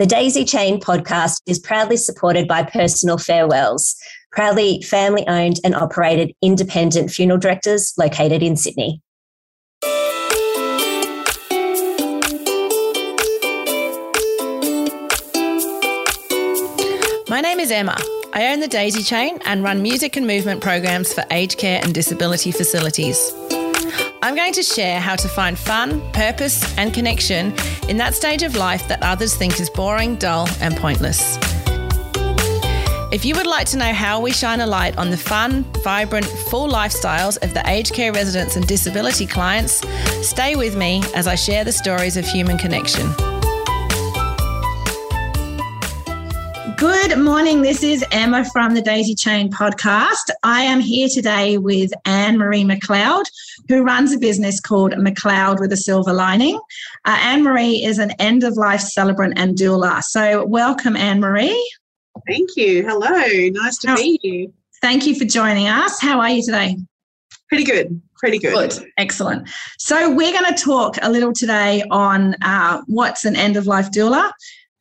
The 0.00 0.06
Daisy 0.06 0.44
Chain 0.44 0.80
podcast 0.80 1.40
is 1.46 1.60
proudly 1.60 1.96
supported 1.96 2.48
by 2.48 2.64
Personal 2.64 3.16
Farewells, 3.16 3.94
proudly 4.32 4.82
family 4.82 5.24
owned 5.28 5.60
and 5.62 5.72
operated 5.72 6.32
independent 6.42 7.12
funeral 7.12 7.38
directors 7.38 7.94
located 7.96 8.42
in 8.42 8.56
Sydney. 8.56 9.00
My 17.28 17.40
name 17.40 17.60
is 17.60 17.70
Emma. 17.70 17.96
I 18.32 18.48
own 18.52 18.58
the 18.58 18.66
Daisy 18.68 19.04
Chain 19.04 19.38
and 19.44 19.62
run 19.62 19.80
music 19.80 20.16
and 20.16 20.26
movement 20.26 20.60
programs 20.60 21.12
for 21.12 21.22
aged 21.30 21.56
care 21.58 21.80
and 21.80 21.94
disability 21.94 22.50
facilities. 22.50 23.32
I'm 24.24 24.34
going 24.34 24.54
to 24.54 24.62
share 24.62 25.00
how 25.00 25.16
to 25.16 25.28
find 25.28 25.58
fun, 25.58 26.00
purpose, 26.12 26.78
and 26.78 26.94
connection 26.94 27.52
in 27.90 27.98
that 27.98 28.14
stage 28.14 28.42
of 28.42 28.56
life 28.56 28.88
that 28.88 29.02
others 29.02 29.34
think 29.36 29.60
is 29.60 29.68
boring, 29.68 30.16
dull, 30.16 30.48
and 30.62 30.74
pointless. 30.78 31.36
If 33.12 33.26
you 33.26 33.34
would 33.34 33.46
like 33.46 33.66
to 33.66 33.76
know 33.76 33.92
how 33.92 34.22
we 34.22 34.32
shine 34.32 34.62
a 34.62 34.66
light 34.66 34.96
on 34.96 35.10
the 35.10 35.18
fun, 35.18 35.64
vibrant, 35.82 36.24
full 36.24 36.70
lifestyles 36.70 37.36
of 37.44 37.52
the 37.52 37.62
aged 37.68 37.92
care 37.92 38.14
residents 38.14 38.56
and 38.56 38.66
disability 38.66 39.26
clients, 39.26 39.86
stay 40.26 40.56
with 40.56 40.74
me 40.74 41.02
as 41.14 41.26
I 41.26 41.34
share 41.34 41.62
the 41.62 41.72
stories 41.72 42.16
of 42.16 42.24
human 42.24 42.56
connection. 42.56 43.06
Good 46.78 47.18
morning. 47.18 47.62
This 47.62 47.82
is 47.82 48.04
Emma 48.10 48.44
from 48.52 48.74
the 48.74 48.82
Daisy 48.82 49.14
Chain 49.14 49.50
podcast. 49.50 50.30
I 50.42 50.62
am 50.62 50.80
here 50.80 51.08
today 51.08 51.56
with 51.56 51.92
Anne 52.04 52.36
Marie 52.36 52.64
McLeod, 52.64 53.24
who 53.68 53.82
runs 53.82 54.12
a 54.12 54.18
business 54.18 54.60
called 54.60 54.92
McLeod 54.92 55.60
with 55.60 55.72
a 55.72 55.76
Silver 55.76 56.12
Lining. 56.12 56.56
Uh, 57.04 57.18
Anne 57.20 57.42
Marie 57.42 57.84
is 57.84 57.98
an 57.98 58.10
end 58.12 58.44
of 58.44 58.56
life 58.56 58.80
celebrant 58.80 59.34
and 59.36 59.56
doula. 59.56 60.02
So, 60.02 60.44
welcome, 60.46 60.96
Anne 60.96 61.20
Marie. 61.20 61.72
Thank 62.28 62.50
you. 62.56 62.82
Hello. 62.86 63.10
Nice 63.50 63.78
to 63.78 63.94
be 63.96 64.18
here. 64.22 64.48
Thank 64.80 65.06
you 65.06 65.14
for 65.14 65.24
joining 65.24 65.66
us. 65.66 66.00
How 66.00 66.20
are 66.20 66.30
you 66.30 66.42
today? 66.42 66.76
Pretty 67.48 67.64
good. 67.64 68.00
Pretty 68.16 68.38
good. 68.38 68.54
Good. 68.70 68.86
Excellent. 68.98 69.48
So, 69.78 70.14
we're 70.14 70.32
going 70.32 70.52
to 70.54 70.62
talk 70.62 70.96
a 71.02 71.10
little 71.10 71.32
today 71.32 71.82
on 71.90 72.34
uh, 72.42 72.82
what's 72.86 73.24
an 73.24 73.36
end 73.36 73.56
of 73.56 73.66
life 73.66 73.90
doula 73.90 74.30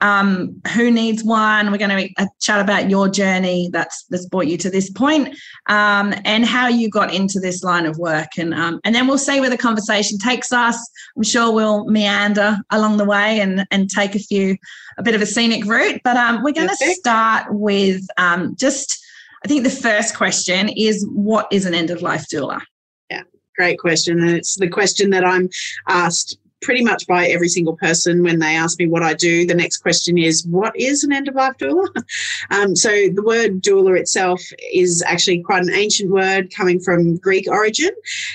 um, 0.03 0.61
who 0.75 0.91
needs 0.91 1.23
one. 1.23 1.71
We're 1.71 1.77
going 1.77 2.09
to 2.09 2.21
uh, 2.21 2.27
chat 2.39 2.59
about 2.59 2.89
your 2.89 3.07
journey 3.07 3.69
that's 3.71 4.03
that's 4.09 4.25
brought 4.27 4.47
you 4.47 4.57
to 4.57 4.69
this 4.69 4.89
point, 4.89 5.29
um, 5.67 6.13
and 6.25 6.45
how 6.45 6.67
you 6.67 6.89
got 6.89 7.13
into 7.13 7.39
this 7.39 7.63
line 7.63 7.85
of 7.85 7.97
work, 7.97 8.27
and 8.37 8.53
um, 8.53 8.79
and 8.83 8.93
then 8.93 9.07
we'll 9.07 9.17
see 9.17 9.39
where 9.39 9.49
the 9.49 9.57
conversation 9.57 10.19
takes 10.19 10.51
us. 10.51 10.77
I'm 11.15 11.23
sure 11.23 11.51
we'll 11.51 11.85
meander 11.85 12.57
along 12.69 12.97
the 12.97 13.05
way 13.05 13.39
and 13.39 13.65
and 13.71 13.89
take 13.89 14.13
a 14.13 14.19
few 14.19 14.57
a 14.97 15.03
bit 15.03 15.15
of 15.15 15.21
a 15.21 15.25
scenic 15.25 15.65
route, 15.65 16.01
but 16.03 16.17
um, 16.17 16.43
we're 16.43 16.53
going 16.53 16.69
to 16.69 16.75
start 16.75 17.47
with 17.49 18.05
um, 18.17 18.55
just. 18.55 18.99
I 19.45 19.49
think 19.49 19.65
the 19.65 19.69
first 19.69 20.15
question 20.15 20.69
is 20.69 21.05
what 21.11 21.47
is 21.51 21.65
an 21.65 21.73
end 21.73 21.89
of 21.89 22.01
life 22.01 22.27
doula? 22.33 22.61
Yeah, 23.09 23.23
great 23.57 23.77
question. 23.77 24.17
And 24.21 24.29
it's 24.29 24.55
the 24.55 24.69
question 24.69 25.09
that 25.09 25.25
I'm 25.25 25.49
asked 25.89 26.37
pretty 26.63 26.83
much 26.83 27.05
by 27.07 27.27
every 27.27 27.49
single 27.49 27.75
person 27.77 28.23
when 28.23 28.39
they 28.39 28.55
ask 28.55 28.79
me 28.79 28.87
what 28.87 29.03
I 29.03 29.13
do. 29.13 29.45
The 29.45 29.53
next 29.53 29.77
question 29.77 30.17
is, 30.17 30.45
what 30.47 30.75
is 30.75 31.03
an 31.03 31.13
end 31.13 31.27
of 31.27 31.35
life 31.35 31.57
doula? 31.59 31.87
Um, 32.51 32.75
so 32.75 32.89
the 32.89 33.23
word 33.23 33.61
doula 33.61 33.99
itself 33.99 34.41
is 34.73 35.03
actually 35.07 35.41
quite 35.41 35.63
an 35.63 35.73
ancient 35.73 36.11
word 36.11 36.53
coming 36.53 36.79
from 36.79 37.17
Greek 37.17 37.47
origin. 37.49 37.89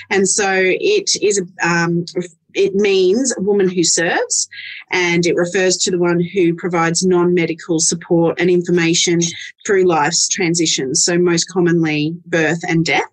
And 0.09 0.27
so 0.27 0.51
it 0.51 1.11
is 1.21 1.41
um, 1.63 2.05
it 2.53 2.75
means 2.75 3.35
a 3.37 3.41
woman 3.41 3.69
who 3.69 3.83
serves 3.83 4.49
and 4.91 5.25
it 5.25 5.35
refers 5.35 5.77
to 5.77 5.91
the 5.91 5.99
one 5.99 6.19
who 6.19 6.55
provides 6.55 7.05
non-medical 7.05 7.79
support 7.79 8.39
and 8.39 8.49
information 8.49 9.19
through 9.65 9.85
life's 9.85 10.27
transitions 10.27 11.03
so 11.03 11.17
most 11.17 11.45
commonly 11.45 12.15
birth 12.25 12.59
and 12.67 12.85
death 12.85 13.09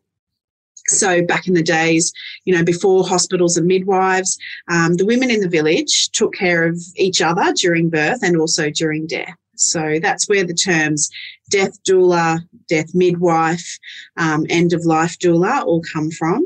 so 0.88 1.22
back 1.22 1.48
in 1.48 1.54
the 1.54 1.62
days, 1.62 2.12
you 2.44 2.54
know, 2.54 2.64
before 2.64 3.06
hospitals 3.06 3.56
and 3.56 3.66
midwives, 3.66 4.38
um, 4.70 4.94
the 4.94 5.06
women 5.06 5.30
in 5.30 5.40
the 5.40 5.48
village 5.48 6.10
took 6.10 6.34
care 6.34 6.66
of 6.66 6.80
each 6.96 7.20
other 7.20 7.52
during 7.54 7.90
birth 7.90 8.22
and 8.22 8.36
also 8.36 8.70
during 8.70 9.06
death. 9.06 9.34
So 9.58 9.98
that's 10.00 10.28
where 10.28 10.44
the 10.44 10.54
terms 10.54 11.10
death 11.50 11.82
doula, 11.84 12.40
death 12.68 12.94
midwife, 12.94 13.78
um, 14.16 14.44
end 14.50 14.72
of 14.72 14.84
life 14.84 15.18
doula 15.18 15.64
all 15.64 15.82
come 15.92 16.10
from. 16.10 16.44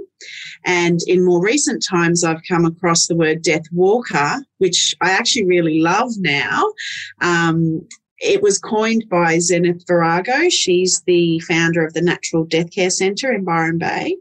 And 0.66 1.00
in 1.06 1.24
more 1.24 1.42
recent 1.42 1.84
times, 1.84 2.24
I've 2.24 2.42
come 2.46 2.64
across 2.66 3.06
the 3.06 3.16
word 3.16 3.42
death 3.42 3.64
walker, 3.72 4.44
which 4.58 4.94
I 5.00 5.10
actually 5.10 5.46
really 5.46 5.80
love 5.80 6.12
now. 6.18 6.72
Um, 7.22 7.88
it 8.20 8.42
was 8.42 8.58
coined 8.58 9.04
by 9.08 9.38
Zenith 9.38 9.84
Virago. 9.86 10.48
She's 10.50 11.00
the 11.06 11.40
founder 11.40 11.84
of 11.84 11.94
the 11.94 12.02
Natural 12.02 12.44
Death 12.44 12.70
Care 12.70 12.90
Centre 12.90 13.32
in 13.32 13.44
Byron 13.44 13.78
Bay. 13.78 14.16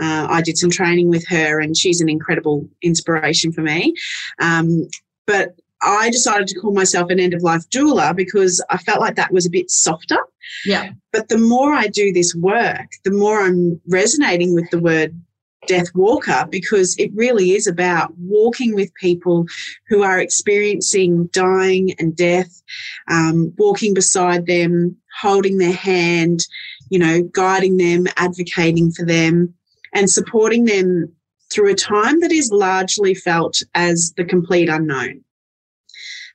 Uh, 0.00 0.26
I 0.30 0.40
did 0.40 0.56
some 0.56 0.70
training 0.70 1.08
with 1.08 1.26
her, 1.28 1.60
and 1.60 1.76
she's 1.76 2.00
an 2.00 2.08
incredible 2.08 2.68
inspiration 2.82 3.52
for 3.52 3.62
me. 3.62 3.94
Um, 4.40 4.88
but 5.26 5.56
I 5.82 6.10
decided 6.10 6.46
to 6.48 6.60
call 6.60 6.72
myself 6.72 7.10
an 7.10 7.18
end 7.18 7.34
of 7.34 7.42
life 7.42 7.68
doula 7.70 8.14
because 8.14 8.62
I 8.70 8.76
felt 8.78 9.00
like 9.00 9.16
that 9.16 9.32
was 9.32 9.46
a 9.46 9.50
bit 9.50 9.70
softer. 9.70 10.18
Yeah. 10.64 10.92
But 11.12 11.28
the 11.28 11.38
more 11.38 11.72
I 11.72 11.88
do 11.88 12.12
this 12.12 12.34
work, 12.34 12.88
the 13.04 13.10
more 13.10 13.40
I'm 13.40 13.80
resonating 13.88 14.54
with 14.54 14.70
the 14.70 14.78
word 14.78 15.20
death 15.66 15.94
walker 15.94 16.46
because 16.50 16.96
it 16.98 17.10
really 17.14 17.52
is 17.52 17.66
about 17.66 18.12
walking 18.18 18.74
with 18.74 18.94
people 18.94 19.46
who 19.88 20.02
are 20.02 20.18
experiencing 20.18 21.26
dying 21.32 21.94
and 21.98 22.16
death, 22.16 22.62
um, 23.08 23.52
walking 23.58 23.94
beside 23.94 24.46
them, 24.46 24.96
holding 25.20 25.58
their 25.58 25.72
hand, 25.72 26.40
you 26.88 26.98
know, 26.98 27.22
guiding 27.22 27.76
them, 27.76 28.06
advocating 28.16 28.90
for 28.90 29.04
them, 29.04 29.54
and 29.94 30.10
supporting 30.10 30.64
them 30.64 31.12
through 31.52 31.70
a 31.70 31.74
time 31.74 32.20
that 32.20 32.32
is 32.32 32.50
largely 32.52 33.14
felt 33.14 33.62
as 33.74 34.12
the 34.16 34.24
complete 34.24 34.68
unknown. 34.68 35.22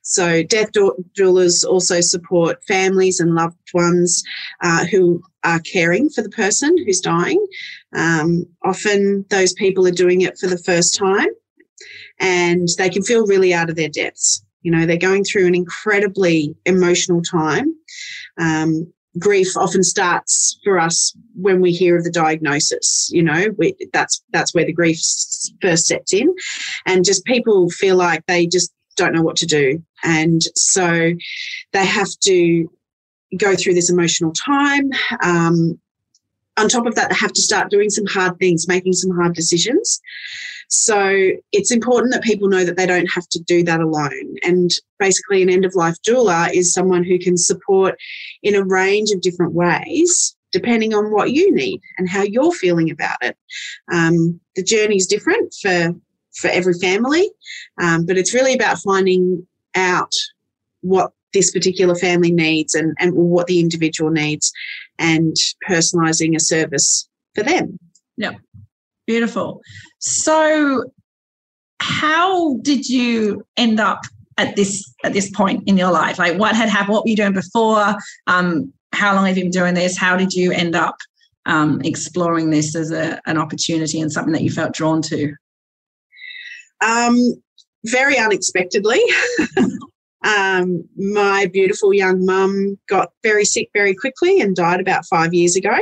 So, 0.08 0.44
death 0.44 0.70
doulas 0.72 1.66
also 1.66 2.00
support 2.00 2.62
families 2.64 3.18
and 3.18 3.34
loved 3.34 3.58
ones 3.74 4.22
uh, 4.62 4.86
who 4.86 5.20
are 5.42 5.58
caring 5.60 6.08
for 6.10 6.22
the 6.22 6.30
person 6.30 6.76
who's 6.84 7.00
dying. 7.00 7.44
Um, 7.92 8.46
often, 8.64 9.26
those 9.30 9.52
people 9.54 9.84
are 9.86 9.90
doing 9.92 10.20
it 10.20 10.38
for 10.38 10.46
the 10.46 10.58
first 10.58 10.94
time 10.94 11.28
and 12.20 12.68
they 12.78 12.88
can 12.88 13.02
feel 13.02 13.26
really 13.26 13.52
out 13.52 13.68
of 13.68 13.74
their 13.74 13.88
depths. 13.88 14.44
You 14.62 14.70
know, 14.70 14.86
they're 14.86 14.96
going 14.96 15.24
through 15.24 15.48
an 15.48 15.56
incredibly 15.56 16.54
emotional 16.66 17.20
time. 17.20 17.74
Um, 18.38 18.92
grief 19.18 19.56
often 19.56 19.82
starts 19.82 20.58
for 20.62 20.78
us 20.78 21.16
when 21.34 21.60
we 21.60 21.72
hear 21.72 21.96
of 21.96 22.04
the 22.04 22.10
diagnosis 22.10 23.08
you 23.10 23.22
know 23.22 23.46
we, 23.56 23.74
that's 23.92 24.22
that's 24.30 24.54
where 24.54 24.66
the 24.66 24.74
grief 24.74 24.98
first 25.62 25.86
sets 25.86 26.12
in 26.12 26.34
and 26.84 27.02
just 27.02 27.24
people 27.24 27.70
feel 27.70 27.96
like 27.96 28.22
they 28.26 28.46
just 28.46 28.74
don't 28.96 29.12
know 29.12 29.22
what 29.22 29.36
to 29.36 29.46
do. 29.46 29.82
And 30.02 30.42
so 30.54 31.12
they 31.72 31.86
have 31.86 32.10
to 32.24 32.70
go 33.36 33.54
through 33.54 33.74
this 33.74 33.90
emotional 33.90 34.32
time. 34.32 34.90
Um, 35.22 35.78
on 36.58 36.68
top 36.68 36.86
of 36.86 36.94
that, 36.94 37.10
they 37.10 37.16
have 37.16 37.32
to 37.34 37.42
start 37.42 37.70
doing 37.70 37.90
some 37.90 38.06
hard 38.06 38.38
things, 38.38 38.68
making 38.68 38.94
some 38.94 39.10
hard 39.10 39.34
decisions. 39.34 40.00
So 40.68 41.30
it's 41.52 41.70
important 41.70 42.12
that 42.12 42.22
people 42.22 42.48
know 42.48 42.64
that 42.64 42.76
they 42.76 42.86
don't 42.86 43.10
have 43.10 43.28
to 43.28 43.40
do 43.40 43.62
that 43.64 43.80
alone. 43.80 44.36
And 44.42 44.70
basically, 44.98 45.42
an 45.42 45.50
end 45.50 45.64
of 45.64 45.74
life 45.74 45.96
doula 46.06 46.52
is 46.52 46.72
someone 46.72 47.04
who 47.04 47.18
can 47.18 47.36
support 47.36 47.96
in 48.42 48.54
a 48.54 48.64
range 48.64 49.10
of 49.10 49.20
different 49.20 49.52
ways, 49.52 50.34
depending 50.52 50.94
on 50.94 51.12
what 51.12 51.32
you 51.32 51.54
need 51.54 51.80
and 51.98 52.08
how 52.08 52.22
you're 52.22 52.52
feeling 52.52 52.90
about 52.90 53.18
it. 53.22 53.36
Um, 53.92 54.40
the 54.56 54.62
journey 54.62 54.96
is 54.96 55.06
different 55.06 55.54
for 55.60 55.94
for 56.36 56.48
every 56.48 56.74
family. 56.74 57.30
Um, 57.80 58.06
but 58.06 58.16
it's 58.18 58.34
really 58.34 58.54
about 58.54 58.78
finding 58.78 59.46
out 59.74 60.12
what 60.80 61.12
this 61.32 61.50
particular 61.50 61.94
family 61.94 62.30
needs 62.30 62.74
and, 62.74 62.94
and 62.98 63.12
what 63.14 63.46
the 63.46 63.60
individual 63.60 64.10
needs 64.10 64.52
and 64.98 65.34
personalizing 65.68 66.34
a 66.34 66.40
service 66.40 67.08
for 67.34 67.42
them. 67.42 67.78
Yeah. 68.16 68.32
Beautiful. 69.06 69.60
So 69.98 70.84
how 71.80 72.56
did 72.62 72.88
you 72.88 73.46
end 73.56 73.80
up 73.80 74.00
at 74.38 74.56
this 74.56 74.92
at 75.04 75.12
this 75.12 75.30
point 75.30 75.62
in 75.66 75.76
your 75.76 75.92
life? 75.92 76.18
Like 76.18 76.38
what 76.38 76.56
had 76.56 76.68
happened? 76.68 76.94
What 76.94 77.04
were 77.04 77.10
you 77.10 77.16
doing 77.16 77.34
before? 77.34 77.94
Um, 78.26 78.72
how 78.92 79.14
long 79.14 79.26
have 79.26 79.36
you 79.36 79.44
been 79.44 79.50
doing 79.50 79.74
this? 79.74 79.96
How 79.96 80.16
did 80.16 80.32
you 80.32 80.52
end 80.52 80.74
up 80.74 80.96
um, 81.44 81.80
exploring 81.84 82.50
this 82.50 82.74
as 82.74 82.90
a, 82.90 83.20
an 83.26 83.38
opportunity 83.38 84.00
and 84.00 84.10
something 84.10 84.32
that 84.32 84.42
you 84.42 84.50
felt 84.50 84.72
drawn 84.72 85.02
to? 85.02 85.34
Um, 86.80 87.16
very 87.84 88.18
unexpectedly. 88.18 89.00
um, 90.24 90.84
my 90.96 91.46
beautiful 91.52 91.94
young 91.94 92.24
mum 92.24 92.78
got 92.88 93.10
very 93.22 93.44
sick 93.44 93.68
very 93.72 93.94
quickly 93.94 94.40
and 94.40 94.56
died 94.56 94.80
about 94.80 95.06
five 95.06 95.32
years 95.32 95.56
ago. 95.56 95.76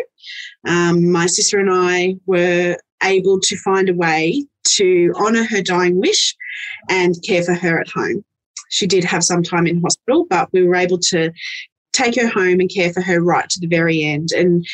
Um, 0.67 1.11
my 1.11 1.27
sister 1.27 1.59
and 1.59 1.71
I 1.71 2.17
were 2.27 2.77
able 3.03 3.41
to 3.41 3.57
find 3.59 3.89
a 3.89 3.95
way 3.95 4.47
to 4.65 5.13
honour 5.17 5.45
her 5.45 5.63
dying 5.63 6.01
wish 6.01 6.35
and 6.89 7.15
care 7.27 7.43
for 7.43 7.55
her 7.55 7.81
at 7.81 7.89
home. 7.89 8.25
she 8.71 8.87
did 8.87 9.05
have 9.05 9.23
some 9.23 9.43
time 9.43 9.67
in 9.67 9.81
hospital, 9.81 10.27
but 10.29 10.49
we 10.53 10.67
were 10.67 10.75
able 10.75 10.99
to 10.99 11.31
take 11.93 12.17
her 12.17 12.27
home 12.27 12.59
and 12.61 12.71
care 12.75 12.93
for 12.93 13.01
her 13.01 13.21
right 13.21 13.49
to 13.49 13.61
the 13.61 13.69
very 13.69 14.03
end. 14.03 14.31
And 14.33 14.67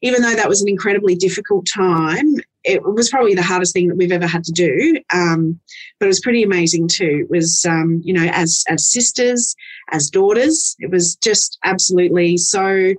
even 0.00 0.22
though 0.22 0.34
that 0.34 0.48
was 0.48 0.62
an 0.62 0.68
incredibly 0.68 1.16
difficult 1.16 1.66
time, 1.66 2.36
it 2.64 2.82
was 2.82 3.10
probably 3.10 3.34
the 3.34 3.42
hardest 3.42 3.72
thing 3.72 3.88
that 3.88 3.96
we've 3.96 4.12
ever 4.12 4.26
had 4.26 4.44
to 4.44 4.52
do. 4.52 5.00
Um, 5.12 5.58
but 5.98 6.06
it 6.06 6.08
was 6.08 6.20
pretty 6.20 6.42
amazing 6.42 6.88
too. 6.88 7.20
It 7.22 7.30
was, 7.30 7.64
um, 7.66 8.00
you 8.04 8.12
know, 8.12 8.28
as 8.32 8.64
as 8.68 8.90
sisters, 8.90 9.54
as 9.90 10.10
daughters, 10.10 10.76
it 10.80 10.90
was 10.90 11.16
just 11.16 11.58
absolutely 11.64 12.36
so 12.36 12.94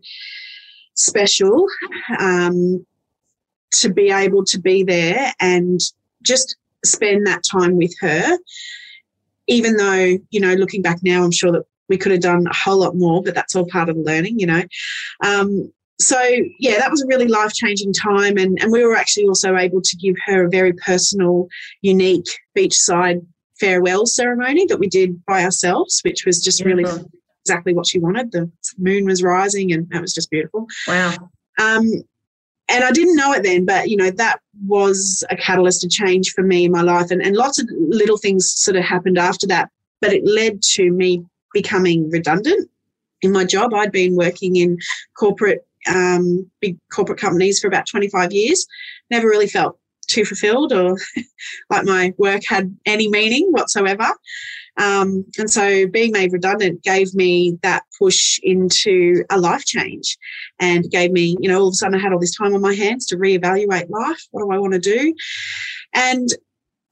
special 0.96 1.66
um, 2.20 2.86
to 3.72 3.94
be 3.94 4.12
able 4.12 4.44
to 4.46 4.60
be 4.60 4.84
there 4.84 5.34
and 5.40 5.80
just 6.22 6.56
spend 6.84 7.28
that 7.28 7.44
time 7.50 7.78
with 7.78 7.94
her. 8.00 8.38
Even 9.48 9.78
though, 9.78 10.18
you 10.30 10.40
know, 10.40 10.54
looking 10.54 10.82
back 10.82 11.00
now, 11.02 11.24
I'm 11.24 11.32
sure 11.32 11.52
that 11.52 11.66
we 11.90 11.98
could 11.98 12.12
have 12.12 12.22
done 12.22 12.46
a 12.48 12.56
whole 12.56 12.78
lot 12.78 12.96
more, 12.96 13.24
but 13.24 13.34
that's 13.34 13.56
all 13.56 13.66
part 13.66 13.90
of 13.90 13.96
the 13.96 14.04
learning, 14.04 14.40
you 14.40 14.46
know. 14.46 14.64
Um, 15.24 15.72
so 16.01 16.22
yeah, 16.60 16.80
that 16.80 16.92
was 16.92 17.01
a 17.01 17.07
really 17.07 17.28
life 17.28 17.54
changing 17.54 17.94
time, 17.94 18.38
and 18.38 18.57
and 18.62 18.72
we 18.72 18.86
were 18.86 18.96
actually 18.96 19.28
also 19.28 19.56
able 19.57 19.81
to 19.81 19.98
give 19.98 20.16
her 20.25 20.46
a 20.46 20.50
very 20.50 20.74
personal, 20.74 21.48
unique 21.81 22.28
beachside 22.57 23.25
farewell 23.60 24.06
ceremony 24.06 24.66
that 24.68 24.80
we 24.80 24.88
did 24.88 25.24
by 25.25 25.44
ourselves, 25.44 26.00
which 26.04 26.25
was 26.25 26.42
just 26.42 26.63
really 26.63 26.86
exactly 27.46 27.74
what 27.74 27.88
she 27.88 28.00
wanted. 28.00 28.31
The 28.31 28.50
moon 28.78 29.06
was 29.06 29.22
rising, 29.22 29.74
and 29.74 29.90
that 29.90 30.01
was 30.01 30.13
just 30.13 30.30
beautiful. 30.30 30.68
Wow. 30.88 31.16
Um, 31.60 31.86
and 32.72 32.84
I 32.84 32.92
didn't 32.92 33.16
know 33.16 33.34
it 33.34 33.44
then, 33.44 33.66
but 33.66 33.90
you 33.90 33.98
know 33.98 34.12
that 34.12 34.40
was 34.66 35.24
a 35.30 35.36
catalyst, 35.36 35.84
a 35.84 35.90
change 35.90 36.31
for 36.31 36.44
me 36.44 36.66
in 36.66 36.72
my 36.72 36.81
life, 36.81 37.12
and 37.12 37.22
and 37.22 37.36
lots 37.36 37.60
of 37.60 37.68
little 37.78 38.18
things 38.18 38.51
sort 38.51 38.78
of 38.78 38.84
happened 38.84 39.18
after 39.18 39.48
that. 39.48 39.69
But 40.00 40.13
it 40.13 40.25
led 40.25 40.62
to 40.75 40.92
me 40.92 41.25
becoming 41.54 42.10
redundant 42.10 42.69
in 43.22 43.31
my 43.31 43.44
job. 43.44 43.74
I'd 43.74 43.92
been 43.92 44.16
working 44.16 44.56
in 44.56 44.78
corporate, 45.18 45.66
um, 45.88 46.50
big 46.62 46.78
corporate 46.92 47.20
companies 47.20 47.60
for 47.60 47.68
about 47.68 47.88
25 47.88 48.31
years. 48.31 48.66
Never 49.10 49.28
really 49.28 49.48
felt 49.48 49.78
too 50.08 50.26
fulfilled 50.26 50.74
or 50.74 50.98
like 51.70 51.86
my 51.86 52.14
work 52.18 52.42
had 52.48 52.76
any 52.86 53.08
meaning 53.08 53.48
whatsoever. 53.52 54.08
Um, 54.78 55.26
and 55.38 55.50
so 55.50 55.88
being 55.88 56.12
made 56.12 56.31
redundant 56.31 56.84
gave 56.84 57.14
me 57.14 57.58
that 57.64 57.84
push 58.00 58.40
into 58.44 59.24
a 59.30 59.38
life 59.38 59.66
change 59.66 60.18
and 60.60 60.90
gave 60.90 61.12
me, 61.12 61.36
you 61.40 61.50
know, 61.50 61.60
all 61.60 61.68
of 61.68 61.74
a 61.74 61.76
sudden 61.76 62.00
I 62.00 62.02
had 62.02 62.14
all 62.14 62.20
this 62.20 62.36
time 62.36 62.56
on 62.56 62.62
my 62.62 62.74
hands 62.74 63.06
to 63.08 63.18
reevaluate 63.18 63.90
life. 63.90 64.22
What 64.32 64.44
do 64.44 64.52
I 64.52 64.58
want 64.58 64.74
to 64.74 64.80
do? 64.80 65.14
And 65.94 66.30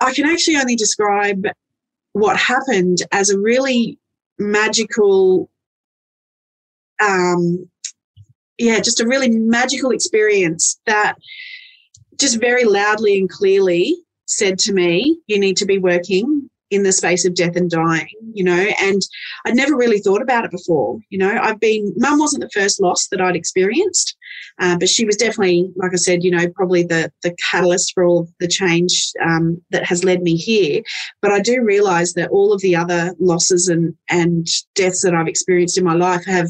I 0.02 0.14
can 0.14 0.26
actually 0.26 0.58
only 0.58 0.76
describe 0.76 1.46
what 2.12 2.38
happened 2.38 3.00
as 3.12 3.30
a 3.30 3.40
really 3.40 3.98
magical 4.40 5.50
um 7.02 7.70
yeah 8.58 8.80
just 8.80 9.02
a 9.02 9.08
really 9.08 9.30
magical 9.30 9.92
experience 9.92 10.80
that 10.86 11.16
just 12.20 12.40
very 12.40 12.64
loudly 12.64 13.18
and 13.18 13.30
clearly 13.30 13.96
said 14.26 14.58
to 14.60 14.74
me 14.74 15.18
you 15.28 15.40
need 15.40 15.58
to 15.58 15.66
be 15.66 15.78
working 15.78 16.50
in 16.70 16.84
the 16.84 16.92
space 16.92 17.26
of 17.26 17.34
death 17.34 17.56
and 17.56 17.70
dying, 17.70 18.10
you 18.34 18.44
know, 18.44 18.66
and 18.82 19.02
I'd 19.46 19.56
never 19.56 19.76
really 19.76 20.00
thought 20.00 20.22
about 20.22 20.44
it 20.44 20.52
before. 20.52 21.00
You 21.10 21.20
know, 21.20 21.40
I've 21.42 21.60
been, 21.60 21.94
mum 21.96 22.20
wasn't 22.20 22.44
the 22.44 22.50
first 22.50 22.82
loss 22.82 23.08
that 23.08 23.22
I'd 23.22 23.36
experienced, 23.36 24.16
uh, 24.60 24.78
but 24.78 24.90
she 24.90 25.06
was 25.06 25.16
definitely, 25.16 25.72
like 25.76 25.94
I 25.94 25.98
said, 25.98 26.24
you 26.24 26.32
know, 26.32 26.50
probably 26.50 26.84
the, 26.84 27.12
the 27.24 27.36
catalyst 27.50 27.94
for 27.94 28.04
all 28.04 28.28
the 28.40 28.48
change 28.48 29.12
um, 29.24 29.62
that 29.72 29.86
has 29.86 30.04
led 30.04 30.22
me 30.22 30.36
here. 30.36 30.82
But 31.22 31.32
I 31.32 31.40
do 31.40 31.64
realize 31.64 32.14
that 32.14 32.32
all 32.32 32.52
of 32.52 32.62
the 32.62 32.76
other 32.76 33.14
losses 33.20 33.70
and, 33.70 33.96
and 34.10 34.46
deaths 34.76 35.04
that 35.04 35.16
I've 35.16 35.28
experienced 35.28 35.78
in 35.78 35.86
my 35.86 35.96
life 35.96 36.26
have 36.26 36.50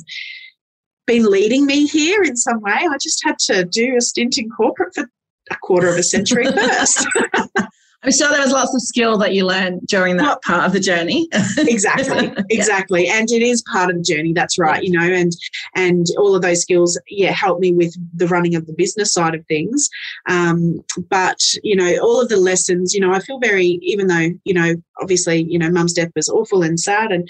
been 1.07 1.25
leading 1.25 1.65
me 1.65 1.87
here 1.87 2.21
in 2.21 2.35
some 2.35 2.61
way. 2.61 2.73
I 2.73 2.97
just 3.01 3.21
had 3.23 3.39
to 3.39 3.65
do 3.65 3.95
a 3.97 4.01
stint 4.01 4.37
in 4.37 4.49
corporate 4.49 4.93
for 4.93 5.09
a 5.49 5.55
quarter 5.63 5.89
of 5.89 5.97
a 5.97 6.03
century 6.03 6.45
first. 6.51 7.07
I'm 8.03 8.11
sure 8.11 8.29
there 8.29 8.41
was 8.41 8.51
lots 8.51 8.75
of 8.75 8.81
skill 8.81 9.17
that 9.17 9.33
you 9.33 9.45
learned 9.45 9.81
during 9.87 10.17
that 10.17 10.23
well, 10.23 10.39
part 10.45 10.65
of 10.65 10.71
the 10.71 10.79
journey. 10.79 11.27
exactly, 11.57 12.31
exactly, 12.51 13.05
yeah. 13.07 13.15
and 13.15 13.31
it 13.31 13.41
is 13.41 13.63
part 13.63 13.89
of 13.89 13.97
the 13.97 14.03
journey. 14.03 14.33
That's 14.33 14.59
right, 14.59 14.83
you 14.83 14.91
know, 14.91 15.01
and 15.01 15.31
and 15.75 16.05
all 16.19 16.35
of 16.35 16.43
those 16.43 16.61
skills, 16.61 16.99
yeah, 17.09 17.31
help 17.31 17.59
me 17.59 17.73
with 17.73 17.95
the 18.15 18.27
running 18.27 18.55
of 18.55 18.67
the 18.67 18.73
business 18.73 19.11
side 19.11 19.33
of 19.33 19.45
things. 19.47 19.89
Um, 20.29 20.83
but 21.09 21.39
you 21.63 21.75
know, 21.75 21.97
all 22.03 22.21
of 22.21 22.29
the 22.29 22.37
lessons, 22.37 22.93
you 22.93 22.99
know, 22.99 23.13
I 23.13 23.19
feel 23.19 23.39
very, 23.39 23.79
even 23.81 24.07
though 24.07 24.29
you 24.43 24.53
know, 24.53 24.75
obviously, 25.01 25.43
you 25.49 25.57
know, 25.57 25.71
Mum's 25.71 25.93
death 25.93 26.11
was 26.15 26.29
awful 26.29 26.61
and 26.61 26.79
sad 26.79 27.11
and 27.11 27.27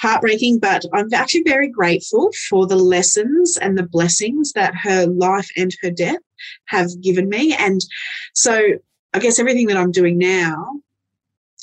heartbreaking, 0.00 0.58
but 0.58 0.84
I'm 0.92 1.12
actually 1.14 1.44
very 1.44 1.68
grateful 1.68 2.30
for 2.50 2.66
the 2.66 2.76
lessons 2.76 3.56
and 3.56 3.78
the 3.78 3.88
blessings 3.88 4.52
that 4.52 4.74
her 4.82 5.06
life 5.06 5.48
and 5.56 5.74
her 5.80 5.90
death 5.90 6.20
have 6.66 6.88
given 7.00 7.30
me, 7.30 7.54
and 7.54 7.80
so 8.34 8.74
I 9.12 9.18
guess 9.18 9.38
everything 9.38 9.66
that 9.68 9.76
I'm 9.76 9.92
doing 9.92 10.18
now 10.18 10.80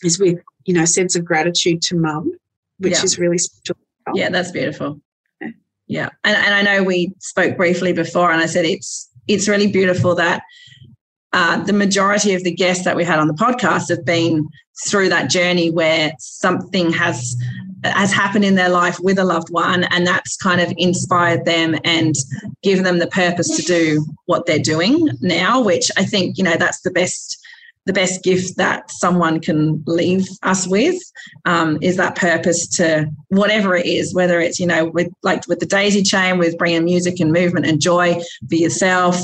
is 0.03 0.19
with, 0.19 0.39
you 0.65 0.73
know, 0.73 0.85
sense 0.85 1.15
of 1.15 1.25
gratitude 1.25 1.81
to 1.83 1.95
mum, 1.95 2.31
which 2.79 2.93
yeah. 2.93 3.03
is 3.03 3.17
really 3.17 3.37
special. 3.37 3.77
Yeah, 4.13 4.29
that's 4.29 4.51
beautiful. 4.51 4.99
Yeah. 5.41 5.49
yeah. 5.87 6.09
And, 6.23 6.37
and 6.37 6.53
I 6.53 6.61
know 6.61 6.83
we 6.83 7.13
spoke 7.19 7.57
briefly 7.57 7.93
before 7.93 8.31
and 8.31 8.41
I 8.41 8.45
said 8.45 8.65
it's 8.65 9.09
it's 9.27 9.47
really 9.49 9.69
beautiful 9.69 10.15
that 10.15 10.43
uh, 11.33 11.61
the 11.63 11.73
majority 11.73 12.33
of 12.33 12.43
the 12.43 12.51
guests 12.51 12.85
that 12.85 12.95
we 12.95 13.03
had 13.03 13.19
on 13.19 13.27
the 13.27 13.33
podcast 13.33 13.89
have 13.89 14.05
been 14.05 14.47
through 14.87 15.09
that 15.09 15.29
journey 15.29 15.69
where 15.69 16.13
something 16.19 16.91
has 16.91 17.35
has 17.93 18.11
happened 18.11 18.45
in 18.45 18.55
their 18.55 18.69
life 18.69 18.97
with 18.99 19.19
a 19.19 19.23
loved 19.23 19.49
one 19.49 19.83
and 19.85 20.05
that's 20.05 20.37
kind 20.37 20.61
of 20.61 20.73
inspired 20.77 21.45
them 21.45 21.75
and 21.83 22.15
given 22.63 22.83
them 22.83 22.99
the 22.99 23.07
purpose 23.07 23.55
to 23.55 23.63
do 23.63 24.05
what 24.25 24.45
they're 24.45 24.59
doing 24.59 25.09
now 25.21 25.61
which 25.61 25.89
i 25.97 26.03
think 26.03 26.37
you 26.37 26.43
know 26.43 26.55
that's 26.57 26.81
the 26.81 26.91
best 26.91 27.37
the 27.87 27.93
best 27.93 28.21
gift 28.21 28.57
that 28.57 28.91
someone 28.91 29.39
can 29.39 29.81
leave 29.87 30.27
us 30.43 30.67
with 30.67 31.01
um, 31.45 31.77
is 31.81 31.95
that 31.95 32.17
purpose 32.17 32.67
to 32.67 33.09
whatever 33.29 33.75
it 33.75 33.85
is 33.85 34.13
whether 34.13 34.39
it's 34.39 34.59
you 34.59 34.67
know 34.67 34.85
with 34.85 35.07
like 35.23 35.47
with 35.47 35.59
the 35.59 35.65
daisy 35.65 36.03
chain 36.03 36.37
with 36.37 36.57
bringing 36.57 36.83
music 36.83 37.19
and 37.19 37.31
movement 37.31 37.65
and 37.65 37.81
joy 37.81 38.13
for 38.47 38.55
yourself 38.55 39.15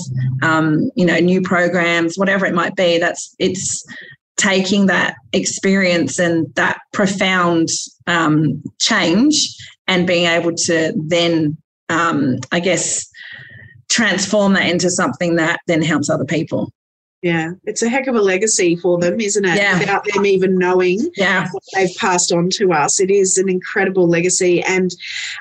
um, 0.41 0.89
you 0.95 1.05
know 1.05 1.19
new 1.19 1.41
programs 1.41 2.17
whatever 2.17 2.45
it 2.45 2.55
might 2.55 2.75
be 2.75 2.97
that's 2.97 3.35
it's 3.37 3.85
taking 4.37 4.87
that 4.87 5.15
experience 5.33 6.17
and 6.17 6.53
that 6.55 6.79
profound 6.91 7.69
um, 8.07 8.61
change 8.79 9.55
and 9.87 10.07
being 10.07 10.25
able 10.25 10.53
to 10.53 10.93
then, 10.95 11.57
um, 11.89 12.37
I 12.51 12.59
guess, 12.59 13.09
transform 13.89 14.53
that 14.53 14.69
into 14.69 14.89
something 14.89 15.35
that 15.35 15.59
then 15.67 15.81
helps 15.81 16.09
other 16.09 16.25
people. 16.25 16.71
Yeah, 17.21 17.51
it's 17.63 17.81
a 17.81 17.87
heck 17.87 18.07
of 18.07 18.15
a 18.15 18.21
legacy 18.21 18.75
for 18.75 18.99
them, 18.99 19.21
isn't 19.21 19.45
it? 19.45 19.55
Yeah. 19.55 19.79
Without 19.79 20.03
them 20.13 20.25
even 20.25 20.57
knowing 20.57 21.09
yeah. 21.15 21.47
what 21.51 21.63
they've 21.73 21.95
passed 21.95 22.33
on 22.33 22.49
to 22.55 22.73
us. 22.73 22.99
It 22.99 23.09
is 23.09 23.37
an 23.37 23.47
incredible 23.47 24.09
legacy. 24.09 24.61
And 24.63 24.93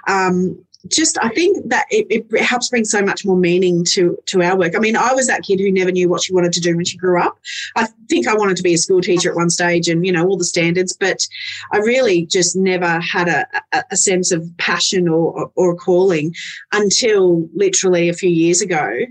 um, 0.07 0.65
just 0.89 1.17
I 1.23 1.29
think 1.29 1.69
that 1.69 1.87
it, 1.91 2.25
it, 2.31 2.43
helps 2.43 2.69
bring 2.69 2.85
so 2.85 3.03
much 3.03 3.25
more 3.25 3.37
meaning 3.37 3.85
to 3.91 4.19
to 4.27 4.43
our 4.43 4.59
work. 4.59 4.75
I 4.77 4.81
mean, 4.81 4.97
I 4.97 5.13
was 5.13 5.27
that 5.29 5.43
kid 5.43 5.61
who 5.61 5.71
never 5.71 5.93
knew 5.93 6.09
what 6.09 6.23
she 6.25 6.33
wanted 6.33 6.53
to 6.53 6.61
do 6.61 6.77
when 6.77 6.85
she 6.85 6.97
grew 6.97 7.21
up. 7.21 7.39
I 7.77 7.87
think 8.09 8.27
I 8.27 8.35
wanted 8.35 8.57
to 8.57 8.63
be 8.63 8.75
a 8.75 8.79
school 8.79 9.01
teacher 9.01 9.31
at 9.31 9.37
one 9.37 9.51
stage, 9.51 9.89
and 9.89 10.05
you 10.05 10.13
know 10.13 10.27
all 10.27 10.37
the 10.37 10.45
standards, 10.45 10.97
but 10.99 11.27
I 11.73 11.79
really 11.79 12.27
just 12.27 12.57
never 12.57 13.01
had 13.01 13.29
a, 13.29 13.47
a, 13.91 13.97
sense 13.97 14.33
of 14.33 14.49
passion 14.59 15.09
or, 15.09 15.51
or 15.55 15.77
calling 15.77 16.35
until 16.73 17.49
literally 17.55 18.09
a 18.09 18.15
few 18.15 18.31
years 18.31 18.61
ago 18.61 19.07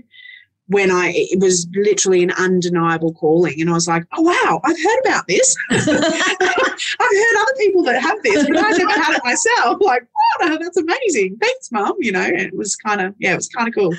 when 0.72 0.90
I 0.90 1.12
it 1.14 1.40
was 1.40 1.66
literally 1.74 2.22
an 2.22 2.32
undeniable 2.32 3.12
calling, 3.12 3.60
and 3.60 3.70
I 3.70 3.74
was 3.74 3.86
like, 3.86 4.04
"Oh 4.12 4.22
wow, 4.22 4.60
I've 4.64 4.82
heard 4.82 5.00
about 5.04 5.26
this. 5.26 5.56
I've 5.70 5.84
heard 5.86 7.36
other 7.40 7.54
people 7.58 7.82
that 7.84 8.00
have 8.00 8.22
this, 8.22 8.46
but 8.48 8.56
I've 8.56 8.78
never 8.78 9.00
had 9.00 9.16
it 9.16 9.24
myself." 9.24 9.78
Like, 9.80 10.06
"Wow, 10.40 10.56
that's 10.60 10.76
amazing! 10.76 11.36
Thanks, 11.40 11.70
mum." 11.72 11.94
You 11.98 12.12
know, 12.12 12.26
it 12.26 12.56
was 12.56 12.76
kind 12.76 13.00
of 13.00 13.14
yeah, 13.18 13.32
it 13.32 13.36
was 13.36 13.48
kind 13.48 13.68
of 13.68 13.74
cool. 13.74 13.94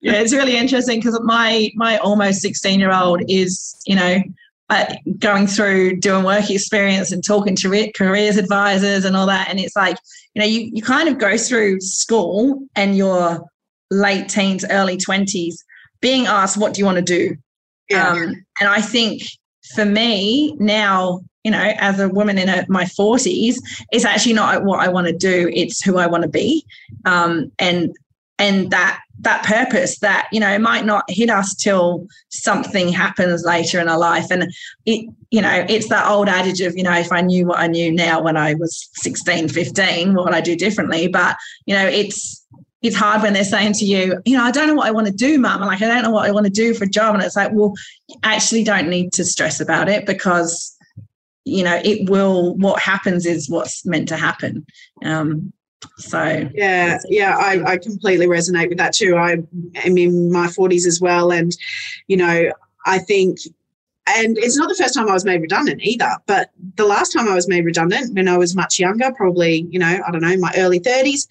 Yeah, 0.00 0.14
it's 0.14 0.32
really 0.32 0.56
interesting 0.56 0.98
because 0.98 1.18
my 1.22 1.70
my 1.74 1.98
almost 1.98 2.40
sixteen 2.40 2.80
year 2.80 2.92
old 2.92 3.22
is 3.28 3.74
you 3.86 3.96
know 3.96 4.22
uh, 4.70 4.94
going 5.18 5.46
through 5.46 6.00
doing 6.00 6.24
work 6.24 6.50
experience 6.50 7.12
and 7.12 7.24
talking 7.24 7.56
to 7.56 7.92
careers 7.94 8.36
advisors 8.36 9.04
and 9.04 9.16
all 9.16 9.26
that, 9.26 9.48
and 9.48 9.58
it's 9.60 9.76
like 9.76 9.96
you 10.34 10.40
know 10.40 10.46
you 10.46 10.70
you 10.72 10.82
kind 10.82 11.08
of 11.08 11.18
go 11.18 11.36
through 11.36 11.80
school 11.80 12.60
and 12.76 12.96
your 12.96 13.44
late 13.90 14.28
teens, 14.28 14.64
early 14.70 14.96
twenties 14.96 15.64
being 16.04 16.26
asked, 16.26 16.58
what 16.58 16.74
do 16.74 16.80
you 16.80 16.84
want 16.84 16.96
to 16.98 17.02
do? 17.02 17.34
Yeah. 17.88 18.10
Um, 18.10 18.44
and 18.60 18.68
I 18.68 18.82
think 18.82 19.22
for 19.74 19.84
me 19.84 20.54
now, 20.58 21.20
you 21.42 21.50
know, 21.50 21.72
as 21.78 22.00
a 22.00 22.08
woman 22.08 22.38
in 22.38 22.64
my 22.68 22.84
40s, 22.84 23.56
it's 23.92 24.04
actually 24.04 24.32
not 24.32 24.64
what 24.64 24.80
I 24.80 24.88
want 24.88 25.06
to 25.08 25.12
do, 25.12 25.50
it's 25.52 25.82
who 25.82 25.98
I 25.98 26.06
want 26.06 26.22
to 26.22 26.28
be. 26.28 26.64
Um, 27.04 27.52
and 27.58 27.94
and 28.38 28.70
that 28.70 29.00
that 29.20 29.44
purpose 29.44 30.00
that 30.00 30.28
you 30.32 30.40
know 30.40 30.58
might 30.58 30.84
not 30.84 31.04
hit 31.08 31.30
us 31.30 31.54
till 31.54 32.06
something 32.30 32.88
happens 32.88 33.44
later 33.44 33.78
in 33.80 33.88
our 33.88 33.98
life 33.98 34.26
and 34.30 34.52
it 34.86 35.08
you 35.30 35.40
know 35.40 35.64
it's 35.68 35.88
that 35.88 36.08
old 36.08 36.28
adage 36.28 36.60
of 36.60 36.76
you 36.76 36.82
know 36.82 36.92
if 36.92 37.12
i 37.12 37.20
knew 37.20 37.46
what 37.46 37.60
i 37.60 37.68
knew 37.68 37.92
now 37.92 38.20
when 38.20 38.36
i 38.36 38.54
was 38.54 38.88
16 38.94 39.48
15 39.48 40.14
what 40.14 40.24
would 40.24 40.34
i 40.34 40.40
do 40.40 40.56
differently 40.56 41.06
but 41.06 41.36
you 41.66 41.74
know 41.74 41.86
it's 41.86 42.43
it's 42.84 42.94
hard 42.94 43.22
when 43.22 43.32
they're 43.32 43.44
saying 43.44 43.72
to 43.72 43.84
you 43.84 44.20
you 44.24 44.36
know 44.36 44.44
i 44.44 44.50
don't 44.50 44.68
know 44.68 44.74
what 44.74 44.86
i 44.86 44.90
want 44.90 45.06
to 45.06 45.12
do 45.12 45.38
mum 45.38 45.60
like 45.62 45.82
i 45.82 45.88
don't 45.88 46.02
know 46.02 46.10
what 46.10 46.28
i 46.28 46.30
want 46.30 46.46
to 46.46 46.52
do 46.52 46.74
for 46.74 46.84
a 46.84 46.88
job 46.88 47.14
and 47.14 47.24
it's 47.24 47.34
like 47.34 47.50
well 47.52 47.72
you 48.08 48.16
actually 48.22 48.62
don't 48.62 48.88
need 48.88 49.12
to 49.12 49.24
stress 49.24 49.60
about 49.60 49.88
it 49.88 50.06
because 50.06 50.76
you 51.44 51.64
know 51.64 51.80
it 51.82 52.08
will 52.08 52.54
what 52.56 52.80
happens 52.80 53.26
is 53.26 53.50
what's 53.50 53.84
meant 53.84 54.06
to 54.06 54.16
happen 54.16 54.64
um 55.04 55.52
so 55.98 56.48
yeah, 56.54 56.98
yeah, 57.10 57.36
I, 57.36 57.72
I 57.72 57.76
completely 57.76 58.26
resonate 58.26 58.70
with 58.70 58.78
that 58.78 58.94
too. 58.94 59.16
I 59.16 59.32
am 59.32 59.98
in 59.98 60.32
my 60.32 60.46
40s 60.46 60.86
as 60.86 60.98
well, 60.98 61.30
and 61.30 61.54
you 62.06 62.16
know, 62.16 62.50
I 62.86 62.98
think 62.98 63.38
and 64.06 64.36
it's 64.36 64.56
not 64.56 64.68
the 64.68 64.74
first 64.74 64.94
time 64.94 65.08
I 65.08 65.14
was 65.14 65.24
made 65.24 65.40
redundant 65.40 65.80
either, 65.82 66.10
but 66.26 66.50
the 66.76 66.84
last 66.84 67.12
time 67.12 67.26
I 67.26 67.34
was 67.34 67.48
made 67.48 67.64
redundant 67.64 68.14
when 68.14 68.28
I 68.28 68.36
was 68.36 68.54
much 68.54 68.78
younger, 68.78 69.10
probably, 69.12 69.66
you 69.70 69.78
know, 69.78 70.00
I 70.06 70.10
don't 70.10 70.20
know, 70.20 70.36
my 70.36 70.52
early 70.58 70.78
30s, 70.78 71.26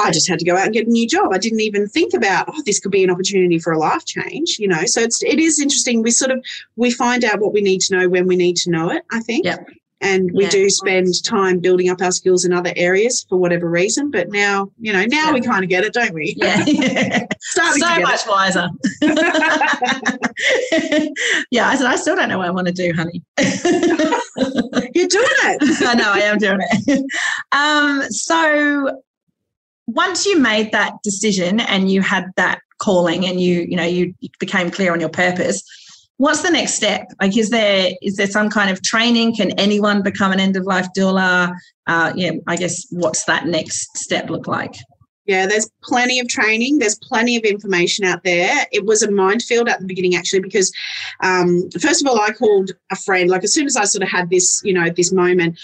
I 0.00 0.10
just 0.10 0.28
had 0.28 0.38
to 0.38 0.44
go 0.44 0.56
out 0.56 0.64
and 0.64 0.74
get 0.74 0.86
a 0.86 0.90
new 0.90 1.06
job. 1.06 1.32
I 1.32 1.38
didn't 1.38 1.60
even 1.60 1.88
think 1.88 2.14
about, 2.14 2.46
oh, 2.48 2.62
this 2.64 2.80
could 2.80 2.92
be 2.92 3.04
an 3.04 3.10
opportunity 3.10 3.58
for 3.58 3.72
a 3.72 3.78
life 3.78 4.04
change, 4.04 4.58
you 4.58 4.68
know. 4.68 4.84
So 4.86 5.00
it's 5.00 5.22
it 5.22 5.38
is 5.38 5.60
interesting. 5.60 6.02
We 6.02 6.10
sort 6.10 6.30
of 6.30 6.44
we 6.76 6.90
find 6.90 7.24
out 7.24 7.40
what 7.40 7.52
we 7.52 7.60
need 7.60 7.80
to 7.82 7.98
know 7.98 8.08
when 8.08 8.26
we 8.26 8.36
need 8.36 8.56
to 8.58 8.70
know 8.70 8.90
it, 8.90 9.04
I 9.10 9.20
think. 9.20 9.44
Yeah 9.44 9.58
and 10.00 10.30
we 10.32 10.44
yeah. 10.44 10.50
do 10.50 10.70
spend 10.70 11.22
time 11.24 11.58
building 11.58 11.90
up 11.90 12.00
our 12.00 12.12
skills 12.12 12.44
in 12.44 12.52
other 12.52 12.72
areas 12.76 13.26
for 13.28 13.36
whatever 13.36 13.68
reason 13.68 14.10
but 14.10 14.30
now 14.30 14.70
you 14.78 14.92
know 14.92 15.04
now 15.06 15.26
yeah. 15.26 15.32
we 15.32 15.40
kind 15.40 15.62
of 15.62 15.70
get 15.70 15.84
it 15.84 15.92
don't 15.92 16.14
we 16.14 16.34
yeah, 16.36 16.64
so 17.40 17.62
much 17.78 17.98
it. 17.98 18.28
wiser 18.28 18.68
yeah 21.50 21.68
i 21.68 21.76
said 21.76 21.86
i 21.86 21.96
still 21.96 22.16
don't 22.16 22.28
know 22.28 22.38
what 22.38 22.46
i 22.46 22.50
want 22.50 22.66
to 22.66 22.72
do 22.72 22.92
honey 22.94 23.22
you're 24.94 25.08
doing 25.08 25.26
it 25.44 25.82
i 25.82 25.94
know 25.94 26.10
i 26.10 26.20
am 26.20 26.38
doing 26.38 26.58
it 26.60 27.04
um, 27.52 28.02
so 28.10 29.02
once 29.94 30.26
you 30.26 30.38
made 30.38 30.72
that 30.72 30.94
decision 31.02 31.60
and 31.60 31.90
you 31.90 32.00
had 32.00 32.24
that 32.36 32.60
calling 32.78 33.26
and 33.26 33.40
you 33.40 33.66
you 33.68 33.76
know 33.76 33.84
you 33.84 34.14
became 34.38 34.70
clear 34.70 34.92
on 34.92 35.00
your 35.00 35.08
purpose 35.08 35.62
what's 36.16 36.42
the 36.42 36.50
next 36.50 36.74
step 36.74 37.06
like 37.20 37.36
is 37.36 37.50
there 37.50 37.92
is 38.02 38.16
there 38.16 38.26
some 38.26 38.48
kind 38.48 38.70
of 38.70 38.82
training 38.82 39.34
can 39.34 39.50
anyone 39.52 40.02
become 40.02 40.32
an 40.32 40.40
end 40.40 40.56
of 40.56 40.64
life 40.64 40.86
doula 40.96 41.54
uh, 41.86 42.12
yeah 42.16 42.32
i 42.46 42.56
guess 42.56 42.86
what's 42.90 43.24
that 43.24 43.46
next 43.46 43.96
step 43.96 44.30
look 44.30 44.46
like 44.46 44.74
yeah, 45.26 45.46
there's 45.46 45.70
plenty 45.84 46.18
of 46.18 46.26
training. 46.26 46.78
There's 46.78 46.98
plenty 46.98 47.36
of 47.36 47.44
information 47.44 48.04
out 48.04 48.24
there. 48.24 48.66
It 48.72 48.84
was 48.84 49.04
a 49.04 49.10
minefield 49.12 49.68
at 49.68 49.78
the 49.78 49.86
beginning, 49.86 50.16
actually, 50.16 50.40
because 50.40 50.72
um, 51.20 51.70
first 51.80 52.02
of 52.02 52.08
all, 52.08 52.20
I 52.20 52.32
called 52.32 52.72
a 52.90 52.96
friend. 52.96 53.30
Like 53.30 53.44
as 53.44 53.54
soon 53.54 53.66
as 53.66 53.76
I 53.76 53.84
sort 53.84 54.02
of 54.02 54.08
had 54.08 54.28
this, 54.28 54.60
you 54.64 54.72
know, 54.72 54.90
this 54.90 55.12
moment, 55.12 55.56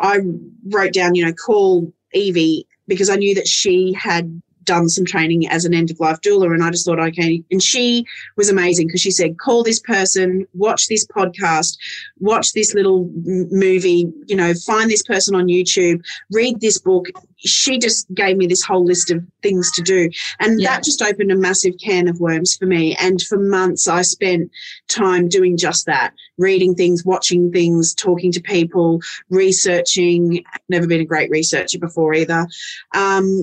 I 0.00 0.18
wrote 0.64 0.92
down, 0.92 1.14
you 1.14 1.24
know, 1.24 1.32
call 1.32 1.92
Evie 2.12 2.66
because 2.86 3.10
I 3.10 3.16
knew 3.16 3.34
that 3.34 3.48
she 3.48 3.92
had 3.92 4.42
done 4.64 4.88
some 4.88 5.04
training 5.04 5.48
as 5.48 5.64
an 5.64 5.74
end 5.74 5.90
of 5.90 6.00
life 6.00 6.20
doula. 6.20 6.52
And 6.52 6.62
I 6.62 6.70
just 6.70 6.86
thought, 6.86 7.00
okay. 7.00 7.42
And 7.50 7.62
she 7.62 8.04
was 8.36 8.48
amazing 8.48 8.86
because 8.86 9.00
she 9.00 9.10
said, 9.10 9.38
call 9.38 9.62
this 9.62 9.80
person, 9.80 10.46
watch 10.54 10.88
this 10.88 11.06
podcast, 11.06 11.78
watch 12.20 12.52
this 12.52 12.74
little 12.74 13.10
movie, 13.14 14.12
you 14.26 14.36
know, 14.36 14.54
find 14.54 14.90
this 14.90 15.02
person 15.02 15.34
on 15.34 15.46
YouTube, 15.46 16.02
read 16.30 16.60
this 16.60 16.78
book. 16.78 17.06
She 17.38 17.78
just 17.78 18.12
gave 18.14 18.36
me 18.36 18.46
this 18.46 18.62
whole 18.62 18.84
list 18.84 19.10
of 19.10 19.24
things 19.42 19.70
to 19.72 19.82
do. 19.82 20.08
And 20.38 20.60
yeah. 20.60 20.70
that 20.70 20.84
just 20.84 21.02
opened 21.02 21.32
a 21.32 21.36
massive 21.36 21.74
can 21.82 22.08
of 22.08 22.20
worms 22.20 22.56
for 22.56 22.66
me. 22.66 22.96
And 22.96 23.20
for 23.20 23.38
months, 23.38 23.88
I 23.88 24.02
spent 24.02 24.50
time 24.88 25.28
doing 25.28 25.56
just 25.56 25.86
that 25.86 26.14
reading 26.38 26.74
things, 26.74 27.04
watching 27.04 27.52
things, 27.52 27.94
talking 27.94 28.32
to 28.32 28.40
people, 28.40 29.00
researching. 29.30 30.44
I've 30.52 30.60
never 30.68 30.86
been 30.86 31.00
a 31.00 31.06
great 31.06 31.30
researcher 31.30 31.78
before 31.78 32.14
either. 32.14 32.46
Um, 32.94 33.42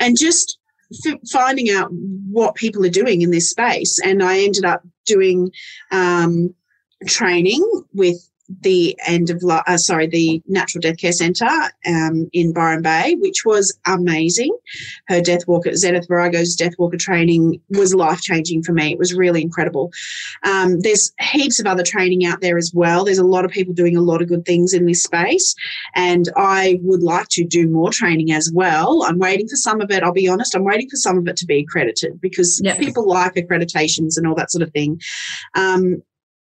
and 0.00 0.18
just 0.18 0.58
finding 1.30 1.70
out 1.70 1.88
what 1.90 2.54
people 2.54 2.84
are 2.84 2.90
doing 2.90 3.22
in 3.22 3.30
this 3.30 3.50
space. 3.50 3.98
And 4.04 4.22
I 4.22 4.38
ended 4.38 4.64
up 4.64 4.82
doing 5.04 5.50
um, 5.90 6.54
training 7.06 7.64
with 7.92 8.16
the 8.60 8.96
end 9.06 9.30
of 9.30 9.42
uh, 9.48 9.76
sorry 9.76 10.06
the 10.06 10.42
natural 10.46 10.80
death 10.80 10.98
care 10.98 11.12
centre 11.12 11.48
um, 11.86 12.28
in 12.32 12.52
byron 12.52 12.82
bay 12.82 13.14
which 13.18 13.44
was 13.44 13.76
amazing. 13.86 14.56
Her 15.08 15.20
death 15.20 15.46
walker 15.46 15.74
zenith 15.74 16.08
virago's 16.08 16.54
death 16.54 16.74
walker 16.78 16.96
training 16.96 17.60
was 17.70 17.94
life 17.94 18.20
changing 18.20 18.62
for 18.62 18.72
me. 18.72 18.92
It 18.92 18.98
was 18.98 19.14
really 19.14 19.42
incredible. 19.42 19.92
Um, 20.44 20.80
there's 20.80 21.12
heaps 21.20 21.60
of 21.60 21.66
other 21.66 21.82
training 21.82 22.24
out 22.24 22.40
there 22.40 22.58
as 22.58 22.72
well. 22.74 23.04
There's 23.04 23.18
a 23.18 23.26
lot 23.26 23.44
of 23.44 23.50
people 23.50 23.74
doing 23.74 23.96
a 23.96 24.02
lot 24.02 24.22
of 24.22 24.28
good 24.28 24.44
things 24.44 24.72
in 24.72 24.86
this 24.86 25.02
space 25.02 25.54
and 25.94 26.28
i 26.36 26.78
would 26.82 27.02
like 27.02 27.28
to 27.28 27.44
do 27.44 27.68
more 27.68 27.90
training 27.90 28.32
as 28.32 28.50
well. 28.52 29.02
I'm 29.04 29.18
waiting 29.18 29.48
for 29.48 29.56
some 29.56 29.80
of 29.80 29.90
it 29.90 30.02
i'll 30.02 30.12
be 30.12 30.28
honest. 30.28 30.54
I'm 30.54 30.64
waiting 30.64 30.88
for 30.88 30.96
some 30.96 31.18
of 31.18 31.26
it 31.28 31.36
to 31.36 31.46
be 31.46 31.60
accredited 31.60 32.20
because 32.20 32.60
yep. 32.62 32.78
people 32.78 33.06
like 33.08 33.34
accreditations 33.34 34.16
and 34.16 34.26
all 34.26 34.34
that 34.36 34.50
sort 34.50 34.62
of 34.62 34.70
thing. 34.72 35.00
Um, 35.54 36.02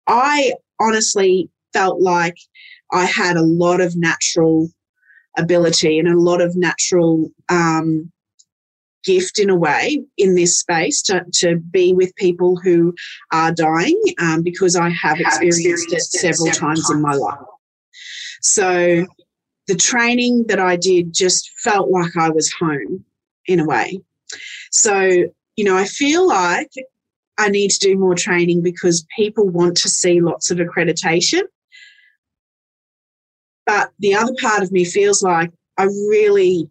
I 0.07 0.53
honestly 0.79 1.49
felt 1.73 2.01
like 2.01 2.37
I 2.91 3.05
had 3.05 3.37
a 3.37 3.41
lot 3.41 3.81
of 3.81 3.95
natural 3.95 4.69
ability 5.37 5.97
and 5.99 6.07
a 6.07 6.19
lot 6.19 6.41
of 6.41 6.55
natural 6.55 7.31
um, 7.49 8.11
gift 9.03 9.39
in 9.39 9.49
a 9.49 9.55
way 9.55 10.03
in 10.17 10.35
this 10.35 10.59
space 10.59 11.01
to, 11.03 11.25
to 11.33 11.57
be 11.57 11.93
with 11.93 12.15
people 12.15 12.57
who 12.57 12.93
are 13.31 13.51
dying 13.51 13.99
um, 14.19 14.43
because 14.43 14.75
I 14.75 14.89
have 14.89 15.19
experienced 15.19 15.93
it 15.93 16.01
several 16.01 16.51
times 16.51 16.89
in 16.91 17.01
my 17.01 17.13
life. 17.13 17.39
So 18.41 19.05
the 19.67 19.75
training 19.75 20.45
that 20.47 20.59
I 20.59 20.75
did 20.75 21.13
just 21.13 21.51
felt 21.59 21.89
like 21.89 22.15
I 22.17 22.29
was 22.29 22.51
home 22.59 23.05
in 23.47 23.59
a 23.59 23.65
way. 23.65 24.01
So, 24.71 24.99
you 25.55 25.63
know, 25.63 25.77
I 25.77 25.85
feel 25.85 26.27
like 26.27 26.71
I 27.37 27.49
need 27.49 27.71
to 27.71 27.79
do 27.79 27.97
more 27.97 28.15
training 28.15 28.61
because 28.61 29.05
people 29.15 29.49
want 29.49 29.77
to 29.77 29.89
see 29.89 30.21
lots 30.21 30.51
of 30.51 30.57
accreditation. 30.57 31.41
But 33.71 33.89
the 33.99 34.13
other 34.13 34.33
part 34.41 34.63
of 34.63 34.73
me 34.73 34.83
feels 34.83 35.23
like 35.23 35.49
I 35.77 35.83
really, 35.83 36.69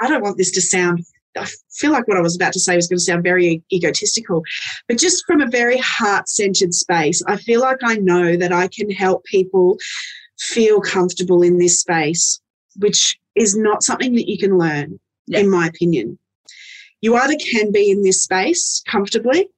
I 0.00 0.08
don't 0.08 0.22
want 0.22 0.38
this 0.38 0.52
to 0.52 0.62
sound, 0.62 1.04
I 1.36 1.46
feel 1.70 1.92
like 1.92 2.08
what 2.08 2.16
I 2.16 2.22
was 2.22 2.34
about 2.34 2.54
to 2.54 2.58
say 2.58 2.74
was 2.74 2.88
going 2.88 2.96
to 2.96 3.04
sound 3.04 3.24
very 3.24 3.62
egotistical, 3.70 4.42
but 4.88 4.96
just 4.96 5.26
from 5.26 5.42
a 5.42 5.50
very 5.50 5.76
heart 5.76 6.30
centered 6.30 6.72
space, 6.72 7.22
I 7.26 7.36
feel 7.36 7.60
like 7.60 7.76
I 7.82 7.96
know 7.96 8.38
that 8.38 8.50
I 8.50 8.68
can 8.68 8.90
help 8.90 9.22
people 9.24 9.76
feel 10.38 10.80
comfortable 10.80 11.42
in 11.42 11.58
this 11.58 11.80
space, 11.80 12.40
which 12.76 13.18
is 13.34 13.54
not 13.54 13.82
something 13.82 14.14
that 14.14 14.30
you 14.30 14.38
can 14.38 14.56
learn, 14.56 14.98
yeah. 15.26 15.40
in 15.40 15.50
my 15.50 15.66
opinion. 15.66 16.18
You 17.02 17.16
either 17.16 17.36
can 17.52 17.70
be 17.70 17.90
in 17.90 18.02
this 18.02 18.22
space 18.22 18.82
comfortably 18.88 19.50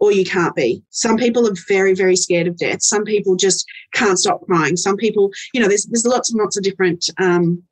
or 0.00 0.12
you 0.12 0.24
can't 0.24 0.54
be. 0.54 0.82
Some 0.90 1.16
people 1.16 1.46
are 1.48 1.54
very, 1.68 1.94
very 1.94 2.16
scared 2.16 2.46
of 2.46 2.56
death. 2.56 2.82
Some 2.82 3.04
people 3.04 3.36
just 3.36 3.66
can't 3.94 4.18
stop 4.18 4.44
crying. 4.46 4.76
Some 4.76 4.96
people, 4.96 5.30
you 5.52 5.60
know, 5.60 5.68
there's 5.68 5.86
there's 5.86 6.06
lots 6.06 6.30
and 6.30 6.40
lots 6.40 6.56
of 6.56 6.62
different 6.62 7.08
um, 7.18 7.62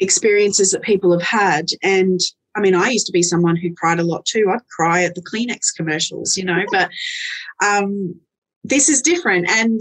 experiences 0.00 0.70
that 0.70 0.82
people 0.82 1.12
have 1.12 1.26
had. 1.26 1.66
And 1.82 2.20
I 2.56 2.60
mean, 2.60 2.74
I 2.74 2.88
used 2.88 3.06
to 3.06 3.12
be 3.12 3.22
someone 3.22 3.56
who 3.56 3.74
cried 3.74 4.00
a 4.00 4.04
lot 4.04 4.24
too. 4.24 4.50
I'd 4.50 4.66
cry 4.68 5.04
at 5.04 5.14
the 5.14 5.22
Kleenex 5.22 5.74
commercials, 5.76 6.36
you 6.36 6.44
know, 6.44 6.64
but 6.70 6.90
um, 7.64 8.14
this 8.64 8.88
is 8.88 9.02
different. 9.02 9.48
And 9.48 9.80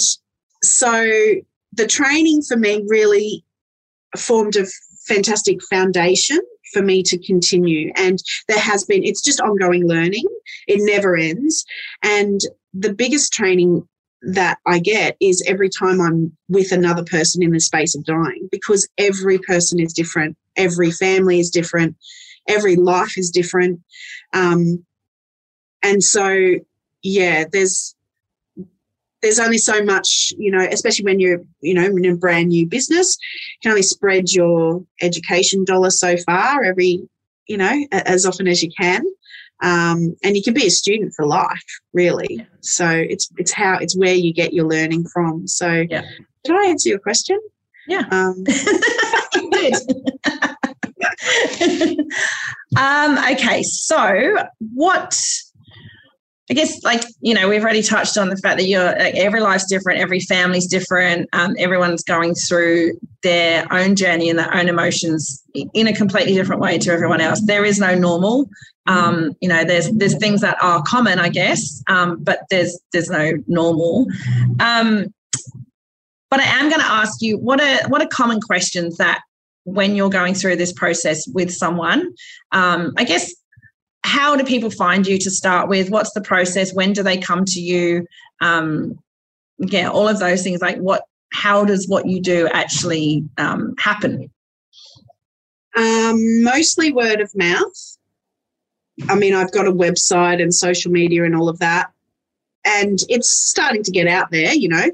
so 0.63 1.09
the 1.73 1.87
training 1.87 2.41
for 2.41 2.57
me 2.57 2.83
really 2.87 3.43
formed 4.17 4.55
a 4.55 4.65
fantastic 5.07 5.61
foundation 5.63 6.39
for 6.73 6.81
me 6.81 7.01
to 7.03 7.17
continue. 7.19 7.91
And 7.95 8.19
there 8.47 8.59
has 8.59 8.83
been, 8.83 9.03
it's 9.03 9.23
just 9.23 9.41
ongoing 9.41 9.87
learning, 9.87 10.25
it 10.67 10.79
never 10.83 11.15
ends. 11.15 11.65
And 12.03 12.39
the 12.73 12.93
biggest 12.93 13.33
training 13.33 13.87
that 14.21 14.57
I 14.65 14.79
get 14.79 15.15
is 15.21 15.43
every 15.47 15.69
time 15.69 16.01
I'm 16.01 16.35
with 16.49 16.71
another 16.71 17.03
person 17.03 17.43
in 17.43 17.51
the 17.51 17.59
space 17.59 17.95
of 17.95 18.03
dying, 18.03 18.49
because 18.51 18.87
every 18.97 19.37
person 19.39 19.79
is 19.79 19.93
different, 19.93 20.35
every 20.55 20.91
family 20.91 21.39
is 21.39 21.49
different, 21.49 21.95
every 22.47 22.75
life 22.75 23.17
is 23.17 23.29
different. 23.29 23.79
Um, 24.33 24.83
and 25.83 26.03
so, 26.03 26.55
yeah, 27.03 27.45
there's 27.51 27.95
there's 29.21 29.39
only 29.39 29.57
so 29.57 29.83
much, 29.83 30.31
you 30.37 30.51
know, 30.51 30.67
especially 30.71 31.05
when 31.05 31.19
you're, 31.19 31.41
you 31.61 31.73
know, 31.73 31.85
in 31.85 32.05
a 32.05 32.15
brand 32.15 32.49
new 32.49 32.67
business, 32.67 33.17
you 33.55 33.57
can 33.63 33.71
only 33.71 33.81
spread 33.81 34.31
your 34.31 34.83
education 35.01 35.65
dollar 35.65 35.89
so 35.89 36.15
far 36.17 36.63
every, 36.63 37.07
you 37.47 37.57
know, 37.57 37.85
as 37.91 38.25
often 38.25 38.47
as 38.47 38.61
you 38.61 38.69
can. 38.77 39.03
Um, 39.63 40.15
and 40.23 40.35
you 40.35 40.43
can 40.43 40.53
be 40.53 40.67
a 40.67 40.71
student 40.71 41.13
for 41.15 41.25
life, 41.25 41.65
really. 41.93 42.27
Yeah. 42.29 42.43
So 42.61 42.89
it's 42.89 43.29
it's 43.37 43.51
how 43.51 43.77
it's 43.79 43.97
where 43.97 44.13
you 44.13 44.33
get 44.33 44.53
your 44.53 44.67
learning 44.67 45.05
from. 45.07 45.47
So 45.47 45.85
yeah. 45.89 46.03
did 46.43 46.55
I 46.55 46.67
answer 46.67 46.89
your 46.89 46.99
question? 46.99 47.39
Yeah. 47.87 48.03
Um, 48.11 48.43
Um, 52.75 53.17
okay, 53.17 53.63
so 53.63 54.35
what 54.73 55.19
I 56.49 56.53
guess, 56.53 56.81
like, 56.83 57.03
you 57.19 57.33
know, 57.33 57.49
we've 57.49 57.61
already 57.61 57.81
touched 57.81 58.17
on 58.17 58.29
the 58.29 58.37
fact 58.37 58.57
that 58.57 58.65
you're 58.65 58.85
like, 58.85 59.15
every 59.15 59.41
life's 59.41 59.67
different, 59.67 59.99
every 59.99 60.19
family's 60.21 60.67
different, 60.67 61.27
um, 61.33 61.55
everyone's 61.57 62.03
going 62.03 62.35
through 62.35 62.93
their 63.23 63.71
own 63.73 63.95
journey 63.95 64.29
and 64.29 64.39
their 64.39 64.53
own 64.55 64.69
emotions 64.69 65.43
in 65.73 65.87
a 65.87 65.93
completely 65.93 66.33
different 66.33 66.61
way 66.61 66.77
to 66.77 66.91
everyone 66.91 67.19
else. 67.19 67.41
There 67.45 67.65
is 67.65 67.79
no 67.79 67.95
normal. 67.95 68.49
Um, 68.87 69.35
you 69.41 69.49
know, 69.49 69.63
there's 69.63 69.89
there's 69.91 70.17
things 70.17 70.41
that 70.41 70.57
are 70.61 70.81
common, 70.83 71.19
I 71.19 71.29
guess, 71.29 71.83
um, 71.87 72.23
but 72.23 72.41
there's 72.49 72.79
there's 72.93 73.09
no 73.09 73.33
normal. 73.47 74.07
Um, 74.59 75.13
but 76.29 76.39
I 76.39 76.43
am 76.43 76.69
going 76.69 76.81
to 76.81 76.87
ask 76.87 77.21
you 77.21 77.37
what 77.37 77.61
are 77.61 77.87
what 77.89 78.01
are 78.01 78.07
common 78.07 78.41
questions 78.41 78.97
that 78.97 79.21
when 79.63 79.95
you're 79.95 80.09
going 80.09 80.33
through 80.33 80.55
this 80.55 80.71
process 80.71 81.27
with 81.27 81.53
someone, 81.53 82.13
um, 82.53 82.93
I 82.97 83.03
guess 83.03 83.33
how 84.03 84.35
do 84.37 84.45
people 84.45 84.69
find 84.69 85.05
you 85.05 85.17
to 85.19 85.29
start 85.29 85.67
with? 85.67 85.89
What's 85.89 86.13
the 86.13 86.21
process? 86.21 86.73
When 86.73 86.93
do 86.93 87.03
they 87.03 87.17
come 87.17 87.43
to 87.45 87.59
you? 87.59 88.07
Um, 88.39 88.97
yeah, 89.59 89.89
all 89.89 90.07
of 90.07 90.19
those 90.19 90.43
things. 90.43 90.61
Like, 90.61 90.77
what? 90.77 91.03
How 91.33 91.65
does 91.65 91.89
what 91.89 92.07
you 92.07 92.21
do 92.21 92.47
actually 92.53 93.25
um, 93.37 93.75
happen? 93.77 94.31
Um, 95.75 96.43
mostly 96.43 96.93
word 96.93 97.19
of 97.19 97.29
mouth. 97.35 97.96
I 99.09 99.15
mean, 99.15 99.33
I've 99.33 99.51
got 99.51 99.67
a 99.67 99.71
website 99.71 100.41
and 100.41 100.53
social 100.53 100.91
media 100.91 101.23
and 101.23 101.35
all 101.35 101.49
of 101.49 101.59
that, 101.59 101.91
and 102.65 102.99
it's 103.09 103.29
starting 103.29 103.83
to 103.83 103.91
get 103.91 104.07
out 104.07 104.31
there, 104.31 104.53
you 104.53 104.69
know. 104.69 104.89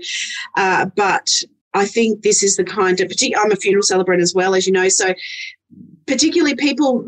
Uh, 0.57 0.85
but 0.95 1.29
I 1.73 1.85
think 1.85 2.21
this 2.21 2.43
is 2.43 2.57
the 2.57 2.63
kind 2.63 2.99
of. 2.99 3.11
I'm 3.37 3.51
a 3.51 3.55
funeral 3.55 3.83
celebrant 3.83 4.21
as 4.21 4.33
well, 4.33 4.55
as 4.55 4.67
you 4.67 4.73
know, 4.73 4.89
so 4.89 5.13
particularly 6.05 6.55
people 6.55 7.05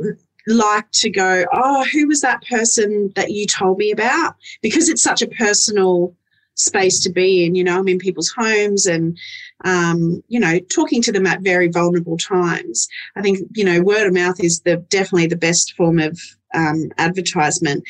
like 0.48 0.90
to 0.92 1.10
go, 1.10 1.46
oh, 1.54 1.86
who 1.92 2.08
was 2.08 2.22
that 2.22 2.44
person 2.48 3.12
that 3.16 3.32
you 3.32 3.46
told 3.46 3.78
me 3.78 3.92
about? 3.92 4.36
Because 4.62 4.90
it's 4.90 5.04
such 5.04 5.22
a 5.22 5.28
personal 5.28 6.16
space 6.56 7.00
to 7.02 7.10
be 7.10 7.46
in. 7.46 7.56
You 7.56 7.64
know, 7.64 7.80
I'm 7.80 7.88
in 7.88 8.00
people's 8.00 8.32
homes 8.36 8.86
and, 8.86 9.18
um, 9.64 10.24
you 10.28 10.40
know, 10.40 10.60
talking 10.74 11.02
to 11.04 11.12
them 11.12 11.28
at 11.28 11.42
very 11.42 11.68
vulnerable 11.68 12.18
times. 12.18 12.88
I 13.16 13.22
think, 13.22 13.40
you 13.56 13.66
know, 13.66 13.82
word 13.82 14.08
of 14.08 14.14
mouth 14.14 14.40
is 14.40 14.62
the 14.62 14.78
definitely 14.78 15.28
the 15.28 15.36
best 15.36 15.74
form 15.74 16.00
of 16.00 16.20
um, 16.56 16.92
advertisement. 16.98 17.84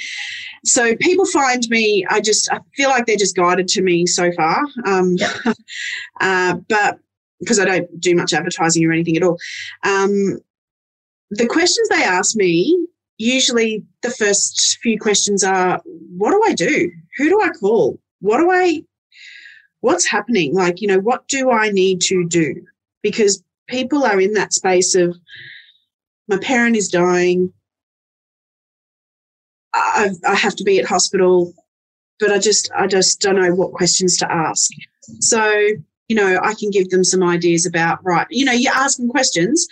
So 0.64 0.96
people 0.98 1.26
find 1.26 1.64
me, 1.70 2.06
I 2.10 2.22
just 2.22 2.52
I 2.52 2.60
feel 2.76 2.90
like 2.90 3.06
they're 3.06 3.16
just 3.16 3.36
guided 3.36 3.68
to 3.70 3.82
me 3.82 4.06
so 4.06 4.32
far. 4.34 4.64
Um, 4.86 5.16
uh, 6.22 6.56
but 6.68 7.00
because 7.40 7.60
I 7.60 7.66
don't 7.66 8.00
do 8.00 8.16
much 8.16 8.34
advertising 8.34 8.86
or 8.86 8.92
anything 8.92 9.18
at 9.18 9.24
all. 9.24 9.38
Um, 9.84 10.40
the 11.32 11.48
questions 11.48 11.90
they 11.90 12.04
ask 12.04 12.36
me, 12.36 12.88
usually 13.18 13.84
the 14.02 14.10
first 14.10 14.78
few 14.82 15.00
questions 15.00 15.44
are, 15.44 15.82
what 15.86 16.32
do 16.32 16.42
I 16.46 16.54
do? 16.54 16.92
Who 17.18 17.30
do 17.30 17.42
I 17.42 17.50
call? 17.50 18.00
What 18.22 18.38
do 18.38 18.52
I, 18.52 18.84
what's 19.82 20.08
happening? 20.08 20.54
Like, 20.54 20.82
you 20.82 20.88
know, 20.88 21.00
what 21.00 21.28
do 21.28 21.52
I 21.52 21.70
need 21.70 22.02
to 22.02 22.26
do? 22.28 22.66
Because 23.02 23.44
people 23.68 24.04
are 24.04 24.20
in 24.20 24.34
that 24.34 24.54
space 24.54 24.96
of, 24.96 25.18
my 26.28 26.38
parent 26.38 26.76
is 26.76 26.88
dying. 26.88 27.54
I, 29.76 30.10
I 30.26 30.36
have 30.36 30.56
to 30.56 30.64
be 30.64 30.80
at 30.80 30.86
hospital, 30.86 31.54
but 32.20 32.32
I 32.32 32.40
just, 32.40 32.72
I 32.76 32.88
just 32.88 33.22
don't 33.22 33.36
know 33.36 33.54
what 33.54 33.74
questions 33.74 34.18
to 34.18 34.32
ask. 34.32 34.72
So, 35.20 35.52
you 36.08 36.16
know, 36.16 36.40
I 36.42 36.54
can 36.54 36.72
give 36.72 36.90
them 36.90 37.04
some 37.04 37.22
ideas 37.22 37.66
about, 37.66 38.00
right, 38.04 38.26
you 38.30 38.46
know, 38.46 38.54
you 38.54 38.72
ask 38.74 38.98
them 38.98 39.10
questions, 39.10 39.68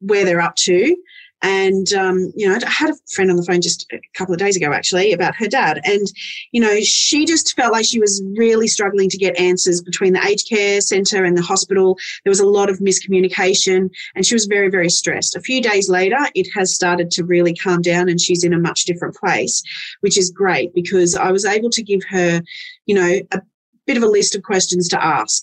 where 0.00 0.24
they're 0.24 0.40
up 0.40 0.56
to. 0.56 0.96
And, 1.42 1.92
um, 1.92 2.32
you 2.36 2.48
know, 2.48 2.54
I 2.54 2.70
had 2.70 2.90
a 2.90 2.94
friend 3.12 3.30
on 3.30 3.36
the 3.36 3.42
phone 3.42 3.60
just 3.60 3.86
a 3.92 4.00
couple 4.14 4.32
of 4.32 4.38
days 4.38 4.56
ago, 4.56 4.72
actually, 4.72 5.12
about 5.12 5.34
her 5.36 5.48
dad. 5.48 5.80
And, 5.84 6.06
you 6.52 6.60
know, 6.60 6.80
she 6.80 7.24
just 7.24 7.56
felt 7.56 7.72
like 7.72 7.84
she 7.84 7.98
was 7.98 8.22
really 8.36 8.68
struggling 8.68 9.10
to 9.10 9.18
get 9.18 9.38
answers 9.38 9.82
between 9.82 10.12
the 10.12 10.24
aged 10.24 10.48
care 10.48 10.80
centre 10.80 11.24
and 11.24 11.36
the 11.36 11.42
hospital. 11.42 11.98
There 12.24 12.30
was 12.30 12.40
a 12.40 12.46
lot 12.46 12.70
of 12.70 12.78
miscommunication 12.78 13.90
and 14.14 14.24
she 14.24 14.34
was 14.34 14.46
very, 14.46 14.70
very 14.70 14.88
stressed. 14.88 15.34
A 15.34 15.40
few 15.40 15.60
days 15.60 15.88
later, 15.88 16.18
it 16.34 16.48
has 16.54 16.74
started 16.74 17.10
to 17.12 17.24
really 17.24 17.54
calm 17.54 17.82
down 17.82 18.08
and 18.08 18.20
she's 18.20 18.44
in 18.44 18.52
a 18.52 18.58
much 18.58 18.84
different 18.84 19.16
place, 19.16 19.62
which 20.00 20.16
is 20.16 20.30
great 20.30 20.72
because 20.74 21.16
I 21.16 21.32
was 21.32 21.44
able 21.44 21.70
to 21.70 21.82
give 21.82 22.02
her, 22.08 22.40
you 22.86 22.94
know, 22.94 23.20
a 23.32 23.42
bit 23.86 23.96
of 23.96 24.04
a 24.04 24.08
list 24.08 24.36
of 24.36 24.44
questions 24.44 24.88
to 24.88 25.04
ask 25.04 25.42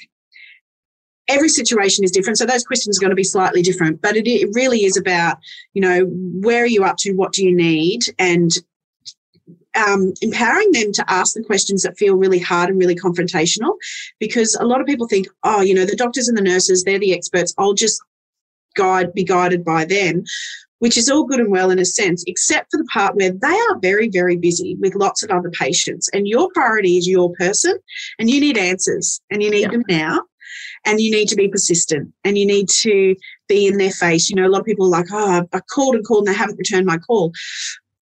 every 1.29 1.49
situation 1.49 2.03
is 2.03 2.11
different. 2.11 2.37
So 2.37 2.45
those 2.45 2.63
questions 2.63 2.97
are 2.97 3.01
going 3.01 3.11
to 3.11 3.15
be 3.15 3.23
slightly 3.23 3.61
different, 3.61 4.01
but 4.01 4.17
it, 4.17 4.27
it 4.27 4.49
really 4.53 4.83
is 4.83 4.97
about, 4.97 5.37
you 5.73 5.81
know, 5.81 6.05
where 6.09 6.63
are 6.63 6.67
you 6.67 6.83
up 6.83 6.97
to? 6.99 7.13
What 7.13 7.31
do 7.31 7.45
you 7.45 7.55
need? 7.55 8.01
And 8.17 8.51
um, 9.75 10.13
empowering 10.21 10.71
them 10.71 10.91
to 10.93 11.05
ask 11.07 11.35
the 11.35 11.43
questions 11.43 11.83
that 11.83 11.97
feel 11.97 12.15
really 12.15 12.39
hard 12.39 12.69
and 12.69 12.79
really 12.79 12.95
confrontational 12.95 13.75
because 14.19 14.55
a 14.59 14.65
lot 14.65 14.81
of 14.81 14.87
people 14.87 15.07
think, 15.07 15.27
oh, 15.43 15.61
you 15.61 15.73
know, 15.75 15.85
the 15.85 15.95
doctors 15.95 16.27
and 16.27 16.37
the 16.37 16.41
nurses, 16.41 16.83
they're 16.83 16.99
the 16.99 17.13
experts. 17.13 17.53
I'll 17.57 17.75
just 17.75 18.01
guide, 18.75 19.13
be 19.13 19.23
guided 19.23 19.63
by 19.63 19.85
them, 19.85 20.23
which 20.79 20.97
is 20.97 21.09
all 21.09 21.25
good 21.25 21.39
and 21.39 21.51
well 21.51 21.69
in 21.69 21.79
a 21.79 21.85
sense, 21.85 22.23
except 22.25 22.71
for 22.71 22.77
the 22.77 22.87
part 22.91 23.15
where 23.15 23.31
they 23.31 23.47
are 23.47 23.79
very, 23.79 24.09
very 24.09 24.37
busy 24.37 24.75
with 24.79 24.95
lots 24.95 25.23
of 25.23 25.29
other 25.29 25.51
patients 25.51 26.09
and 26.13 26.27
your 26.27 26.49
priority 26.53 26.97
is 26.97 27.07
your 27.07 27.31
person 27.33 27.77
and 28.17 28.29
you 28.29 28.39
need 28.39 28.57
answers 28.57 29.21
and 29.29 29.43
you 29.43 29.51
need 29.51 29.61
yeah. 29.61 29.71
them 29.71 29.83
now 29.87 30.21
and 30.85 30.99
you 30.99 31.11
need 31.11 31.27
to 31.29 31.35
be 31.35 31.47
persistent 31.47 32.13
and 32.23 32.37
you 32.37 32.45
need 32.45 32.69
to 32.69 33.15
be 33.47 33.67
in 33.67 33.77
their 33.77 33.91
face. 33.91 34.29
You 34.29 34.35
know, 34.35 34.47
a 34.47 34.49
lot 34.49 34.61
of 34.61 34.65
people 34.65 34.85
are 34.85 34.99
like, 34.99 35.07
oh, 35.11 35.45
I 35.51 35.59
called 35.73 35.95
and 35.95 36.05
called 36.05 36.27
and 36.27 36.33
they 36.33 36.37
haven't 36.37 36.57
returned 36.57 36.85
my 36.85 36.97
call. 36.97 37.31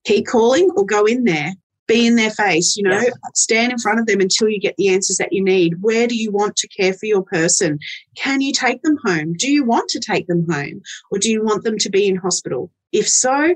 Keep 0.05 0.27
calling 0.27 0.69
or 0.75 0.85
go 0.85 1.05
in 1.05 1.23
there. 1.23 1.53
Be 1.87 2.05
in 2.05 2.17
their 2.17 2.31
face, 2.31 2.75
you 2.75 2.83
know, 2.83 2.99
yeah. 2.99 3.11
stand 3.33 3.71
in 3.71 3.77
front 3.77 3.97
of 3.97 4.07
them 4.07 4.19
until 4.19 4.49
you 4.49 4.59
get 4.59 4.75
the 4.77 4.89
answers 4.89 5.15
that 5.19 5.31
you 5.31 5.41
need. 5.41 5.81
Where 5.81 6.05
do 6.05 6.17
you 6.17 6.31
want 6.33 6.57
to 6.57 6.67
care 6.67 6.93
for 6.93 7.05
your 7.05 7.23
person? 7.23 7.79
Can 8.17 8.41
you 8.41 8.51
take 8.51 8.81
them 8.81 8.97
home? 9.05 9.35
Do 9.37 9.49
you 9.49 9.63
want 9.63 9.87
to 9.91 10.01
take 10.01 10.27
them 10.27 10.45
home? 10.49 10.81
Or 11.11 11.17
do 11.17 11.31
you 11.31 11.41
want 11.41 11.63
them 11.63 11.77
to 11.77 11.89
be 11.89 12.05
in 12.05 12.17
hospital? 12.17 12.69
If 12.91 13.07
so, 13.07 13.55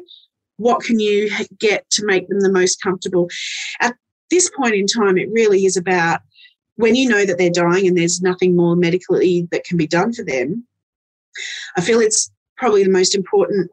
what 0.55 0.81
can 0.81 1.01
you 1.01 1.29
get 1.60 1.89
to 1.89 2.05
make 2.05 2.29
them 2.29 2.39
the 2.39 2.51
most 2.51 2.81
comfortable? 2.81 3.29
At 3.81 3.95
this 4.29 4.49
point 4.49 4.75
in 4.75 4.88
time, 4.88 5.17
it 5.17 5.29
really 5.29 5.65
is 5.65 5.75
about 5.75 6.21
when 6.75 6.95
you 6.95 7.10
know 7.10 7.25
that 7.25 7.38
they're 7.38 7.49
dying 7.49 7.88
and 7.88 7.97
there's 7.97 8.21
nothing 8.21 8.55
more 8.55 8.75
medically 8.75 9.47
that 9.51 9.63
can 9.63 9.77
be 9.77 9.88
done 9.88 10.13
for 10.13 10.23
them, 10.23 10.65
I 11.77 11.81
feel 11.81 11.99
it's 11.99 12.31
probably 12.57 12.84
the 12.84 12.89
most 12.89 13.15
important 13.15 13.69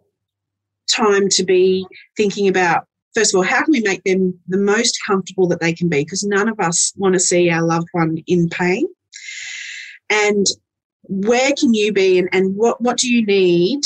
time 0.90 1.28
to 1.30 1.44
be 1.44 1.86
thinking 2.16 2.48
about 2.48 2.88
first 3.14 3.34
of 3.34 3.38
all, 3.38 3.44
how 3.44 3.62
can 3.62 3.72
we 3.72 3.80
make 3.80 4.02
them 4.04 4.38
the 4.48 4.58
most 4.58 4.98
comfortable 5.06 5.48
that 5.48 5.60
they 5.60 5.72
can 5.72 5.88
be? 5.88 6.04
Because 6.04 6.24
none 6.24 6.48
of 6.48 6.60
us 6.60 6.92
want 6.96 7.14
to 7.14 7.20
see 7.20 7.50
our 7.50 7.62
loved 7.62 7.88
one 7.92 8.18
in 8.26 8.48
pain. 8.48 8.86
And 10.10 10.46
where 11.04 11.52
can 11.58 11.74
you 11.74 11.92
be 11.92 12.18
and, 12.18 12.28
and 12.32 12.54
what, 12.54 12.80
what 12.80 12.98
do 12.98 13.12
you 13.12 13.24
need 13.24 13.80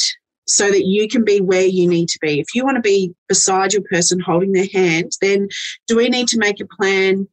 so 0.47 0.71
that 0.71 0.87
you 0.87 1.09
can 1.09 1.25
be 1.25 1.41
where 1.41 1.65
you 1.65 1.89
need 1.89 2.09
to 2.09 2.19
be? 2.21 2.41
If 2.41 2.55
you 2.55 2.65
want 2.65 2.77
to 2.77 2.83
be 2.83 3.15
beside 3.29 3.73
your 3.73 3.83
person 3.91 4.21
holding 4.21 4.53
their 4.53 4.69
hand, 4.73 5.13
then 5.21 5.49
do 5.87 5.97
we 5.97 6.09
need 6.09 6.29
to 6.29 6.39
make 6.39 6.61
a 6.61 6.67
plan 6.67 7.27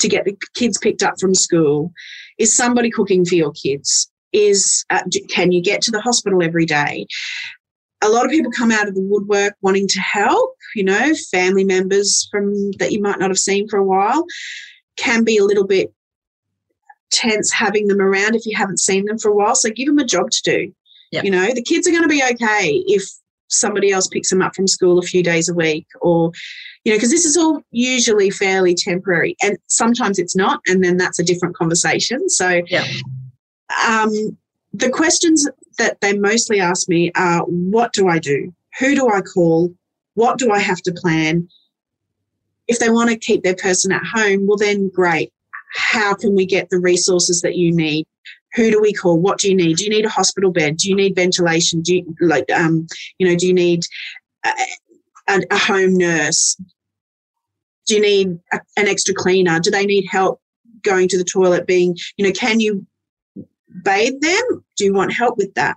to 0.00 0.08
get 0.08 0.24
the 0.24 0.36
kids 0.54 0.78
picked 0.78 1.02
up 1.02 1.14
from 1.20 1.34
school? 1.34 1.92
Is 2.38 2.56
somebody 2.56 2.90
cooking 2.90 3.24
for 3.24 3.34
your 3.34 3.52
kids? 3.52 4.10
Is 4.32 4.84
uh, 4.90 5.02
can 5.28 5.52
you 5.52 5.62
get 5.62 5.82
to 5.82 5.90
the 5.90 6.00
hospital 6.00 6.42
every 6.42 6.66
day? 6.66 7.06
A 8.02 8.08
lot 8.08 8.24
of 8.24 8.30
people 8.30 8.50
come 8.50 8.70
out 8.70 8.88
of 8.88 8.94
the 8.94 9.02
woodwork 9.02 9.54
wanting 9.60 9.86
to 9.88 10.00
help. 10.00 10.54
You 10.74 10.84
know, 10.84 11.12
family 11.30 11.64
members 11.64 12.28
from 12.30 12.72
that 12.78 12.92
you 12.92 13.02
might 13.02 13.18
not 13.18 13.30
have 13.30 13.38
seen 13.38 13.68
for 13.68 13.78
a 13.78 13.84
while 13.84 14.24
can 14.96 15.24
be 15.24 15.38
a 15.38 15.44
little 15.44 15.66
bit 15.66 15.92
tense 17.10 17.52
having 17.52 17.88
them 17.88 18.00
around 18.00 18.34
if 18.34 18.46
you 18.46 18.56
haven't 18.56 18.78
seen 18.78 19.04
them 19.04 19.18
for 19.18 19.30
a 19.30 19.34
while. 19.34 19.54
So 19.54 19.70
give 19.70 19.86
them 19.86 19.98
a 19.98 20.04
job 20.04 20.30
to 20.30 20.42
do. 20.42 20.72
Yep. 21.12 21.24
You 21.24 21.30
know, 21.30 21.52
the 21.52 21.62
kids 21.62 21.88
are 21.88 21.90
going 21.90 22.02
to 22.02 22.08
be 22.08 22.22
okay 22.22 22.84
if 22.86 23.02
somebody 23.50 23.90
else 23.90 24.06
picks 24.06 24.30
them 24.30 24.42
up 24.42 24.54
from 24.54 24.66
school 24.66 24.98
a 24.98 25.02
few 25.02 25.22
days 25.22 25.48
a 25.48 25.54
week 25.54 25.86
or 26.00 26.32
you 26.84 26.92
know 26.92 26.96
because 26.96 27.10
this 27.10 27.24
is 27.24 27.36
all 27.36 27.60
usually 27.70 28.30
fairly 28.30 28.74
temporary 28.74 29.36
and 29.42 29.58
sometimes 29.66 30.18
it's 30.18 30.36
not 30.36 30.60
and 30.66 30.82
then 30.82 30.96
that's 30.96 31.18
a 31.18 31.24
different 31.24 31.54
conversation. 31.56 32.28
So 32.28 32.62
yeah. 32.68 32.86
um, 33.86 34.12
the 34.72 34.90
questions 34.90 35.48
that 35.78 36.00
they 36.00 36.16
mostly 36.16 36.60
ask 36.60 36.88
me 36.88 37.10
are 37.16 37.42
what 37.42 37.92
do 37.92 38.08
i 38.08 38.18
do? 38.18 38.52
Who 38.78 38.94
do 38.94 39.08
i 39.08 39.20
call? 39.20 39.74
What 40.14 40.38
do 40.38 40.52
i 40.52 40.58
have 40.58 40.80
to 40.82 40.92
plan? 40.92 41.48
If 42.68 42.78
they 42.78 42.90
want 42.90 43.10
to 43.10 43.18
keep 43.18 43.42
their 43.42 43.56
person 43.56 43.92
at 43.92 44.04
home 44.04 44.46
well 44.46 44.56
then 44.56 44.88
great. 44.88 45.32
How 45.74 46.14
can 46.14 46.34
we 46.34 46.46
get 46.46 46.68
the 46.70 46.80
resources 46.80 47.42
that 47.42 47.56
you 47.56 47.74
need 47.74 48.06
who 48.54 48.70
do 48.70 48.80
we 48.80 48.92
call? 48.92 49.18
What 49.18 49.38
do 49.38 49.48
you 49.48 49.54
need? 49.54 49.76
Do 49.76 49.84
you 49.84 49.90
need 49.90 50.04
a 50.04 50.10
hospital 50.10 50.50
bed? 50.50 50.76
Do 50.78 50.88
you 50.88 50.96
need 50.96 51.14
ventilation? 51.14 51.82
Do 51.82 51.96
you 51.96 52.16
like 52.20 52.50
um, 52.50 52.86
you 53.18 53.28
know? 53.28 53.36
Do 53.36 53.46
you 53.46 53.54
need 53.54 53.84
a, 54.44 55.40
a, 55.50 55.58
home 55.58 55.96
nurse? 55.96 56.60
Do 57.86 57.94
you 57.94 58.00
need 58.00 58.38
a, 58.52 58.60
an 58.76 58.88
extra 58.88 59.14
cleaner? 59.14 59.60
Do 59.60 59.70
they 59.70 59.86
need 59.86 60.06
help 60.10 60.40
going 60.82 61.08
to 61.08 61.18
the 61.18 61.24
toilet? 61.24 61.66
Being 61.66 61.96
you 62.16 62.26
know, 62.26 62.32
can 62.32 62.60
you 62.60 62.86
bathe 63.84 64.20
them? 64.20 64.64
Do 64.76 64.84
you 64.84 64.94
want 64.94 65.12
help 65.12 65.36
with 65.38 65.54
that? 65.54 65.76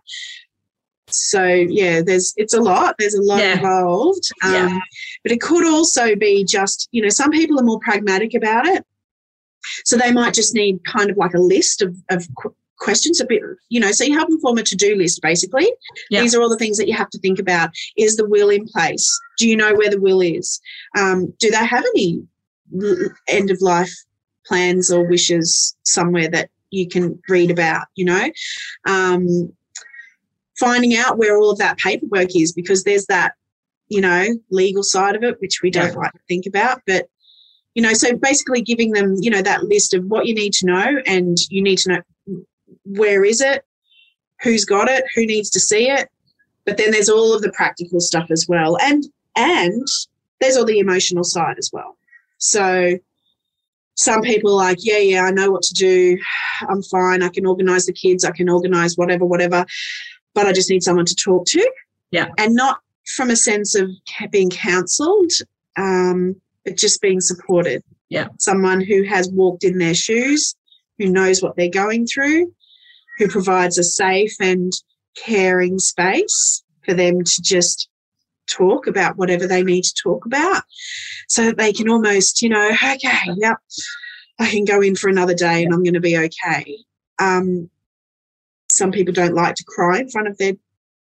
So 1.09 1.43
yeah, 1.43 2.01
there's 2.01 2.33
it's 2.38 2.55
a 2.55 2.62
lot. 2.62 2.95
There's 2.97 3.13
a 3.13 3.21
lot 3.21 3.39
Yeah. 3.39 3.57
involved. 3.57 4.29
Um, 4.43 4.53
Yeah. 4.53 4.79
But 5.21 5.31
it 5.31 5.41
could 5.41 5.65
also 5.67 6.15
be 6.15 6.43
just 6.43 6.89
you 6.91 7.01
know 7.03 7.09
some 7.09 7.29
people 7.29 7.59
are 7.59 7.63
more 7.63 7.79
pragmatic 7.79 8.33
about 8.33 8.65
it, 8.65 8.83
so 9.86 9.95
they 9.95 10.12
might 10.12 10.33
just 10.33 10.55
need 10.55 10.83
kind 10.86 11.12
of 11.12 11.17
like 11.17 11.36
a 11.36 11.39
list 11.39 11.83
of 11.83 11.95
of 12.09 12.27
questions 12.83 13.19
a 13.21 13.25
bit 13.25 13.41
you 13.69 13.79
know 13.79 13.91
so 13.91 14.03
you 14.03 14.13
help 14.13 14.27
them 14.29 14.39
form 14.39 14.57
a 14.57 14.63
to-do 14.63 14.95
list 14.95 15.21
basically. 15.21 15.67
Yeah. 16.09 16.21
these 16.21 16.35
are 16.35 16.41
all 16.41 16.49
the 16.49 16.57
things 16.57 16.77
that 16.77 16.87
you 16.87 16.95
have 16.95 17.09
to 17.11 17.19
think 17.19 17.39
about. 17.39 17.69
Is 17.97 18.17
the 18.17 18.27
will 18.27 18.49
in 18.49 18.65
place? 18.67 19.07
Do 19.39 19.47
you 19.47 19.55
know 19.55 19.73
where 19.73 19.89
the 19.89 20.01
will 20.01 20.21
is? 20.21 20.59
Um, 20.97 21.33
do 21.39 21.49
they 21.49 21.65
have 21.65 21.85
any 21.95 22.23
end 23.27 23.49
of 23.51 23.61
life 23.61 23.93
plans 24.45 24.91
or 24.91 25.07
wishes 25.07 25.75
somewhere 25.83 26.29
that 26.29 26.49
you 26.71 26.87
can 26.87 27.19
read 27.29 27.49
about 27.51 27.85
you 27.95 28.05
know? 28.05 28.29
Um, 28.85 29.53
finding 30.59 30.95
out 30.95 31.17
where 31.17 31.37
all 31.37 31.49
of 31.51 31.57
that 31.59 31.77
paperwork 31.77 32.35
is 32.35 32.53
because 32.53 32.83
there's 32.83 33.05
that 33.07 33.33
you 33.87 34.01
know 34.01 34.25
legal 34.49 34.83
side 34.83 35.15
of 35.15 35.23
it 35.23 35.39
which 35.41 35.61
we 35.63 35.69
don't 35.71 35.93
Yeah. 35.93 35.99
like 36.03 36.11
to 36.13 36.19
think 36.27 36.45
about 36.45 36.81
but 36.87 37.07
you 37.75 37.81
know 37.81 37.93
so 37.93 38.15
basically 38.15 38.61
giving 38.61 38.91
them 38.91 39.15
you 39.19 39.29
know 39.29 39.41
that 39.41 39.63
list 39.63 39.93
of 39.93 40.05
what 40.05 40.25
you 40.27 40.35
need 40.35 40.53
to 40.53 40.65
know 40.65 41.01
and 41.05 41.37
you 41.49 41.61
need 41.61 41.79
to 41.79 41.89
know 41.89 42.01
where 42.85 43.23
is 43.23 43.41
it 43.41 43.63
who's 44.43 44.65
got 44.65 44.89
it 44.89 45.05
who 45.15 45.25
needs 45.25 45.49
to 45.51 45.59
see 45.59 45.89
it. 45.89 46.09
But 46.65 46.77
then 46.77 46.91
there's 46.91 47.09
all 47.09 47.33
of 47.33 47.41
the 47.41 47.51
practical 47.51 47.99
stuff 47.99 48.29
as 48.29 48.45
well. 48.47 48.77
And 48.81 49.05
and 49.35 49.87
there's 50.39 50.57
all 50.57 50.65
the 50.65 50.79
emotional 50.79 51.23
side 51.23 51.57
as 51.57 51.69
well. 51.73 51.97
So 52.37 52.97
some 53.95 54.21
people 54.21 54.53
are 54.53 54.65
like 54.69 54.79
yeah 54.81 54.97
yeah 54.97 55.23
i 55.23 55.31
know 55.31 55.51
what 55.51 55.61
to 55.63 55.73
do. 55.73 56.17
I'm 56.61 56.83
fine. 56.83 57.23
I 57.23 57.29
can 57.29 57.45
organize 57.45 57.85
the 57.85 57.93
kids. 57.93 58.23
I 58.25 58.31
can 58.31 58.49
organize 58.49 58.95
whatever 58.95 59.25
whatever. 59.25 59.65
But 60.33 60.45
i 60.45 60.53
just 60.53 60.69
need 60.69 60.83
someone 60.83 61.05
to 61.05 61.15
talk 61.15 61.45
to. 61.47 61.71
Yeah. 62.11 62.27
and 62.37 62.53
not 62.53 62.79
from 63.15 63.31
a 63.31 63.35
sense 63.35 63.73
of 63.73 63.89
being 64.29 64.51
counseled 64.51 65.31
um, 65.77 66.35
but 66.63 66.77
just 66.77 67.01
being 67.01 67.19
supported. 67.19 67.83
Yeah. 68.09 68.27
someone 68.37 68.81
who 68.81 69.01
has 69.03 69.29
walked 69.31 69.63
in 69.63 69.79
their 69.79 69.95
shoes 69.95 70.55
who 70.99 71.07
knows 71.07 71.41
what 71.41 71.55
they're 71.55 71.69
going 71.69 72.05
through 72.05 72.53
who 73.23 73.29
provides 73.31 73.77
a 73.77 73.83
safe 73.83 74.36
and 74.41 74.73
caring 75.15 75.79
space 75.79 76.63
for 76.83 76.93
them 76.93 77.23
to 77.23 77.41
just 77.41 77.89
talk 78.47 78.88
about 78.88 79.17
whatever 79.17 79.47
they 79.47 79.63
need 79.63 79.83
to 79.83 79.93
talk 80.03 80.25
about 80.25 80.63
so 81.29 81.45
that 81.45 81.57
they 81.57 81.71
can 81.71 81.89
almost, 81.89 82.41
you 82.41 82.49
know, 82.49 82.69
okay, 82.69 83.31
yep, 83.38 83.57
I 84.39 84.49
can 84.49 84.65
go 84.65 84.81
in 84.81 84.95
for 84.95 85.09
another 85.09 85.33
day 85.33 85.63
and 85.63 85.73
I'm 85.73 85.83
going 85.83 85.93
to 85.93 86.01
be 86.01 86.17
okay. 86.17 86.77
Um, 87.19 87.69
some 88.69 88.91
people 88.91 89.13
don't 89.13 89.36
like 89.36 89.55
to 89.55 89.63
cry 89.63 89.99
in 89.99 90.09
front 90.09 90.27
of 90.27 90.38
their 90.38 90.53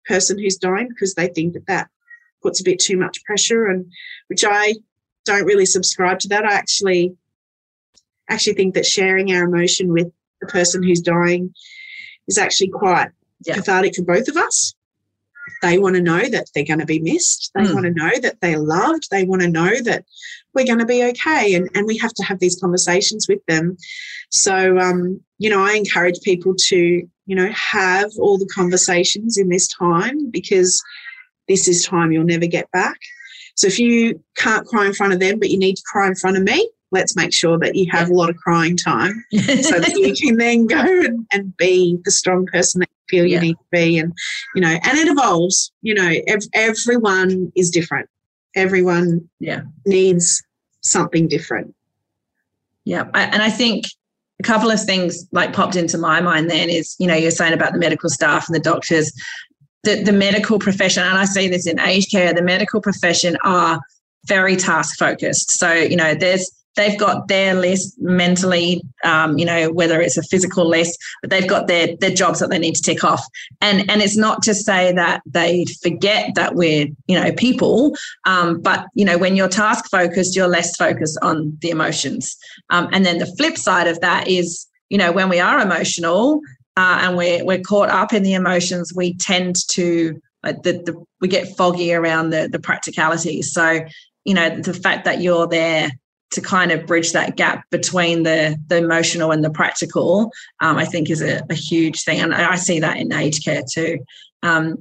person 0.05 0.37
who's 0.37 0.57
dying 0.57 0.89
because 0.89 1.13
they 1.13 1.27
think 1.27 1.53
that 1.53 1.67
that 1.67 1.89
puts 2.41 2.59
a 2.59 2.63
bit 2.63 2.79
too 2.79 2.97
much 2.97 3.23
pressure 3.23 3.67
and 3.67 3.85
which 4.27 4.43
I 4.45 4.73
don't 5.25 5.45
really 5.45 5.65
subscribe 5.65 6.19
to 6.19 6.27
that. 6.29 6.45
I 6.45 6.53
actually 6.53 7.15
actually 8.27 8.53
think 8.53 8.73
that 8.73 8.85
sharing 8.85 9.31
our 9.31 9.45
emotion 9.45 9.93
with 9.93 10.11
the 10.41 10.47
person 10.47 10.83
who's 10.83 11.01
dying 11.01 11.53
is 12.29 12.37
actually 12.37 12.69
quite 12.69 13.09
Yeah. 13.45 13.55
cathartic 13.55 13.95
for 13.95 14.03
both 14.03 14.27
of 14.29 14.37
us. 14.37 14.73
They 15.61 15.77
want 15.79 15.95
to 15.95 16.01
know 16.01 16.29
that 16.29 16.47
they're 16.53 16.63
going 16.65 16.79
to 16.79 16.85
be 16.85 16.99
missed. 16.99 17.51
They 17.55 17.63
Mm. 17.63 17.73
want 17.73 17.85
to 17.85 17.91
know 17.91 18.11
that 18.21 18.37
they're 18.41 18.59
loved. 18.59 19.07
They 19.09 19.25
want 19.25 19.41
to 19.41 19.47
know 19.49 19.81
that 19.81 20.05
we're 20.53 20.65
going 20.65 20.79
to 20.79 20.85
be 20.85 21.03
okay. 21.05 21.53
And, 21.55 21.69
and 21.73 21.85
we 21.87 21.97
have 21.97 22.13
to 22.13 22.23
have 22.23 22.39
these 22.39 22.55
conversations 22.59 23.27
with 23.27 23.39
them. 23.47 23.75
So, 24.29 24.77
um, 24.77 25.19
you 25.39 25.49
know, 25.49 25.63
I 25.63 25.73
encourage 25.73 26.21
people 26.21 26.53
to, 26.67 26.77
you 27.25 27.35
know, 27.35 27.49
have 27.51 28.11
all 28.19 28.37
the 28.37 28.49
conversations 28.53 29.37
in 29.37 29.49
this 29.49 29.67
time 29.67 30.29
because 30.29 30.81
this 31.47 31.67
is 31.67 31.83
time 31.85 32.11
you'll 32.11 32.23
never 32.25 32.45
get 32.45 32.69
back. 32.71 32.97
So 33.55 33.67
if 33.67 33.79
you 33.79 34.23
can't 34.37 34.67
cry 34.67 34.85
in 34.85 34.93
front 34.93 35.13
of 35.13 35.19
them, 35.19 35.39
but 35.39 35.49
you 35.49 35.57
need 35.57 35.75
to 35.77 35.83
cry 35.91 36.07
in 36.07 36.15
front 36.15 36.37
of 36.37 36.43
me, 36.43 36.69
let's 36.91 37.15
make 37.15 37.33
sure 37.33 37.57
that 37.59 37.75
you 37.75 37.85
have 37.91 38.09
a 38.09 38.13
lot 38.13 38.29
of 38.29 38.35
crying 38.37 38.75
time 38.75 39.23
so 39.31 39.79
that 39.79 39.93
you 39.95 40.13
can 40.15 40.37
then 40.37 40.65
go 40.65 40.79
and, 40.79 41.25
and 41.31 41.55
be 41.57 41.97
the 42.03 42.11
strong 42.11 42.45
person 42.47 42.79
that 42.79 42.89
you 42.89 43.05
feel 43.19 43.25
Yeah. 43.25 43.35
you 43.35 43.41
need 43.47 43.53
to 43.53 43.65
be. 43.71 43.97
And, 43.99 44.11
you 44.55 44.61
know, 44.61 44.69
and 44.83 44.97
it 44.97 45.07
evolves, 45.07 45.71
you 45.81 45.93
know, 45.93 46.11
ev- 46.27 46.47
everyone 46.53 47.51
is 47.55 47.69
different. 47.69 48.09
Everyone 48.55 49.29
Yeah. 49.39 49.61
needs 49.85 50.41
something 50.81 51.27
different. 51.27 51.75
Yeah, 52.85 53.05
I- 53.13 53.23
and 53.25 53.41
I 53.43 53.49
think 53.49 53.85
a 54.39 54.43
couple 54.43 54.71
of 54.71 54.81
things 54.83 55.27
like 55.31 55.53
popped 55.53 55.75
into 55.75 55.97
my 55.97 56.21
mind 56.21 56.49
then 56.49 56.69
is 56.69 56.95
you 56.97 57.05
know 57.07 57.13
you're 57.15 57.29
saying 57.29 57.53
about 57.53 57.73
the 57.73 57.79
medical 57.79 58.09
staff 58.09 58.47
and 58.47 58.55
the 58.55 58.59
doctors, 58.59 59.11
the 59.83 60.01
the 60.01 60.13
medical 60.13 60.57
profession, 60.57 61.03
and 61.03 61.17
I 61.17 61.25
see 61.25 61.47
this 61.49 61.67
in 61.67 61.79
aged 61.79 62.09
care. 62.09 62.33
The 62.33 62.41
medical 62.41 62.81
profession 62.81 63.37
are 63.43 63.79
very 64.25 64.55
task 64.55 64.97
focused. 64.97 65.51
So 65.51 65.71
you 65.73 65.97
know 65.97 66.15
there's 66.15 66.49
they've 66.79 66.97
got 66.97 67.27
their 67.27 67.55
list 67.55 67.99
mentally, 67.99 68.81
um, 69.03 69.37
you 69.37 69.45
know 69.45 69.69
whether 69.71 69.99
it's 69.99 70.17
a 70.17 70.23
physical 70.23 70.65
list, 70.65 70.97
but 71.21 71.29
they've 71.29 71.47
got 71.47 71.67
their 71.67 71.95
their 71.97 72.09
jobs 72.09 72.39
that 72.39 72.49
they 72.49 72.57
need 72.57 72.75
to 72.75 72.81
tick 72.81 73.03
off. 73.03 73.23
And 73.59 73.89
and 73.91 74.01
it's 74.01 74.15
not 74.15 74.41
to 74.43 74.55
say 74.55 74.93
that 74.93 75.21
they 75.25 75.65
forget 75.83 76.35
that 76.35 76.55
we're 76.55 76.87
you 77.07 77.19
know 77.19 77.31
people, 77.33 77.95
um, 78.25 78.61
but 78.61 78.85
you 78.95 79.03
know 79.03 79.17
when 79.17 79.35
you're 79.35 79.49
task 79.49 79.91
focused, 79.91 80.37
you're 80.37 80.47
less 80.47 80.75
focused 80.77 81.19
on 81.21 81.57
the 81.61 81.69
emotions. 81.69 82.37
Um, 82.69 82.87
and 82.93 83.05
then 83.05 83.17
the 83.17 83.33
flip 83.37 83.57
side 83.57 83.87
of 83.87 83.99
that 83.99 84.29
is, 84.29 84.65
you 84.89 84.97
know, 84.97 85.11
when 85.11 85.27
we 85.27 85.39
are 85.41 85.59
emotional 85.59 86.39
uh, 86.77 86.99
and 87.01 87.17
we're 87.17 87.43
we're 87.43 87.59
caught 87.59 87.89
up 87.89 88.13
in 88.13 88.23
the 88.23 88.33
emotions, 88.33 88.93
we 88.95 89.15
tend 89.15 89.57
to 89.71 90.19
like 90.43 90.63
the, 90.63 90.73
the 90.85 91.05
we 91.19 91.27
get 91.27 91.57
foggy 91.57 91.93
around 91.93 92.29
the 92.29 92.47
the 92.49 92.59
practicalities. 92.59 93.51
So, 93.51 93.81
you 94.23 94.33
know, 94.33 94.49
the 94.61 94.73
fact 94.73 95.03
that 95.03 95.19
you're 95.21 95.47
there 95.47 95.91
to 96.31 96.41
kind 96.41 96.71
of 96.71 96.85
bridge 96.85 97.11
that 97.13 97.35
gap 97.35 97.63
between 97.71 98.23
the 98.23 98.57
the 98.67 98.77
emotional 98.77 99.31
and 99.31 99.43
the 99.43 99.49
practical, 99.49 100.31
um, 100.61 100.77
I 100.77 100.85
think 100.85 101.09
is 101.09 101.21
a, 101.21 101.41
a 101.49 101.55
huge 101.55 102.03
thing, 102.03 102.19
and 102.19 102.33
I 102.33 102.55
see 102.55 102.79
that 102.79 102.97
in 102.97 103.13
aged 103.13 103.43
care 103.43 103.63
too. 103.71 103.99
Um, 104.43 104.77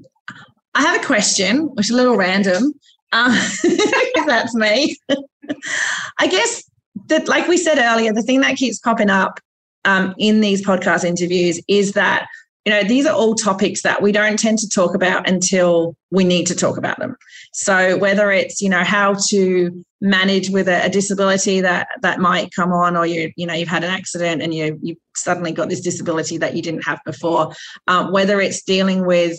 I 0.74 0.82
have 0.82 1.02
a 1.02 1.06
question, 1.06 1.66
which 1.74 1.87
is 1.87 1.90
a 1.90 1.96
little 1.96 2.16
random. 2.16 2.74
If 3.12 4.26
that's 4.26 4.54
me. 4.54 4.96
I 6.18 6.26
guess 6.26 6.68
that, 7.06 7.28
like 7.28 7.48
we 7.48 7.56
said 7.56 7.78
earlier, 7.78 8.12
the 8.12 8.22
thing 8.22 8.40
that 8.42 8.56
keeps 8.56 8.78
popping 8.78 9.11
up 9.11 9.40
um, 9.84 10.14
in 10.18 10.40
these 10.40 10.64
podcast 10.64 11.04
interviews 11.04 11.61
is 11.68 11.92
that 11.92 12.26
you 12.64 12.73
know 12.73 12.83
these 12.83 13.07
are 13.07 13.14
all 13.14 13.35
topics 13.35 13.83
that 13.83 14.03
we 14.03 14.12
don't 14.12 14.38
tend 14.38 14.59
to 14.59 14.68
talk 14.68 14.94
about 14.94 15.29
until 15.29 15.97
we 16.11 16.25
need 16.25 16.47
to 16.47 16.55
talk 16.55 16.77
about 16.77 16.99
them. 16.99 17.16
So 17.53 17.97
whether 17.97 18.31
it's 18.31 18.61
you 18.61 18.68
know 18.68 18.85
how 18.85 19.16
to 19.31 19.85
manage 20.01 20.51
with 20.51 20.68
a, 20.68 20.85
a 20.85 20.88
disability 20.88 21.61
that 21.61 21.88
that 22.03 22.21
might 22.21 22.51
come 22.55 22.73
on, 22.73 22.97
or 22.97 23.07
you 23.07 23.33
you 23.37 23.47
know 23.47 23.55
you've 23.55 23.68
had 23.68 23.85
an 23.85 23.90
accident 23.90 24.42
and 24.42 24.53
you 24.53 24.79
you 24.83 24.97
suddenly 25.16 25.53
got 25.53 25.68
this 25.68 25.81
disability 25.81 26.38
that 26.38 26.55
you 26.55 26.62
didn't 26.62 26.83
have 26.85 27.01
before, 27.05 27.53
um, 27.87 28.12
whether 28.12 28.40
it's 28.40 28.62
dealing 28.62 29.07
with 29.07 29.38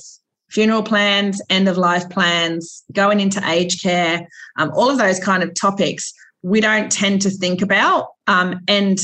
funeral 0.49 0.81
plans, 0.81 1.41
end 1.49 1.67
of 1.67 1.77
life 1.77 2.09
plans, 2.09 2.83
going 2.91 3.19
into 3.19 3.41
aged 3.47 3.83
care, 3.83 4.27
um, 4.57 4.71
all 4.73 4.89
of 4.89 4.97
those 4.97 5.19
kind 5.19 5.43
of 5.43 5.53
topics 5.53 6.11
we 6.41 6.61
don't 6.61 6.91
tend 6.91 7.21
to 7.21 7.29
think 7.29 7.61
about. 7.61 8.07
Um, 8.27 8.61
and 8.67 8.97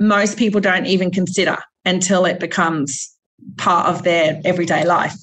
most 0.00 0.38
people 0.38 0.60
don't 0.60 0.86
even 0.86 1.10
consider 1.10 1.56
until 1.84 2.24
it 2.24 2.40
becomes 2.40 3.13
part 3.56 3.88
of 3.88 4.02
their 4.02 4.40
everyday 4.44 4.84
life. 4.84 5.16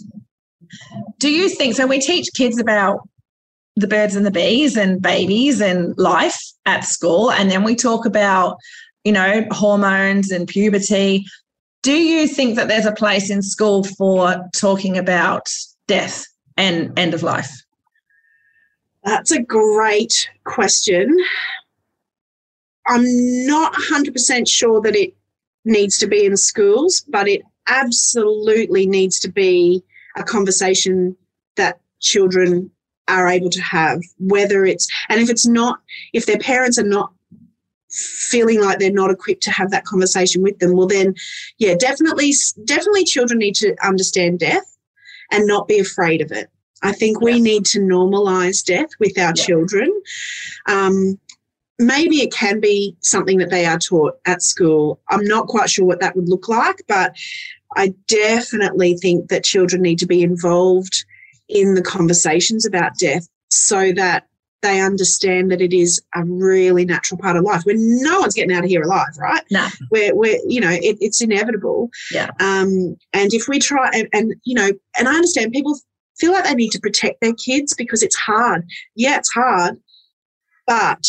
Do 1.20 1.30
you 1.30 1.50
think 1.50 1.76
so? 1.76 1.86
We 1.86 2.00
teach 2.00 2.30
kids 2.36 2.60
about 2.60 3.08
the 3.76 3.88
birds 3.88 4.16
and 4.16 4.26
the 4.26 4.32
bees 4.32 4.78
and 4.78 5.02
babies 5.02 5.62
and 5.62 5.98
life 5.98 6.40
at 6.66 6.86
school, 6.86 7.32
and 7.32 7.50
then 7.50 7.64
we 7.64 7.76
talk 7.76 8.06
about, 8.06 8.58
you 9.04 9.12
know, 9.12 9.46
hormones 9.52 10.32
and 10.32 10.48
puberty. 10.48 11.26
Do 11.84 11.94
you 11.94 12.28
think 12.28 12.56
that 12.56 12.68
there's 12.68 12.86
a 12.86 12.92
place 12.92 13.30
in 13.30 13.42
school 13.42 13.84
for 13.84 14.36
talking 14.56 14.98
about 14.98 15.48
death 15.88 16.26
and 16.58 16.98
end 16.98 17.14
of 17.14 17.24
life? 17.24 17.50
That's 19.04 19.32
a 19.32 19.42
great 19.42 20.30
question. 20.44 21.18
I'm 22.88 23.04
not 23.48 23.74
100% 23.74 24.48
sure 24.48 24.82
that 24.82 24.96
it 24.96 25.16
needs 25.66 25.98
to 26.00 26.08
be 26.08 26.26
in 26.26 26.38
schools, 26.38 27.04
but 27.08 27.28
it 27.28 27.42
absolutely 27.72 28.86
needs 28.86 29.20
to 29.20 29.30
be 29.30 29.84
a 30.18 30.24
conversation 30.24 31.16
that 31.56 31.80
children 32.00 32.70
are 33.08 33.28
able 33.28 33.50
to 33.50 33.62
have, 33.62 34.02
whether 34.20 34.66
it's, 34.66 34.88
and 35.10 35.20
if 35.22 35.30
it's 35.30 35.48
not, 35.48 35.80
if 36.14 36.26
their 36.26 36.38
parents 36.38 36.78
are 36.78 36.84
not 36.84 37.12
feeling 37.90 38.62
like 38.62 38.80
they're 38.80 38.92
not 38.92 39.12
equipped 39.12 39.44
to 39.44 39.52
have 39.52 39.72
that 39.72 39.86
conversation 39.86 40.42
with 40.42 40.58
them, 40.60 40.76
well, 40.76 40.88
then, 40.88 41.14
yeah, 41.58 41.76
definitely, 41.76 42.34
definitely 42.66 43.04
children 43.04 43.40
need 43.40 43.56
to 43.56 43.76
understand 43.86 44.40
death 44.40 44.78
and 45.32 45.48
not 45.48 45.68
be 45.68 45.80
afraid 45.80 46.22
of 46.22 46.32
it. 46.32 46.50
I 46.84 46.92
think 46.94 47.22
we 47.22 47.40
need 47.40 47.66
to 47.68 47.80
normalize 47.80 48.64
death 48.64 48.90
with 49.00 49.18
our 49.18 49.34
Yeah. 49.36 49.46
children. 49.46 50.02
Um, 50.68 51.20
maybe 51.80 52.22
it 52.22 52.32
can 52.32 52.60
be 52.60 52.96
something 53.02 53.38
that 53.40 53.50
they 53.50 53.66
are 53.66 53.80
taught 53.80 54.14
at 54.26 54.42
school. 54.42 55.00
I'm 55.10 55.26
not 55.26 55.48
quite 55.48 55.70
sure 55.70 55.86
what 55.86 56.00
that 56.00 56.16
would 56.16 56.30
look 56.30 56.48
like, 56.48 56.82
but 56.88 57.16
I 57.76 57.94
definitely 58.08 58.96
think 58.96 59.30
that 59.30 59.44
children 59.44 59.82
need 59.82 60.00
to 60.00 60.08
be 60.08 60.22
involved 60.22 61.06
in 61.48 61.76
the 61.76 61.82
conversations 61.82 62.66
about 62.66 62.98
death 62.98 63.28
so 63.50 63.92
that 63.94 64.28
they 64.62 64.80
understand 64.80 65.52
that 65.52 65.62
it 65.62 65.74
is 65.74 66.02
a 66.16 66.24
really 66.24 66.86
natural 66.86 67.18
part 67.18 67.36
of 67.36 67.44
life. 67.44 67.64
Where 67.64 67.76
no 67.78 68.20
one's 68.20 68.36
getting 68.36 68.56
out 68.56 68.64
of 68.64 68.70
here 68.70 68.84
alive, 68.84 69.18
right? 69.20 69.44
No. 69.50 69.68
Where, 69.90 70.16
where 70.16 70.38
you 70.48 70.62
know, 70.62 70.70
it, 70.70 70.98
it's 71.02 71.22
inevitable. 71.22 71.90
Yeah. 72.12 72.30
Um, 72.40 72.96
and 73.14 73.34
if 73.34 73.48
we 73.48 73.60
try, 73.60 73.90
and, 73.94 74.08
and 74.14 74.36
you 74.44 74.54
know, 74.54 74.70
and 74.98 75.08
I 75.08 75.16
understand 75.16 75.52
people 75.52 75.80
feel 76.20 76.32
like 76.32 76.44
they 76.44 76.54
need 76.54 76.72
to 76.72 76.80
protect 76.80 77.22
their 77.22 77.34
kids 77.34 77.74
because 77.74 78.04
it's 78.04 78.16
hard. 78.16 78.64
Yeah, 78.96 79.18
it's 79.18 79.32
hard, 79.32 79.78
but 80.68 81.04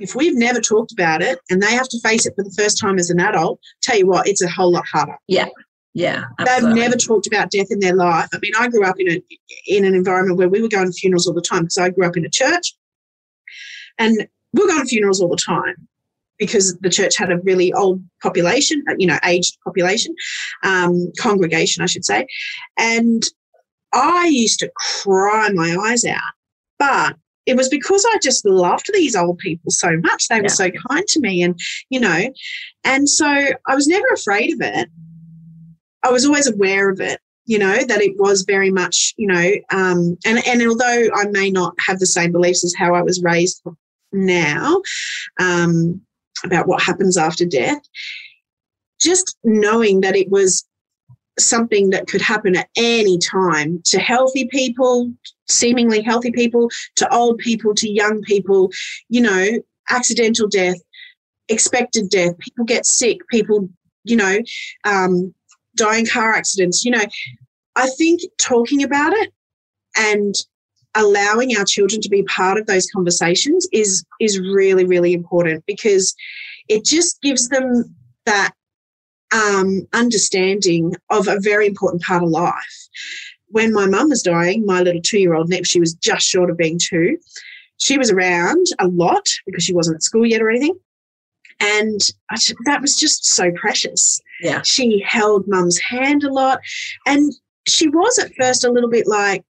if 0.00 0.14
we've 0.14 0.36
never 0.36 0.60
talked 0.60 0.92
about 0.92 1.22
it 1.22 1.40
and 1.50 1.62
they 1.62 1.72
have 1.72 1.88
to 1.88 2.00
face 2.00 2.26
it 2.26 2.34
for 2.36 2.44
the 2.44 2.54
first 2.56 2.78
time 2.78 2.98
as 2.98 3.10
an 3.10 3.20
adult, 3.20 3.58
tell 3.82 3.98
you 3.98 4.06
what, 4.06 4.28
it's 4.28 4.42
a 4.42 4.48
whole 4.48 4.70
lot 4.70 4.84
harder. 4.86 5.16
Yeah. 5.26 5.48
Yeah. 5.94 6.24
Absolutely. 6.38 6.68
They've 6.68 6.90
never 6.90 6.96
talked 6.96 7.26
about 7.26 7.50
death 7.50 7.68
in 7.70 7.80
their 7.80 7.94
life. 7.94 8.28
I 8.32 8.38
mean, 8.40 8.52
I 8.58 8.68
grew 8.68 8.84
up 8.84 8.96
in 8.98 9.10
a 9.10 9.22
in 9.66 9.84
an 9.84 9.94
environment 9.94 10.38
where 10.38 10.48
we 10.48 10.60
were 10.60 10.68
going 10.68 10.86
to 10.86 10.92
funerals 10.92 11.26
all 11.26 11.34
the 11.34 11.42
time 11.42 11.62
because 11.62 11.78
I 11.78 11.90
grew 11.90 12.06
up 12.06 12.16
in 12.16 12.24
a 12.24 12.30
church 12.30 12.74
and 13.98 14.28
we 14.52 14.62
were 14.62 14.68
going 14.68 14.82
to 14.82 14.86
funerals 14.86 15.20
all 15.20 15.28
the 15.28 15.36
time 15.36 15.88
because 16.38 16.76
the 16.78 16.90
church 16.90 17.16
had 17.16 17.32
a 17.32 17.38
really 17.38 17.72
old 17.72 18.02
population, 18.22 18.84
uh, 18.88 18.94
you 18.96 19.06
know, 19.06 19.18
aged 19.24 19.58
population, 19.64 20.14
um, 20.62 21.10
congregation, 21.18 21.82
I 21.82 21.86
should 21.86 22.04
say. 22.04 22.26
And 22.78 23.22
I 23.92 24.26
used 24.26 24.60
to 24.60 24.70
cry 24.76 25.48
my 25.50 25.76
eyes 25.88 26.04
out. 26.04 26.20
But 26.78 27.16
it 27.46 27.56
was 27.56 27.68
because 27.68 28.04
I 28.12 28.18
just 28.22 28.44
loved 28.46 28.90
these 28.92 29.16
old 29.16 29.38
people 29.38 29.70
so 29.70 29.96
much. 30.02 30.28
They 30.28 30.36
yeah. 30.36 30.42
were 30.42 30.48
so 30.48 30.70
kind 30.70 31.06
to 31.08 31.20
me, 31.20 31.42
and 31.42 31.58
you 31.88 31.98
know, 31.98 32.30
and 32.84 33.08
so 33.08 33.26
I 33.26 33.74
was 33.74 33.88
never 33.88 34.06
afraid 34.12 34.52
of 34.52 34.60
it. 34.60 34.88
I 36.02 36.10
was 36.10 36.24
always 36.24 36.48
aware 36.48 36.90
of 36.90 37.00
it, 37.00 37.20
you 37.46 37.58
know, 37.58 37.84
that 37.84 38.00
it 38.00 38.16
was 38.18 38.42
very 38.42 38.70
much, 38.70 39.14
you 39.16 39.26
know, 39.26 39.52
um, 39.70 40.16
and 40.24 40.46
and 40.46 40.62
although 40.62 41.08
I 41.14 41.26
may 41.30 41.50
not 41.50 41.74
have 41.86 41.98
the 41.98 42.06
same 42.06 42.32
beliefs 42.32 42.64
as 42.64 42.74
how 42.74 42.94
I 42.94 43.02
was 43.02 43.22
raised 43.22 43.62
now 44.12 44.80
um, 45.40 46.00
about 46.44 46.66
what 46.66 46.82
happens 46.82 47.16
after 47.16 47.44
death, 47.44 47.80
just 49.00 49.36
knowing 49.44 50.00
that 50.00 50.16
it 50.16 50.30
was 50.30 50.64
something 51.38 51.90
that 51.90 52.06
could 52.08 52.20
happen 52.20 52.56
at 52.56 52.68
any 52.76 53.18
time 53.18 53.80
to 53.84 53.98
healthy 53.98 54.46
people, 54.46 55.12
seemingly 55.48 56.02
healthy 56.02 56.32
people, 56.32 56.68
to 56.96 57.14
old 57.14 57.38
people, 57.38 57.74
to 57.74 57.88
young 57.88 58.22
people, 58.22 58.70
you 59.08 59.20
know, 59.20 59.46
accidental 59.90 60.48
death, 60.48 60.76
expected 61.48 62.10
death, 62.10 62.36
people 62.38 62.64
get 62.64 62.84
sick, 62.84 63.18
people, 63.30 63.68
you 64.04 64.16
know, 64.16 64.38
um, 64.84 65.32
die 65.78 65.98
in 65.98 66.06
car 66.06 66.32
accidents. 66.34 66.84
You 66.84 66.92
know, 66.92 67.04
I 67.76 67.88
think 67.96 68.20
talking 68.40 68.82
about 68.82 69.12
it 69.12 69.32
and 69.96 70.34
allowing 70.94 71.56
our 71.56 71.64
children 71.64 72.00
to 72.00 72.08
be 72.08 72.22
part 72.24 72.58
of 72.58 72.66
those 72.66 72.90
conversations 72.90 73.68
is 73.72 74.04
is 74.20 74.40
really 74.40 74.84
really 74.84 75.12
important 75.12 75.64
because 75.66 76.14
it 76.68 76.84
just 76.84 77.20
gives 77.22 77.48
them 77.48 77.94
that 78.26 78.52
um, 79.32 79.86
understanding 79.92 80.94
of 81.10 81.28
a 81.28 81.40
very 81.40 81.66
important 81.66 82.02
part 82.02 82.22
of 82.22 82.30
life. 82.30 82.88
When 83.48 83.72
my 83.72 83.86
mum 83.86 84.10
was 84.10 84.22
dying, 84.22 84.64
my 84.66 84.82
little 84.82 85.00
two 85.02 85.18
year 85.18 85.34
old 85.34 85.48
Nep, 85.48 85.64
she 85.64 85.80
was 85.80 85.94
just 85.94 86.26
short 86.26 86.50
of 86.50 86.56
being 86.56 86.78
two. 86.78 87.18
She 87.78 87.96
was 87.96 88.10
around 88.10 88.66
a 88.78 88.88
lot 88.88 89.26
because 89.46 89.64
she 89.64 89.72
wasn't 89.72 89.96
at 89.96 90.02
school 90.02 90.26
yet 90.26 90.42
or 90.42 90.50
anything. 90.50 90.78
And 91.60 92.00
that 92.66 92.80
was 92.80 92.96
just 92.96 93.24
so 93.26 93.50
precious. 93.52 94.20
Yeah. 94.40 94.62
She 94.62 95.02
held 95.06 95.44
mum's 95.48 95.78
hand 95.78 96.24
a 96.24 96.32
lot. 96.32 96.60
And 97.06 97.32
she 97.66 97.88
was 97.88 98.18
at 98.18 98.32
first 98.40 98.64
a 98.64 98.70
little 98.70 98.90
bit 98.90 99.06
like, 99.06 99.44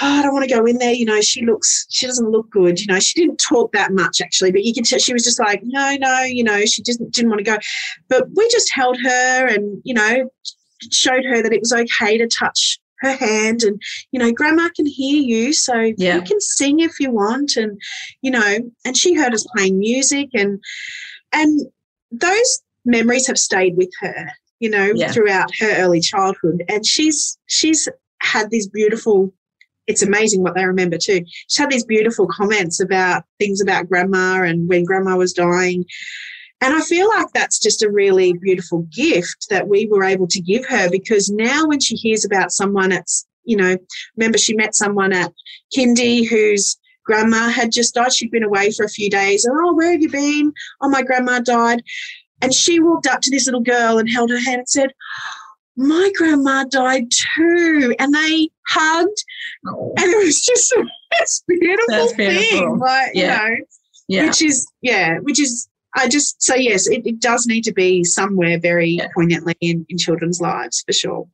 oh, 0.00 0.18
I 0.18 0.22
don't 0.22 0.34
want 0.34 0.48
to 0.48 0.54
go 0.54 0.66
in 0.66 0.78
there. 0.78 0.92
You 0.92 1.06
know, 1.06 1.20
she 1.20 1.44
looks, 1.44 1.86
she 1.90 2.06
doesn't 2.06 2.30
look 2.30 2.50
good. 2.50 2.80
You 2.80 2.86
know, 2.86 3.00
she 3.00 3.20
didn't 3.20 3.38
talk 3.38 3.72
that 3.72 3.92
much 3.92 4.20
actually, 4.20 4.52
but 4.52 4.64
you 4.64 4.74
can 4.74 4.84
tell 4.84 4.98
she 4.98 5.14
was 5.14 5.24
just 5.24 5.40
like, 5.40 5.60
no, 5.64 5.96
no, 5.98 6.22
you 6.22 6.44
know, 6.44 6.64
she 6.66 6.82
didn't 6.82 7.12
didn't 7.12 7.30
want 7.30 7.44
to 7.44 7.50
go. 7.50 7.58
But 8.08 8.26
we 8.34 8.48
just 8.50 8.72
held 8.74 8.98
her 9.00 9.46
and 9.46 9.80
you 9.84 9.94
know 9.94 10.28
showed 10.92 11.24
her 11.24 11.42
that 11.42 11.52
it 11.52 11.60
was 11.60 11.72
okay 11.72 12.18
to 12.18 12.26
touch 12.26 12.78
her 13.00 13.16
hand 13.16 13.62
and 13.62 13.80
you 14.12 14.18
know 14.18 14.32
grandma 14.32 14.68
can 14.74 14.86
hear 14.86 15.20
you 15.20 15.52
so 15.52 15.92
yeah. 15.96 16.16
you 16.16 16.22
can 16.22 16.40
sing 16.40 16.80
if 16.80 16.98
you 17.00 17.10
want 17.10 17.56
and 17.56 17.80
you 18.22 18.30
know 18.30 18.58
and 18.84 18.96
she 18.96 19.14
heard 19.14 19.34
us 19.34 19.46
playing 19.54 19.78
music 19.78 20.28
and 20.34 20.60
and 21.32 21.60
those 22.10 22.62
memories 22.84 23.26
have 23.26 23.38
stayed 23.38 23.76
with 23.76 23.90
her 24.00 24.30
you 24.60 24.70
know 24.70 24.92
yeah. 24.94 25.10
throughout 25.10 25.50
her 25.58 25.76
early 25.76 26.00
childhood 26.00 26.64
and 26.68 26.86
she's 26.86 27.38
she's 27.46 27.88
had 28.22 28.50
these 28.50 28.68
beautiful 28.68 29.32
it's 29.86 30.02
amazing 30.02 30.42
what 30.42 30.54
they 30.54 30.64
remember 30.64 30.98
too. 30.98 31.24
She 31.48 31.62
had 31.62 31.70
these 31.70 31.84
beautiful 31.84 32.26
comments 32.26 32.80
about 32.80 33.24
things 33.38 33.60
about 33.60 33.88
grandma 33.88 34.42
and 34.42 34.68
when 34.68 34.84
grandma 34.84 35.16
was 35.16 35.32
dying. 35.32 35.84
And 36.66 36.74
I 36.74 36.80
feel 36.80 37.08
like 37.08 37.28
that's 37.32 37.60
just 37.60 37.84
a 37.84 37.90
really 37.90 38.32
beautiful 38.32 38.88
gift 38.92 39.46
that 39.50 39.68
we 39.68 39.86
were 39.86 40.02
able 40.02 40.26
to 40.26 40.40
give 40.40 40.66
her 40.66 40.90
because 40.90 41.30
now 41.30 41.64
when 41.68 41.78
she 41.78 41.94
hears 41.94 42.24
about 42.24 42.50
someone 42.50 42.90
it's, 42.90 43.24
you 43.44 43.56
know, 43.56 43.76
remember 44.16 44.36
she 44.36 44.52
met 44.56 44.74
someone 44.74 45.12
at 45.12 45.32
Kindy 45.72 46.28
whose 46.28 46.76
grandma 47.04 47.50
had 47.50 47.70
just 47.70 47.94
died. 47.94 48.12
She'd 48.12 48.32
been 48.32 48.42
away 48.42 48.72
for 48.72 48.84
a 48.84 48.88
few 48.88 49.08
days. 49.08 49.44
And, 49.44 49.56
Oh, 49.56 49.74
where 49.74 49.92
have 49.92 50.02
you 50.02 50.10
been? 50.10 50.52
Oh, 50.80 50.88
my 50.88 51.02
grandma 51.02 51.38
died. 51.38 51.84
And 52.42 52.52
she 52.52 52.80
walked 52.80 53.06
up 53.06 53.20
to 53.20 53.30
this 53.30 53.46
little 53.46 53.60
girl 53.60 53.98
and 53.98 54.10
held 54.10 54.30
her 54.30 54.40
hand 54.40 54.58
and 54.58 54.68
said, 54.68 54.90
my 55.76 56.10
grandma 56.16 56.64
died 56.64 57.04
too. 57.12 57.94
And 58.00 58.12
they 58.12 58.48
hugged. 58.66 59.24
Oh. 59.68 59.92
And 59.98 60.12
it 60.12 60.24
was 60.24 60.44
just 60.44 60.74
this 61.20 61.44
beautiful, 61.46 62.12
beautiful. 62.16 62.16
thing. 62.16 62.78
Like, 62.80 63.12
yeah. 63.14 63.44
you 63.44 63.50
know, 63.50 63.56
yeah. 64.08 64.26
which 64.26 64.42
is, 64.42 64.66
yeah, 64.82 65.18
which 65.18 65.40
is, 65.40 65.68
I 65.96 66.08
just 66.08 66.42
say, 66.42 66.60
yes, 66.60 66.88
it, 66.88 67.06
it 67.06 67.20
does 67.20 67.46
need 67.46 67.64
to 67.64 67.72
be 67.72 68.04
somewhere 68.04 68.58
very 68.58 68.90
yeah. 68.90 69.08
poignantly 69.14 69.56
in, 69.60 69.86
in 69.88 69.98
children's 69.98 70.40
lives 70.40 70.84
for 70.86 70.92
sure. 70.92 71.26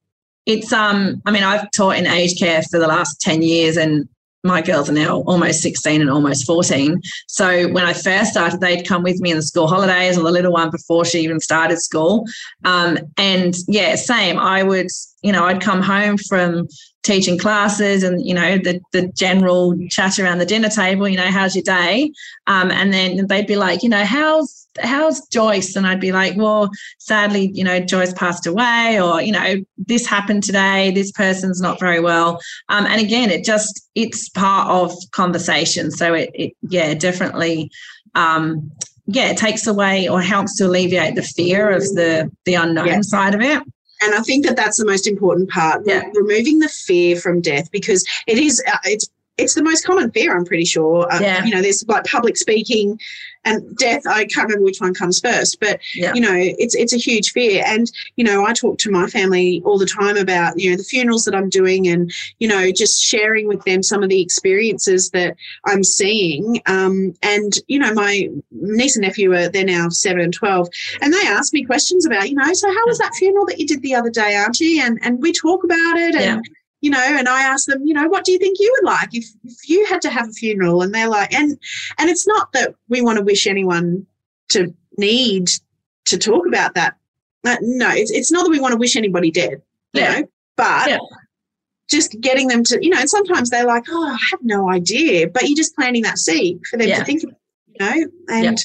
It's, 0.47 0.73
um, 0.73 1.21
I 1.27 1.31
mean, 1.31 1.43
I've 1.43 1.71
taught 1.73 1.97
in 1.97 2.07
aged 2.07 2.39
care 2.39 2.63
for 2.63 2.79
the 2.79 2.87
last 2.87 3.21
10 3.21 3.43
years 3.43 3.77
and 3.77 4.09
my 4.45 4.61
girls 4.61 4.91
are 4.91 4.95
now 4.95 5.23
almost 5.23 5.61
16 5.61 6.01
and 6.01 6.11
almost 6.11 6.47
14. 6.47 7.01
So 7.29 7.69
when 7.69 7.85
I 7.85 7.93
first 7.93 8.33
started, 8.33 8.61
they'd 8.61 8.87
come 8.87 9.03
with 9.03 9.21
me 9.21 9.31
in 9.31 9.37
the 9.37 9.43
school 9.43 9.69
holidays 9.69 10.19
or 10.19 10.25
the 10.25 10.31
little 10.31 10.53
one 10.53 10.71
before 10.71 11.05
she 11.05 11.21
even 11.21 11.41
started 11.41 11.79
school. 11.79 12.27
Um, 12.65 12.99
and 13.17 13.55
yeah, 13.69 13.95
same. 13.95 14.39
I 14.39 14.63
would, 14.63 14.89
you 15.23 15.33
know, 15.33 15.45
I'd 15.45 15.61
come 15.61 15.83
home 15.83 16.19
from 16.19 16.69
teaching 17.03 17.37
classes 17.37 18.05
and 18.05 18.25
you 18.25 18.33
know 18.33 18.59
the 18.59 18.81
the 18.93 19.09
general 19.09 19.77
chat 19.91 20.21
around 20.21 20.39
the 20.39 20.47
dinner 20.47 20.69
table 20.69 21.09
you 21.09 21.17
know 21.17 21.33
how's 21.33 21.57
your 21.57 21.65
day 21.65 22.13
um, 22.47 22.71
and 22.71 22.93
then 22.93 23.27
they'd 23.27 23.49
be 23.49 23.57
like 23.57 23.83
you 23.83 23.89
know 23.89 24.05
how's 24.05 24.62
how's 24.81 25.27
joyce 25.29 25.77
and 25.77 25.87
i'd 25.87 26.01
be 26.01 26.13
like 26.13 26.37
well 26.37 26.71
sadly 26.99 27.51
you 27.55 27.63
know 27.63 27.79
joyce 27.79 28.13
passed 28.15 28.47
away 28.47 29.01
or 29.01 29.21
you 29.21 29.33
know 29.33 29.57
this 29.77 30.07
happened 30.07 30.43
today 30.43 30.91
this 30.93 31.13
person's 31.13 31.61
not 31.61 31.79
very 31.79 32.01
well 32.01 32.41
um, 32.69 32.87
and 32.87 33.01
again 33.01 33.31
it 33.31 33.45
just 33.45 33.89
it's 33.95 34.29
part 34.31 34.69
of 34.69 34.93
conversation 35.11 35.91
so 35.91 36.15
it, 36.15 36.31
it 36.35 36.53
yeah 36.63 36.95
definitely 36.95 37.71
um, 38.15 38.71
yeah 39.07 39.31
it 39.31 39.37
takes 39.37 39.67
away 39.67 40.09
or 40.09 40.21
helps 40.21 40.57
to 40.57 40.67
alleviate 40.67 41.15
the 41.15 41.23
fear 41.23 41.71
of 41.71 41.83
the 41.95 42.31
the 42.45 42.55
unknown 42.55 42.87
yeah. 42.87 43.01
side 43.03 43.35
of 43.35 43.41
it 43.41 43.63
and 44.03 44.15
I 44.15 44.21
think 44.21 44.45
that 44.47 44.57
that's 44.57 44.79
the 44.79 44.85
most 44.85 45.07
important 45.07 45.49
part. 45.49 45.83
Yeah. 45.87 46.03
Removing 46.15 46.59
the 46.59 46.69
fear 46.69 47.17
from 47.17 47.41
death 47.41 47.71
because 47.71 48.05
it 48.27 48.37
is 48.37 48.63
uh, 48.67 48.79
it's 48.85 49.09
it's 49.39 49.55
the 49.55 49.63
most 49.63 49.87
common 49.87 50.11
fear. 50.11 50.37
I'm 50.37 50.45
pretty 50.45 50.65
sure. 50.65 51.11
Uh, 51.13 51.21
yeah. 51.21 51.45
You 51.45 51.55
know, 51.55 51.63
there's 51.63 51.85
like 51.87 52.05
public 52.05 52.37
speaking 52.37 52.99
and 53.45 53.77
death 53.77 54.03
i 54.07 54.25
can't 54.25 54.49
remember 54.49 54.65
which 54.65 54.81
one 54.81 54.95
comes 54.95 55.21
first 55.21 55.59
but 55.61 55.81
yeah. 55.95 56.13
you 56.15 56.21
know 56.21 56.35
it's 56.35 56.75
it's 56.75 56.93
a 56.93 56.99
huge 56.99 57.33
fear. 57.33 57.63
And 57.67 57.91
you 58.17 58.25
know 58.25 58.45
i 58.45 58.53
talk 58.53 58.79
to 58.79 58.91
my 58.91 59.07
family 59.07 59.63
all 59.65 59.79
the 59.79 59.87
time 59.87 60.17
about 60.17 60.59
you 60.59 60.71
know 60.71 60.77
the 60.77 60.85
funerals 60.85 61.25
that 61.25 61.35
i'm 61.35 61.49
doing 61.49 61.89
and 61.89 62.13
you 62.39 62.49
know 62.49 62.71
just 62.71 63.03
sharing 63.03 63.49
with 63.49 63.63
them 63.65 63.83
some 63.83 64.03
of 64.03 64.09
the 64.09 64.21
experiences 64.21 65.11
that 65.11 65.37
i'm 65.67 65.85
seeing. 65.85 66.61
Um, 66.67 67.15
and 67.23 67.55
you 67.69 67.79
know 67.79 67.93
my 67.95 68.29
niece 68.51 68.97
and 68.97 69.05
nephew 69.05 69.33
are 69.35 69.49
they're 69.49 69.65
now 69.65 69.89
7 69.89 70.21
and 70.21 70.33
12 70.33 70.69
and 71.01 71.13
they 71.13 71.27
ask 71.27 71.53
me 71.53 71.65
questions 71.65 72.07
about 72.07 72.29
you 72.29 72.37
know 72.37 72.53
so 72.53 72.69
how 72.69 72.87
was 72.87 72.99
that 72.99 73.15
funeral 73.15 73.47
that 73.47 73.59
you 73.59 73.67
did 73.67 73.83
the 73.83 73.95
other 73.95 74.11
day 74.11 74.35
auntie? 74.35 74.81
And 74.81 74.99
and 75.03 75.21
we 75.21 75.33
talk 75.33 75.65
about 75.65 75.97
it 75.97 76.15
and 76.15 76.45
yeah 76.45 76.53
you 76.83 76.91
know, 76.91 77.01
and 77.01 77.29
I 77.29 77.43
ask 77.43 77.67
them, 77.67 77.87
you 77.87 77.95
know, 77.95 78.09
what 78.09 78.25
do 78.25 78.33
you 78.33 78.39
think 78.39 78.59
you 78.59 78.71
would 78.77 78.87
like 78.87 79.11
if, 79.13 79.25
if 79.45 79.69
you 79.69 79.87
had 79.87 80.03
to 80.03 80.11
have 80.11 80.29
a 80.29 80.33
funeral? 80.33 80.83
And 80.83 80.93
they're 80.93 81.09
like, 81.09 81.33
and 81.33 81.57
and 81.99 82.11
it's 82.11 82.27
not 82.27 82.53
that 82.53 82.75
we 82.89 83.01
want 83.01 83.19
to 83.19 83.25
wish 83.25 83.47
anyone 83.47 84.05
to 84.51 84.75
need 84.99 85.49
to 86.07 86.19
talk 86.19 86.45
about 86.47 86.75
that. 86.75 86.97
Uh, 87.47 87.57
no, 87.63 87.89
it's 87.91 88.11
it's 88.11 88.33
not 88.33 88.45
that 88.45 88.51
we 88.51 88.61
want 88.61 88.73
to 88.73 88.79
wish 88.79 88.97
anybody 88.97 89.31
dead, 89.31 89.63
you 89.93 90.03
yeah. 90.03 90.21
know, 90.21 90.29
but 90.57 90.91
yeah. 90.91 90.99
just 91.89 92.21
getting 92.21 92.49
them 92.49 92.65
to, 92.65 92.79
you 92.83 92.91
know, 92.91 92.99
and 92.99 93.09
sometimes 93.09 93.49
they're 93.49 93.67
like, 93.67 93.85
oh, 93.89 94.09
I 94.09 94.19
have 94.33 94.41
no 94.43 94.69
idea, 94.69 95.29
but 95.29 95.45
you're 95.45 95.57
just 95.57 95.77
planting 95.77 96.03
that 96.03 96.19
seed 96.19 96.61
for 96.69 96.79
them 96.79 96.89
yeah. 96.89 96.99
to 96.99 97.05
think 97.05 97.23
about 97.23 97.37
you 97.69 97.87
know, 97.87 98.11
and 98.29 98.65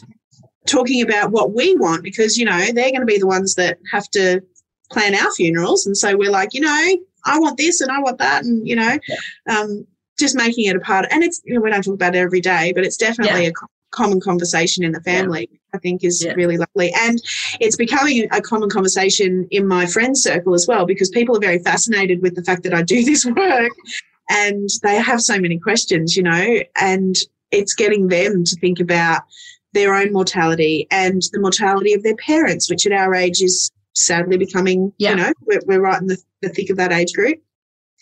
talking 0.65 1.03
about 1.03 1.31
what 1.31 1.53
we 1.53 1.75
want 1.75 2.03
because, 2.03 2.35
you 2.35 2.45
know, 2.45 2.57
they're 2.73 2.91
going 2.91 2.99
to 2.99 3.05
be 3.05 3.19
the 3.19 3.27
ones 3.27 3.55
that 3.55 3.77
have 3.91 4.09
to 4.09 4.41
plan 4.91 5.15
our 5.15 5.31
funerals. 5.33 5.85
And 5.85 5.95
so 5.95 6.17
we're 6.17 6.31
like, 6.31 6.53
you 6.53 6.61
know, 6.61 6.97
I 7.27 7.39
want 7.39 7.57
this 7.57 7.81
and 7.81 7.91
I 7.91 7.99
want 7.99 8.17
that. 8.19 8.43
And, 8.43 8.67
you 8.67 8.75
know, 8.75 8.97
yeah. 9.07 9.59
um, 9.59 9.85
just 10.19 10.35
making 10.35 10.65
it 10.65 10.75
a 10.75 10.79
part. 10.79 11.05
And 11.11 11.23
it's, 11.23 11.41
you 11.45 11.53
know, 11.53 11.61
we 11.61 11.69
don't 11.69 11.83
talk 11.83 11.93
about 11.93 12.15
it 12.15 12.19
every 12.19 12.41
day, 12.41 12.71
but 12.73 12.83
it's 12.83 12.97
definitely 12.97 13.43
yeah. 13.43 13.49
a 13.49 13.67
common 13.91 14.19
conversation 14.19 14.83
in 14.83 14.91
the 14.91 15.01
family. 15.01 15.49
Yeah. 15.51 15.57
I 15.73 15.79
think 15.79 16.03
is 16.03 16.25
really 16.35 16.57
lovely. 16.57 16.91
And 17.01 17.21
it's 17.59 17.75
becoming 17.75 18.27
a 18.31 18.41
common 18.41 18.69
conversation 18.69 19.47
in 19.51 19.67
my 19.67 19.85
friends 19.85 20.23
circle 20.23 20.55
as 20.55 20.65
well, 20.67 20.85
because 20.85 21.09
people 21.09 21.37
are 21.37 21.41
very 21.41 21.59
fascinated 21.59 22.21
with 22.21 22.35
the 22.35 22.43
fact 22.43 22.63
that 22.63 22.73
I 22.73 22.81
do 22.81 23.03
this 23.05 23.25
work 23.25 23.71
and 24.29 24.69
they 24.83 24.95
have 24.95 25.21
so 25.21 25.39
many 25.39 25.59
questions, 25.59 26.15
you 26.15 26.23
know, 26.23 26.59
and 26.79 27.15
it's 27.51 27.73
getting 27.73 28.07
them 28.07 28.43
to 28.43 28.55
think 28.57 28.79
about 28.79 29.21
their 29.73 29.93
own 29.93 30.11
mortality 30.11 30.87
and 30.91 31.21
the 31.31 31.39
mortality 31.39 31.93
of 31.93 32.03
their 32.03 32.15
parents, 32.15 32.69
which 32.69 32.85
at 32.85 32.91
our 32.91 33.13
age 33.13 33.41
is 33.41 33.71
sadly 33.93 34.37
becoming, 34.37 34.91
yeah. 34.97 35.11
you 35.11 35.15
know, 35.15 35.33
we're, 35.45 35.61
we're 35.65 35.81
right 35.81 36.01
in 36.01 36.07
the, 36.07 36.17
the 36.41 36.49
thick 36.49 36.69
of 36.69 36.77
that 36.77 36.91
age 36.91 37.13
group. 37.13 37.39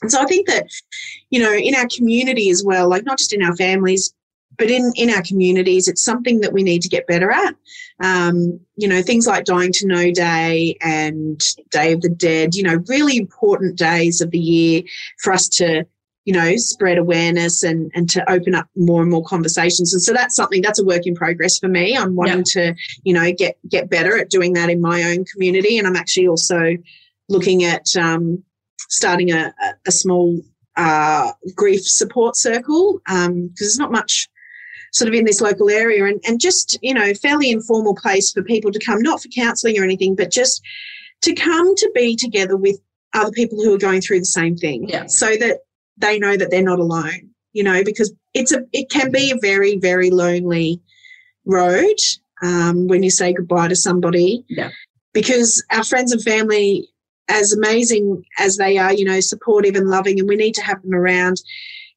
And 0.02 0.12
so 0.12 0.22
I 0.22 0.26
think 0.26 0.48
that, 0.48 0.68
you 1.30 1.40
know, 1.40 1.54
in 1.54 1.76
our 1.76 1.88
community 1.96 2.50
as 2.50 2.64
well, 2.64 2.90
like 2.90 3.06
not 3.06 3.18
just 3.18 3.34
in 3.34 3.44
our 3.44 3.56
families, 3.56 4.14
but 4.58 4.70
in, 4.70 4.92
in 4.96 5.10
our 5.10 5.22
communities, 5.22 5.88
it's 5.88 6.04
something 6.04 6.42
that 6.42 6.54
we 6.54 6.64
need 6.64 6.82
to 6.82 6.90
get 6.90 7.08
better 7.08 7.32
at. 7.32 7.56
Um, 8.02 8.60
you 8.76 8.88
know, 8.88 9.02
things 9.02 9.28
like 9.28 9.46
Dying 9.46 9.72
to 9.74 9.88
Know 9.88 10.12
Day 10.12 10.78
and 10.82 11.42
Day 11.72 11.94
of 11.94 12.02
the 12.02 12.10
Dead, 12.10 12.56
you 12.56 12.64
know, 12.64 12.84
really 12.88 13.18
important 13.18 13.78
days 13.78 14.22
of 14.22 14.32
the 14.32 14.40
year 14.40 14.84
for 15.20 15.34
us 15.34 15.48
to 15.50 15.86
you 16.26 16.34
know, 16.34 16.56
spread 16.58 16.98
awareness 16.98 17.62
and, 17.62 17.92
and 17.94 18.10
to 18.10 18.30
open 18.30 18.56
up 18.56 18.68
more 18.76 19.04
and 19.04 19.12
more 19.12 19.24
conversations. 19.24 19.94
And 19.94 20.02
so 20.02 20.12
that's 20.12 20.36
something 20.36 20.62
that's 20.62 20.80
a 20.80 20.84
work 20.84 21.06
in 21.06 21.14
progress 21.14 21.60
for 21.60 21.68
me. 21.68 21.96
I'm 21.96 22.16
wanting 22.16 22.44
to, 22.46 22.74
you 23.04 23.14
know, 23.14 23.32
get 23.32 23.58
get 23.70 23.92
better 23.92 24.18
at 24.18 24.32
doing 24.32 24.54
that 24.54 24.72
in 24.72 24.82
my 24.82 25.04
own 25.04 25.24
community. 25.26 25.78
And 25.78 25.88
I'm 25.88 25.96
actually 25.96 26.28
also 26.28 26.78
looking 27.30 27.64
at 27.64 27.96
um, 27.96 28.44
starting 28.90 29.32
a, 29.32 29.54
a 29.88 29.92
small 29.92 30.40
uh, 30.78 31.32
grief 31.56 31.82
support 31.86 32.36
circle 32.36 33.00
because 33.06 33.28
um, 33.28 33.52
there's 33.58 33.80
not 33.80 33.92
much 33.92 34.28
sort 34.92 35.10
of 35.10 35.14
in 35.14 35.26
this 35.26 35.42
local 35.42 35.70
area 35.70 36.06
and, 36.06 36.22
and 36.26 36.40
just, 36.40 36.80
you 36.82 36.94
know, 36.94 37.14
fairly 37.16 37.50
informal 37.50 37.96
place 37.96 38.32
for 38.32 38.42
people 38.42 38.72
to 38.72 38.80
come, 38.80 39.02
not 39.02 39.22
for 39.22 39.28
counselling 39.30 39.78
or 39.78 39.84
anything, 39.84 40.16
but 40.16 40.32
just 40.32 40.62
to 41.22 41.34
come 41.34 41.76
to 41.76 41.92
be 41.94 42.16
together 42.16 42.56
with 42.56 42.80
other 43.14 43.32
people 43.32 43.62
who 43.62 43.74
are 43.74 43.80
going 43.80 44.02
through 44.02 44.20
the 44.20 44.26
same 44.26 44.56
thing. 44.56 44.88
Yeah. 44.88 45.06
So 45.08 45.36
that 45.38 45.60
they 45.98 46.20
know 46.20 46.38
that 46.38 46.50
they're 46.52 46.64
not 46.64 46.80
alone, 46.80 47.30
you 47.54 47.64
know, 47.64 47.84
because 47.84 48.14
it's 48.34 48.52
a 48.52 48.60
it 48.74 48.90
can 48.90 49.12
be 49.12 49.32
a 49.32 49.38
very, 49.42 49.78
very 49.78 50.12
lonely 50.12 50.82
road 51.46 51.98
um, 52.42 52.88
when 52.88 53.04
you 53.04 53.10
say 53.10 53.34
goodbye 53.34 53.70
to 53.70 53.76
somebody. 53.76 54.44
Yeah. 54.48 54.70
Because 55.14 55.64
our 55.72 55.84
friends 55.84 56.12
and 56.12 56.22
family, 56.22 56.90
as 57.28 57.54
amazing 57.54 58.24
as 58.40 58.58
they 58.58 58.78
are, 58.78 58.94
you 58.94 59.06
know, 59.06 59.20
supportive 59.20 59.76
and 59.76 59.90
loving, 59.90 60.20
and 60.20 60.30
we 60.30 60.36
need 60.36 60.54
to 60.56 60.64
have 60.64 60.82
them 60.82 60.94
around. 60.94 61.42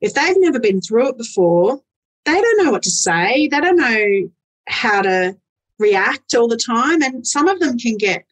If 0.01 0.15
they've 0.15 0.37
never 0.39 0.61
been 0.61 0.81
through 0.81 1.09
it 1.09 1.19
before, 1.19 1.81
they 2.25 2.41
don't 2.41 2.65
know 2.65 2.71
what 2.71 2.83
to 2.85 2.91
say. 2.91 3.49
They 3.49 3.61
don't 3.61 3.77
know 3.77 4.31
how 4.69 5.03
to 5.03 5.37
react 5.79 6.35
all 6.35 6.49
the 6.49 6.57
time. 6.57 7.03
And 7.03 7.27
some 7.27 7.49
of 7.49 7.61
them 7.61 7.79
can 7.79 7.97
get 7.97 8.25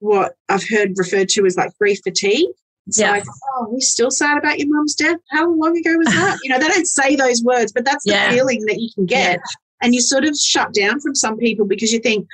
what 0.00 0.36
I've 0.48 0.68
heard 0.68 0.96
referred 0.96 1.28
to 1.30 1.46
as 1.46 1.56
like 1.56 1.76
grief 1.78 2.00
fatigue. 2.02 2.48
It's 2.86 2.98
yeah. 2.98 3.10
like, 3.10 3.24
oh, 3.54 3.68
we 3.70 3.80
still 3.80 4.10
sad 4.10 4.38
about 4.38 4.58
your 4.58 4.68
mum's 4.68 4.94
death. 4.94 5.18
How 5.30 5.50
long 5.50 5.76
ago 5.76 5.94
was 5.98 6.08
that? 6.08 6.38
you 6.42 6.50
know, 6.50 6.58
they 6.58 6.68
don't 6.68 6.86
say 6.86 7.16
those 7.16 7.42
words, 7.42 7.72
but 7.72 7.84
that's 7.84 8.04
the 8.04 8.12
yeah. 8.12 8.30
feeling 8.30 8.64
that 8.66 8.80
you 8.80 8.88
can 8.94 9.04
get. 9.04 9.36
Yeah. 9.36 9.42
And 9.82 9.94
you 9.94 10.00
sort 10.00 10.24
of 10.24 10.36
shut 10.36 10.72
down 10.72 10.98
from 11.00 11.14
some 11.14 11.36
people 11.36 11.64
because 11.64 11.92
you 11.92 12.00
think 12.00 12.26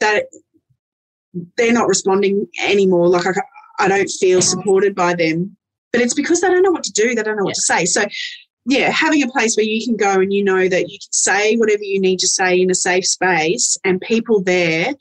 that 0.00 0.26
they're 1.56 1.72
not 1.72 1.88
responding 1.88 2.46
anymore. 2.62 3.08
Like, 3.08 3.26
I, 3.26 3.32
I 3.78 3.88
don't 3.88 4.10
feel 4.10 4.42
supported 4.42 4.94
by 4.94 5.14
them. 5.14 5.56
But 5.92 6.02
it's 6.02 6.14
because 6.14 6.40
they 6.40 6.48
don't 6.48 6.62
know 6.62 6.70
what 6.70 6.84
to 6.84 6.92
do. 6.92 7.14
They 7.14 7.22
don't 7.22 7.36
know 7.36 7.44
what 7.44 7.54
to 7.54 7.62
say. 7.62 7.84
So, 7.84 8.04
yeah, 8.66 8.90
having 8.90 9.22
a 9.22 9.28
place 9.28 9.56
where 9.56 9.66
you 9.66 9.84
can 9.84 9.96
go 9.96 10.20
and 10.20 10.32
you 10.32 10.44
know 10.44 10.68
that 10.68 10.88
you 10.88 10.98
can 10.98 11.12
say 11.12 11.56
whatever 11.56 11.82
you 11.82 12.00
need 12.00 12.18
to 12.20 12.28
say 12.28 12.60
in 12.60 12.70
a 12.70 12.74
safe 12.74 13.06
space 13.06 13.76
and 13.84 14.00
people 14.00 14.42
there 14.42 14.94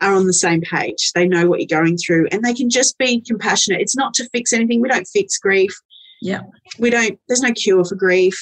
are 0.00 0.14
on 0.14 0.26
the 0.26 0.32
same 0.32 0.60
page. 0.60 1.12
They 1.12 1.26
know 1.26 1.48
what 1.48 1.60
you're 1.60 1.80
going 1.80 1.96
through 1.96 2.28
and 2.30 2.44
they 2.44 2.54
can 2.54 2.70
just 2.70 2.96
be 2.98 3.20
compassionate. 3.20 3.80
It's 3.80 3.96
not 3.96 4.14
to 4.14 4.28
fix 4.30 4.52
anything. 4.52 4.80
We 4.80 4.88
don't 4.88 5.08
fix 5.08 5.38
grief. 5.38 5.74
Yeah. 6.20 6.42
We 6.78 6.90
don't, 6.90 7.18
there's 7.26 7.42
no 7.42 7.52
cure 7.52 7.84
for 7.84 7.96
grief. 7.96 8.38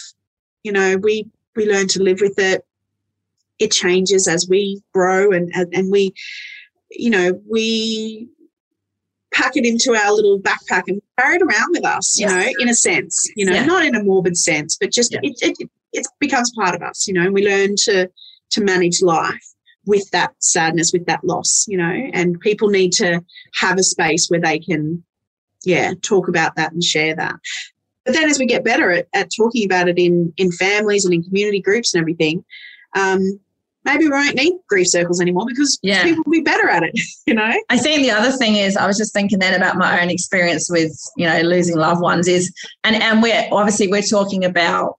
You 0.64 0.72
know, 0.72 0.98
we, 0.98 1.28
we 1.56 1.70
learn 1.70 1.88
to 1.88 2.02
live 2.02 2.20
with 2.20 2.38
it. 2.38 2.64
It 3.58 3.72
changes 3.72 4.28
as 4.28 4.46
we 4.48 4.82
grow 4.92 5.32
and, 5.32 5.50
and 5.54 5.90
we, 5.90 6.14
you 6.90 7.10
know, 7.10 7.40
we 7.48 8.28
pack 9.32 9.56
it 9.56 9.64
into 9.64 9.94
our 9.94 10.12
little 10.12 10.40
backpack 10.40 10.84
and 10.88 11.00
carry 11.18 11.36
it 11.36 11.42
around 11.42 11.70
with 11.70 11.84
us, 11.84 12.18
you 12.18 12.26
yeah. 12.26 12.36
know, 12.36 12.52
in 12.58 12.68
a 12.68 12.74
sense, 12.74 13.30
you 13.36 13.44
know, 13.44 13.52
yeah. 13.52 13.64
not 13.64 13.84
in 13.84 13.94
a 13.94 14.02
morbid 14.02 14.36
sense, 14.36 14.76
but 14.80 14.90
just 14.90 15.12
yeah. 15.12 15.20
it, 15.22 15.36
it, 15.40 15.70
it 15.92 16.06
becomes 16.18 16.50
part 16.56 16.74
of 16.74 16.82
us, 16.82 17.06
you 17.06 17.14
know, 17.14 17.22
and 17.22 17.34
we 17.34 17.46
learn 17.46 17.74
to, 17.76 18.10
to 18.50 18.60
manage 18.62 19.02
life 19.02 19.44
with 19.86 20.10
that 20.10 20.32
sadness, 20.38 20.92
with 20.92 21.06
that 21.06 21.22
loss, 21.24 21.66
you 21.68 21.76
know, 21.76 21.92
and 22.12 22.40
people 22.40 22.68
need 22.68 22.92
to 22.92 23.22
have 23.54 23.78
a 23.78 23.82
space 23.82 24.28
where 24.28 24.40
they 24.40 24.58
can, 24.58 25.02
yeah, 25.64 25.92
talk 26.02 26.28
about 26.28 26.56
that 26.56 26.72
and 26.72 26.82
share 26.82 27.14
that. 27.14 27.34
But 28.04 28.14
then 28.14 28.28
as 28.28 28.38
we 28.38 28.46
get 28.46 28.64
better 28.64 28.90
at, 28.90 29.06
at 29.12 29.30
talking 29.36 29.64
about 29.64 29.88
it 29.88 29.98
in, 29.98 30.32
in 30.36 30.50
families 30.52 31.04
and 31.04 31.14
in 31.14 31.22
community 31.22 31.60
groups 31.60 31.94
and 31.94 32.00
everything, 32.00 32.44
um, 32.96 33.38
maybe 33.88 34.04
we 34.04 34.10
won't 34.10 34.36
need 34.36 34.54
grief 34.68 34.88
circles 34.88 35.20
anymore 35.20 35.46
because 35.46 35.78
yeah. 35.82 36.02
people 36.04 36.22
will 36.24 36.32
be 36.32 36.40
better 36.40 36.68
at 36.68 36.82
it, 36.82 36.98
you 37.26 37.34
know? 37.34 37.52
I 37.68 37.78
think 37.78 38.02
the 38.02 38.10
other 38.10 38.32
thing 38.32 38.56
is 38.56 38.76
I 38.76 38.86
was 38.86 38.96
just 38.96 39.12
thinking 39.12 39.38
then 39.38 39.54
about 39.54 39.76
my 39.76 40.00
own 40.00 40.10
experience 40.10 40.70
with, 40.70 40.92
you 41.16 41.26
know, 41.26 41.40
losing 41.40 41.76
loved 41.76 42.00
ones 42.00 42.28
is 42.28 42.52
and 42.84 42.96
and 42.96 43.22
we're 43.22 43.48
obviously 43.52 43.88
we're 43.88 44.02
talking 44.02 44.44
about 44.44 44.96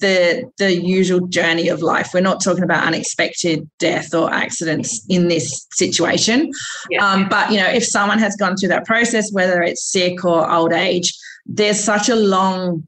the 0.00 0.50
the 0.58 0.74
usual 0.74 1.26
journey 1.28 1.68
of 1.68 1.82
life. 1.82 2.10
We're 2.12 2.20
not 2.20 2.42
talking 2.42 2.64
about 2.64 2.84
unexpected 2.84 3.68
death 3.78 4.14
or 4.14 4.32
accidents 4.32 5.04
in 5.08 5.28
this 5.28 5.66
situation. 5.72 6.50
Yeah. 6.90 7.08
Um, 7.08 7.28
but 7.28 7.50
you 7.50 7.58
know, 7.58 7.68
if 7.68 7.84
someone 7.84 8.18
has 8.18 8.36
gone 8.36 8.56
through 8.56 8.70
that 8.70 8.84
process, 8.84 9.32
whether 9.32 9.62
it's 9.62 9.84
sick 9.84 10.24
or 10.24 10.50
old 10.50 10.72
age, 10.72 11.16
there's 11.46 11.82
such 11.82 12.08
a 12.08 12.16
long 12.16 12.86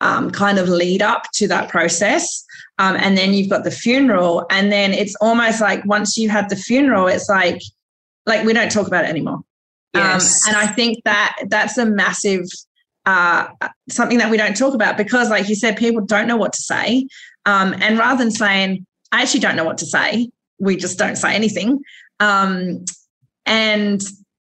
um, 0.00 0.30
kind 0.30 0.58
of 0.58 0.68
lead 0.68 1.02
up 1.02 1.24
to 1.34 1.48
that 1.48 1.68
process. 1.68 2.44
Um, 2.78 2.96
and 2.96 3.16
then 3.16 3.32
you've 3.32 3.48
got 3.48 3.64
the 3.64 3.70
funeral, 3.70 4.44
and 4.50 4.70
then 4.70 4.92
it's 4.92 5.16
almost 5.20 5.60
like 5.60 5.84
once 5.86 6.16
you 6.16 6.28
have 6.28 6.48
the 6.48 6.56
funeral, 6.56 7.06
it's 7.06 7.28
like 7.28 7.60
like 8.26 8.44
we 8.44 8.52
don't 8.52 8.70
talk 8.70 8.86
about 8.86 9.04
it 9.04 9.08
anymore. 9.08 9.40
Um, 9.94 10.02
yes. 10.02 10.46
and 10.46 10.56
I 10.56 10.66
think 10.66 11.02
that 11.04 11.36
that's 11.48 11.78
a 11.78 11.86
massive 11.86 12.44
uh, 13.06 13.46
something 13.88 14.18
that 14.18 14.30
we 14.30 14.36
don't 14.36 14.56
talk 14.56 14.74
about 14.74 14.96
because, 14.96 15.30
like 15.30 15.48
you 15.48 15.54
said, 15.54 15.76
people 15.76 16.04
don't 16.04 16.26
know 16.26 16.36
what 16.36 16.52
to 16.52 16.62
say. 16.62 17.06
Um, 17.46 17.74
and 17.80 17.96
rather 17.96 18.22
than 18.22 18.32
saying, 18.32 18.84
I 19.12 19.22
actually 19.22 19.40
don't 19.40 19.56
know 19.56 19.64
what 19.64 19.78
to 19.78 19.86
say, 19.86 20.28
we 20.58 20.76
just 20.76 20.98
don't 20.98 21.16
say 21.16 21.34
anything. 21.34 21.80
Um, 22.18 22.84
and 23.46 24.02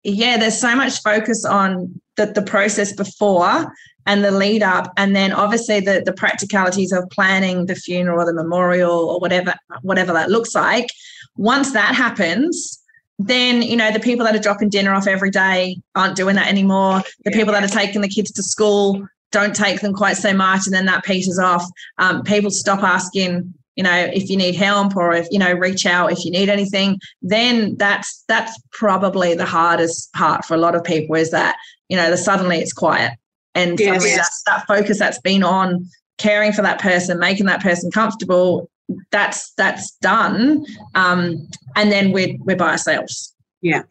yeah, 0.04 0.36
there's 0.36 0.60
so 0.60 0.76
much 0.76 1.00
focus 1.00 1.44
on 1.44 2.00
the, 2.16 2.26
the 2.26 2.42
process 2.42 2.92
before 2.92 3.72
and 4.06 4.24
the 4.24 4.30
lead 4.30 4.62
up, 4.62 4.92
and 4.96 5.14
then 5.14 5.32
obviously 5.32 5.80
the, 5.80 6.02
the 6.04 6.12
practicalities 6.12 6.92
of 6.92 7.08
planning 7.10 7.66
the 7.66 7.74
funeral 7.74 8.20
or 8.20 8.26
the 8.26 8.34
memorial 8.34 8.92
or 8.92 9.18
whatever 9.20 9.54
whatever 9.82 10.12
that 10.12 10.30
looks 10.30 10.54
like. 10.54 10.88
Once 11.36 11.72
that 11.72 11.94
happens, 11.94 12.82
then 13.18 13.62
you 13.62 13.76
know 13.76 13.90
the 13.90 14.00
people 14.00 14.24
that 14.24 14.34
are 14.34 14.40
dropping 14.40 14.68
dinner 14.68 14.92
off 14.92 15.06
every 15.06 15.30
day 15.30 15.76
aren't 15.94 16.16
doing 16.16 16.36
that 16.36 16.48
anymore. 16.48 17.02
The 17.24 17.30
people 17.30 17.52
that 17.52 17.64
are 17.64 17.68
taking 17.68 18.00
the 18.00 18.08
kids 18.08 18.30
to 18.32 18.42
school 18.42 19.06
don't 19.30 19.56
take 19.56 19.80
them 19.80 19.94
quite 19.94 20.16
so 20.16 20.34
much 20.34 20.66
and 20.66 20.74
then 20.74 20.86
that 20.86 21.04
peters 21.04 21.38
off. 21.38 21.64
Um, 21.98 22.22
people 22.22 22.50
stop 22.50 22.82
asking 22.82 23.54
you 23.76 23.82
know 23.82 24.10
if 24.12 24.28
you 24.28 24.36
need 24.36 24.54
help 24.54 24.96
or 24.96 25.12
if 25.12 25.26
you 25.30 25.38
know 25.38 25.52
reach 25.52 25.86
out 25.86 26.12
if 26.12 26.24
you 26.24 26.30
need 26.30 26.48
anything 26.48 26.98
then 27.22 27.76
that's 27.76 28.22
that's 28.28 28.60
probably 28.72 29.34
the 29.34 29.46
hardest 29.46 30.12
part 30.12 30.44
for 30.44 30.54
a 30.54 30.58
lot 30.58 30.74
of 30.74 30.84
people 30.84 31.16
is 31.16 31.30
that 31.30 31.56
you 31.88 31.96
know 31.96 32.10
the 32.10 32.16
suddenly 32.16 32.58
it's 32.58 32.72
quiet 32.72 33.12
and 33.54 33.78
yes. 33.78 34.42
that, 34.46 34.58
that 34.58 34.66
focus 34.66 34.98
that's 34.98 35.20
been 35.20 35.42
on 35.42 35.88
caring 36.18 36.52
for 36.52 36.62
that 36.62 36.80
person 36.80 37.18
making 37.18 37.46
that 37.46 37.60
person 37.60 37.90
comfortable 37.90 38.68
that's 39.10 39.52
that's 39.54 39.92
done. 40.02 40.66
Um, 40.94 41.48
and 41.76 41.90
then 41.90 42.12
we're 42.12 42.36
we're 42.40 42.56
by 42.56 42.70
ourselves. 42.72 43.34
Yeah 43.62 43.82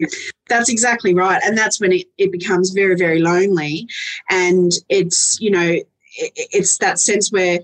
that's 0.51 0.69
exactly 0.69 1.15
right. 1.15 1.41
And 1.43 1.57
that's 1.57 1.79
when 1.79 1.93
it, 1.93 2.05
it 2.17 2.31
becomes 2.31 2.71
very 2.71 2.95
very 2.95 3.19
lonely. 3.19 3.87
And 4.29 4.71
it's 4.89 5.39
you 5.39 5.49
know 5.49 5.71
it, 5.71 5.87
it's 6.17 6.77
that 6.77 6.99
sense 6.99 7.31
where 7.31 7.59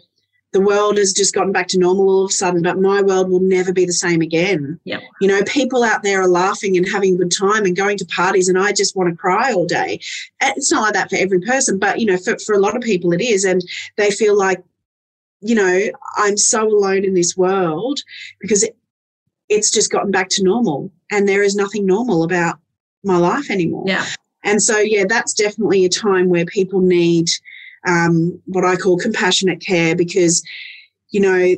the 0.54 0.62
world 0.62 0.98
has 0.98 1.14
just 1.14 1.36
gotten 1.36 1.52
back 1.52 1.68
to 1.68 1.78
normal 1.78 2.10
all 2.10 2.26
of 2.26 2.30
a 2.30 2.34
sudden 2.34 2.62
but 2.62 2.80
my 2.80 3.02
world 3.02 3.30
will 3.30 3.41
never 3.41 3.74
be 3.74 3.86
the 3.86 3.93
same 3.93 4.22
again 4.22 4.80
yeah 4.86 5.00
you 5.22 5.28
know 5.28 5.41
people 5.43 5.84
out 5.84 6.04
there 6.04 6.22
are 6.22 6.28
laughing 6.28 6.78
and 6.78 6.88
having 6.88 7.16
a 7.16 7.18
good 7.18 7.32
time 7.32 7.66
and 7.66 7.76
going 7.76 7.98
to 7.98 8.06
parties 8.06 8.48
and 8.48 8.58
i 8.58 8.72
just 8.72 8.95
want 8.95 9.10
to 9.10 9.16
cry 9.16 9.52
all 9.52 9.66
day 9.66 10.00
eh, 10.41 10.54
it's 10.56 10.72
not 10.72 10.82
like 10.82 10.93
that 10.93 11.10
for 11.10 11.18
every 11.18 11.39
person 11.41 11.78
but 11.78 12.00
you 12.00 12.06
know 12.06 12.18
for, 12.18 12.38
for 12.39 12.56
a 12.56 12.60
lot 12.60 12.76
of 12.76 12.82
people 12.82 13.12
it 13.14 13.22
is 13.22 13.43
and 13.43 13.62
they 13.98 14.10
feel 14.10 14.38
like 14.38 14.64
you 15.41 15.56
know, 15.56 15.91
I'm 16.18 16.38
so 16.38 16.68
alone 16.68 17.06
in 17.06 17.14
this 17.14 17.38
world 17.38 18.00
because 18.39 18.64
it, 18.64 18.76
it's 19.50 19.72
just 19.72 19.91
gotten 19.91 20.12
back 20.12 20.30
to 20.30 20.43
normal 20.43 20.91
and 21.12 21.28
there 21.28 21.43
is 21.43 21.56
nothing 21.56 21.86
normal 21.86 22.24
about 22.24 22.60
my 23.04 23.18
life 23.18 23.50
anymore. 23.50 23.86
Yeah. 23.88 24.06
And 24.43 24.62
so, 24.62 24.80
yeah, 24.80 25.04
that's 25.08 25.34
definitely 25.34 25.86
a 25.86 25.89
time 25.89 26.30
where 26.30 26.45
people 26.45 26.80
need 26.80 27.30
um, 27.86 28.41
what 28.45 28.65
I 28.65 28.75
call 28.75 28.97
compassionate 28.97 29.61
care 29.61 29.95
because, 29.95 30.43
you 31.09 31.19
know, 31.19 31.55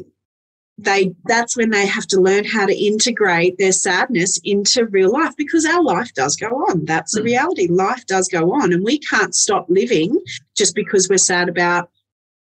they 0.77 1.13
that's 1.25 1.57
when 1.57 1.71
they 1.71 1.85
have 1.85 2.07
to 2.07 2.21
learn 2.21 2.45
how 2.45 2.65
to 2.65 2.73
integrate 2.73 3.57
their 3.57 3.73
sadness 3.73 4.39
into 4.43 4.85
real 4.85 5.11
life 5.11 5.35
because 5.35 5.65
our 5.65 5.83
life 5.83 6.13
does 6.13 6.35
go 6.35 6.47
on. 6.47 6.85
That's 6.85 7.13
the 7.13 7.21
mm. 7.21 7.25
reality. 7.25 7.67
Life 7.67 8.05
does 8.05 8.29
go 8.29 8.53
on, 8.53 8.71
and 8.71 8.83
we 8.83 8.99
can't 8.99 9.35
stop 9.35 9.65
living 9.69 10.17
just 10.55 10.75
because 10.75 11.09
we're 11.09 11.17
sad 11.17 11.49
about 11.49 11.89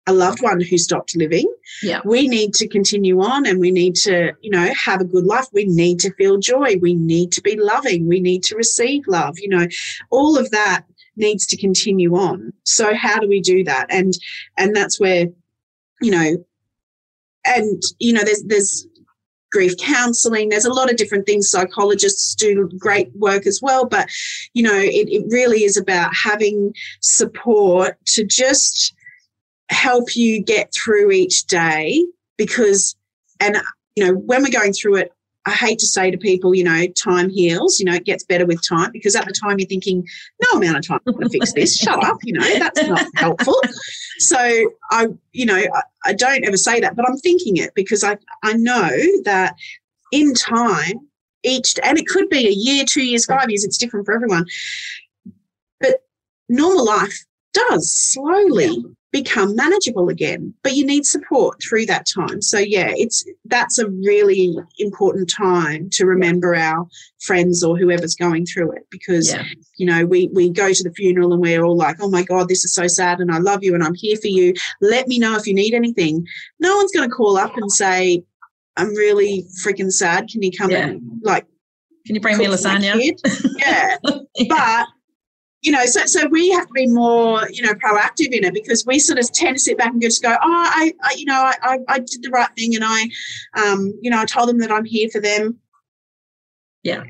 a 0.06 0.12
loved 0.12 0.40
one 0.42 0.60
who 0.60 0.78
stopped 0.78 1.16
living. 1.16 1.52
Yeah. 1.82 2.00
We 2.04 2.28
need 2.28 2.54
to 2.54 2.66
continue 2.66 3.20
on 3.20 3.46
and 3.46 3.60
we 3.60 3.70
need 3.70 3.94
to, 3.96 4.32
you 4.40 4.50
know, 4.50 4.72
have 4.72 5.02
a 5.02 5.04
good 5.04 5.24
life. 5.24 5.46
We 5.52 5.66
need 5.66 6.00
to 6.00 6.12
feel 6.14 6.38
joy. 6.38 6.76
We 6.80 6.94
need 6.94 7.30
to 7.32 7.42
be 7.42 7.56
loving. 7.60 8.08
We 8.08 8.18
need 8.18 8.42
to 8.44 8.56
receive 8.56 9.02
love. 9.06 9.38
You 9.38 9.50
know, 9.50 9.66
all 10.10 10.38
of 10.38 10.50
that 10.50 10.84
needs 11.18 11.46
to 11.46 11.56
continue 11.56 12.16
on. 12.16 12.52
So 12.64 12.94
how 12.94 13.18
do 13.18 13.28
we 13.28 13.40
do 13.40 13.64
that? 13.64 13.86
And 13.90 14.14
and 14.56 14.74
that's 14.74 15.00
where, 15.00 15.26
you 16.00 16.10
know, 16.10 16.44
and 17.44 17.82
you 17.98 18.12
know, 18.12 18.22
there's 18.24 18.42
there's 18.44 18.86
grief 19.50 19.76
counseling. 19.78 20.48
There's 20.48 20.64
a 20.64 20.72
lot 20.72 20.90
of 20.90 20.96
different 20.96 21.26
things. 21.26 21.50
Psychologists 21.50 22.34
do 22.34 22.68
great 22.78 23.10
work 23.16 23.46
as 23.46 23.60
well. 23.62 23.86
But, 23.86 24.08
you 24.52 24.62
know, 24.62 24.74
it, 24.76 25.08
it 25.08 25.24
really 25.30 25.64
is 25.64 25.76
about 25.76 26.10
having 26.14 26.74
support 27.00 27.96
to 28.08 28.24
just 28.24 28.94
help 29.70 30.16
you 30.16 30.42
get 30.42 30.72
through 30.72 31.10
each 31.10 31.44
day 31.46 32.04
because 32.36 32.96
and 33.40 33.58
you 33.96 34.04
know 34.04 34.14
when 34.14 34.42
we're 34.42 34.50
going 34.50 34.72
through 34.72 34.96
it 34.96 35.12
I 35.48 35.52
hate 35.52 35.78
to 35.78 35.86
say 35.86 36.10
to 36.10 36.18
people, 36.18 36.54
you 36.54 36.62
know, 36.62 36.86
time 36.88 37.30
heals, 37.30 37.80
you 37.80 37.86
know, 37.86 37.94
it 37.94 38.04
gets 38.04 38.22
better 38.22 38.44
with 38.44 38.60
time 38.66 38.92
because 38.92 39.16
at 39.16 39.24
the 39.24 39.32
time 39.32 39.58
you're 39.58 39.66
thinking, 39.66 40.06
no 40.42 40.58
amount 40.58 40.76
of 40.76 40.86
time 40.86 41.00
to 41.06 41.28
fix 41.30 41.54
this. 41.54 41.74
Shut 41.74 42.04
up, 42.04 42.18
you 42.22 42.34
know, 42.34 42.58
that's 42.58 42.86
not 42.86 43.06
helpful. 43.14 43.58
So 44.18 44.36
I, 44.90 45.06
you 45.32 45.46
know, 45.46 45.56
I, 45.56 45.82
I, 46.04 46.12
don't 46.12 46.44
ever 46.44 46.58
say 46.58 46.80
that, 46.80 46.96
but 46.96 47.08
I'm 47.08 47.16
thinking 47.16 47.56
it 47.56 47.74
because 47.74 48.04
I, 48.04 48.18
I 48.42 48.52
know 48.54 48.90
that 49.24 49.54
in 50.12 50.34
time, 50.34 51.00
each, 51.44 51.74
and 51.82 51.96
it 51.96 52.06
could 52.06 52.28
be 52.28 52.46
a 52.46 52.52
year, 52.52 52.84
two 52.86 53.02
years, 53.02 53.24
five 53.24 53.48
years, 53.48 53.64
it's 53.64 53.78
different 53.78 54.04
for 54.04 54.14
everyone. 54.14 54.44
But 55.80 56.02
normal 56.50 56.84
life 56.84 57.24
does 57.54 57.90
slowly 57.90 58.84
become 59.10 59.56
manageable 59.56 60.10
again 60.10 60.52
but 60.62 60.74
you 60.74 60.84
need 60.84 61.06
support 61.06 61.58
through 61.62 61.86
that 61.86 62.06
time. 62.06 62.42
So 62.42 62.58
yeah 62.58 62.92
it's 62.94 63.24
that's 63.46 63.78
a 63.78 63.88
really 63.88 64.56
important 64.78 65.30
time 65.30 65.88
to 65.92 66.06
remember 66.06 66.54
our 66.54 66.86
friends 67.20 67.64
or 67.64 67.76
whoever's 67.78 68.14
going 68.14 68.46
through 68.46 68.72
it 68.72 68.86
because 68.90 69.32
yeah. 69.32 69.44
you 69.76 69.86
know 69.86 70.04
we 70.04 70.28
we 70.34 70.50
go 70.50 70.72
to 70.72 70.82
the 70.82 70.92
funeral 70.92 71.32
and 71.32 71.42
we're 71.42 71.64
all 71.64 71.76
like 71.76 71.96
oh 72.00 72.10
my 72.10 72.22
god 72.22 72.48
this 72.48 72.64
is 72.64 72.74
so 72.74 72.86
sad 72.86 73.20
and 73.20 73.32
i 73.32 73.38
love 73.38 73.62
you 73.62 73.74
and 73.74 73.82
i'm 73.82 73.94
here 73.94 74.16
for 74.16 74.28
you. 74.28 74.54
Let 74.80 75.08
me 75.08 75.18
know 75.18 75.36
if 75.36 75.46
you 75.46 75.54
need 75.54 75.74
anything. 75.74 76.26
No 76.60 76.76
one's 76.76 76.92
going 76.92 77.08
to 77.08 77.14
call 77.14 77.38
up 77.38 77.56
and 77.56 77.70
say 77.72 78.22
i'm 78.76 78.94
really 78.94 79.46
freaking 79.64 79.90
sad. 79.90 80.28
Can 80.28 80.42
you 80.42 80.52
come 80.56 80.70
yeah. 80.70 80.88
and 80.88 81.02
like 81.22 81.46
can 82.06 82.14
you 82.14 82.20
bring 82.20 82.38
me 82.38 82.46
lasagna? 82.46 82.94
yeah. 83.58 83.96
yeah. 84.36 84.48
But 84.48 84.86
you 85.62 85.72
know, 85.72 85.84
so 85.86 86.04
so 86.06 86.26
we 86.28 86.50
have 86.50 86.66
to 86.66 86.72
be 86.72 86.86
more, 86.86 87.48
you 87.50 87.62
know, 87.62 87.74
proactive 87.74 88.32
in 88.32 88.44
it 88.44 88.54
because 88.54 88.86
we 88.86 88.98
sort 88.98 89.18
of 89.18 89.30
tend 89.32 89.56
to 89.56 89.60
sit 89.60 89.76
back 89.76 89.92
and 89.92 90.00
just 90.00 90.22
go, 90.22 90.30
oh, 90.30 90.36
I, 90.40 90.92
I 91.02 91.14
you 91.16 91.24
know, 91.24 91.52
I, 91.62 91.78
I 91.88 91.98
did 91.98 92.22
the 92.22 92.30
right 92.30 92.48
thing 92.56 92.74
and 92.76 92.84
I, 92.86 93.08
um, 93.56 93.92
you 94.00 94.10
know, 94.10 94.20
I 94.20 94.24
told 94.24 94.48
them 94.48 94.58
that 94.58 94.70
I'm 94.70 94.84
here 94.84 95.08
for 95.10 95.20
them. 95.20 95.58
Yeah, 96.84 97.02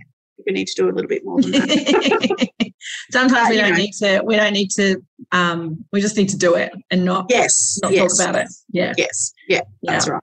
we 0.47 0.53
need 0.53 0.67
to 0.69 0.75
do 0.75 0.89
a 0.89 0.93
little 0.93 1.09
bit 1.09 1.25
more 1.25 1.43
than 1.43 1.53
that. 1.53 2.49
Sometimes 3.13 3.49
but, 3.49 3.51
we 3.51 3.57
don't 3.57 3.71
know, 3.71 3.77
need 3.77 3.93
to. 3.93 4.23
We 4.25 4.37
don't 4.37 4.53
need 4.55 4.71
to. 4.73 5.03
Um, 5.33 5.85
we 5.93 6.01
just 6.01 6.17
need 6.17 6.31
to 6.31 6.39
do 6.39 6.55
it 6.55 6.73
and 6.91 7.05
not 7.05 7.27
yes, 7.29 7.79
not 7.83 7.93
yes. 7.93 8.17
talk 8.17 8.31
about 8.31 8.43
it. 8.43 8.49
Yeah, 8.71 8.95
yes, 8.97 9.35
yeah, 9.47 9.61
that's 9.83 10.07
yeah. 10.07 10.13
right. 10.13 10.23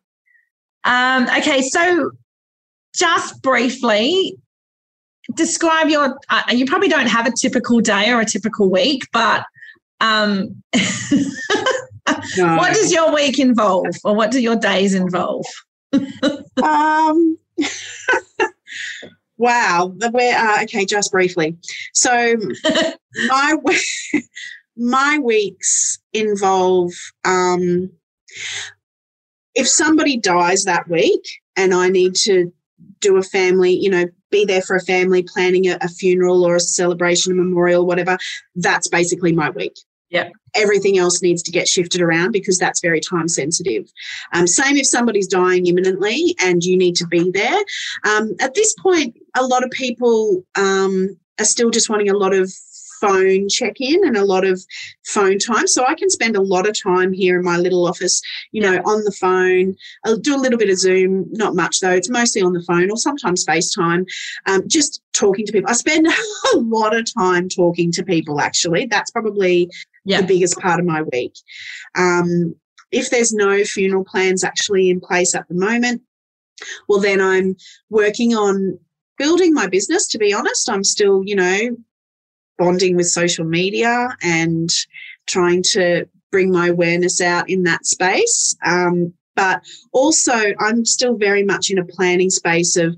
Um, 1.17 1.27
okay, 1.37 1.61
so 1.61 2.11
just 2.95 3.41
briefly, 3.43 4.37
describe 5.33 5.89
your 5.89 6.17
uh, 6.29 6.43
you 6.51 6.65
probably 6.65 6.87
don't 6.87 7.07
have 7.07 7.25
a 7.25 7.31
typical 7.31 7.79
day 7.79 8.11
or 8.11 8.21
a 8.21 8.25
typical 8.25 8.69
week 8.69 9.03
but 9.11 9.43
um 10.01 10.61
no. 12.37 12.55
what 12.57 12.73
does 12.73 12.91
your 12.91 13.13
week 13.13 13.39
involve 13.39 13.87
or 14.03 14.15
what 14.15 14.31
do 14.31 14.39
your 14.39 14.55
days 14.55 14.93
involve 14.93 15.45
um 16.63 17.37
wow 19.37 19.91
where 20.11 20.37
uh, 20.37 20.63
okay 20.63 20.85
just 20.85 21.11
briefly 21.11 21.57
so 21.93 22.35
my 23.27 23.55
my 24.77 25.19
weeks 25.19 25.97
involve 26.13 26.91
um 27.23 27.89
if 29.55 29.67
somebody 29.67 30.17
dies 30.17 30.65
that 30.65 30.87
week 30.87 31.25
and 31.55 31.73
i 31.73 31.89
need 31.89 32.13
to 32.13 32.51
do 32.99 33.17
a 33.17 33.23
family 33.23 33.71
you 33.73 33.89
know 33.89 34.05
be 34.35 34.45
there 34.45 34.61
for 34.61 34.75
a 34.75 34.81
family 34.81 35.23
planning 35.23 35.67
a, 35.67 35.77
a 35.81 35.87
funeral 35.87 36.45
or 36.45 36.55
a 36.55 36.59
celebration, 36.59 37.31
a 37.31 37.35
memorial, 37.35 37.85
whatever. 37.85 38.17
That's 38.55 38.89
basically 38.89 39.31
my 39.31 39.49
week. 39.49 39.75
Yeah. 40.09 40.29
Everything 40.55 40.97
else 40.97 41.21
needs 41.21 41.41
to 41.43 41.51
get 41.51 41.67
shifted 41.67 42.01
around 42.01 42.31
because 42.31 42.57
that's 42.57 42.81
very 42.81 42.99
time 42.99 43.27
sensitive. 43.27 43.85
Um, 44.33 44.47
same 44.47 44.77
if 44.77 44.87
somebody's 44.87 45.27
dying 45.27 45.65
imminently 45.65 46.35
and 46.41 46.63
you 46.63 46.77
need 46.77 46.95
to 46.97 47.07
be 47.07 47.31
there. 47.31 47.61
Um, 48.03 48.35
at 48.39 48.53
this 48.53 48.73
point, 48.75 49.15
a 49.35 49.45
lot 49.45 49.63
of 49.63 49.71
people 49.71 50.43
um, 50.55 51.17
are 51.39 51.45
still 51.45 51.69
just 51.69 51.89
wanting 51.89 52.09
a 52.09 52.17
lot 52.17 52.33
of 52.33 52.51
phone 53.05 53.47
check 53.49 53.79
in 53.79 54.05
and 54.05 54.17
a 54.17 54.25
lot 54.25 54.45
of 54.45 54.61
phone 55.05 55.37
time. 55.37 55.67
So 55.67 55.85
I 55.85 55.95
can 55.95 56.09
spend 56.09 56.35
a 56.35 56.41
lot 56.41 56.67
of 56.67 56.75
time 56.81 57.13
here 57.13 57.37
in 57.37 57.45
my 57.45 57.57
little 57.57 57.87
office, 57.87 58.21
you 58.51 58.61
know, 58.61 58.77
on 58.85 59.03
the 59.03 59.11
phone. 59.11 59.75
I'll 60.05 60.17
do 60.17 60.35
a 60.35 60.41
little 60.41 60.57
bit 60.57 60.69
of 60.69 60.77
Zoom, 60.77 61.25
not 61.31 61.55
much 61.55 61.79
though. 61.79 61.91
It's 61.91 62.09
mostly 62.09 62.41
on 62.41 62.53
the 62.53 62.63
phone 62.63 62.89
or 62.89 62.97
sometimes 62.97 63.45
FaceTime, 63.45 64.05
um, 64.45 64.63
just 64.67 65.01
talking 65.13 65.45
to 65.45 65.51
people. 65.51 65.69
I 65.69 65.73
spend 65.73 66.07
a 66.53 66.57
lot 66.57 66.95
of 66.95 67.11
time 67.13 67.49
talking 67.49 67.91
to 67.93 68.03
people, 68.03 68.41
actually. 68.41 68.85
That's 68.85 69.11
probably 69.11 69.69
yeah. 70.03 70.21
the 70.21 70.27
biggest 70.27 70.57
part 70.59 70.79
of 70.79 70.85
my 70.85 71.03
week. 71.03 71.33
Um, 71.95 72.55
if 72.91 73.09
there's 73.09 73.33
no 73.33 73.63
funeral 73.63 74.05
plans 74.05 74.43
actually 74.43 74.89
in 74.89 75.01
place 75.01 75.35
at 75.35 75.47
the 75.49 75.55
moment, 75.55 76.01
well, 76.87 77.01
then 77.01 77.19
I'm 77.19 77.57
working 77.89 78.33
on 78.33 78.79
building 79.17 79.53
my 79.53 79.67
business 79.67 80.07
to 80.07 80.17
be 80.17 80.33
honest 80.33 80.69
i'm 80.69 80.83
still 80.83 81.21
you 81.25 81.35
know 81.35 81.69
bonding 82.57 82.95
with 82.95 83.07
social 83.07 83.45
media 83.45 84.09
and 84.21 84.69
trying 85.27 85.63
to 85.63 86.05
bring 86.31 86.51
my 86.51 86.67
awareness 86.67 87.21
out 87.21 87.49
in 87.49 87.63
that 87.63 87.85
space. 87.85 88.55
Um, 88.65 89.13
but 89.35 89.61
also, 89.91 90.53
I'm 90.59 90.85
still 90.85 91.17
very 91.17 91.43
much 91.43 91.69
in 91.69 91.77
a 91.77 91.85
planning 91.85 92.29
space 92.29 92.77
of 92.77 92.95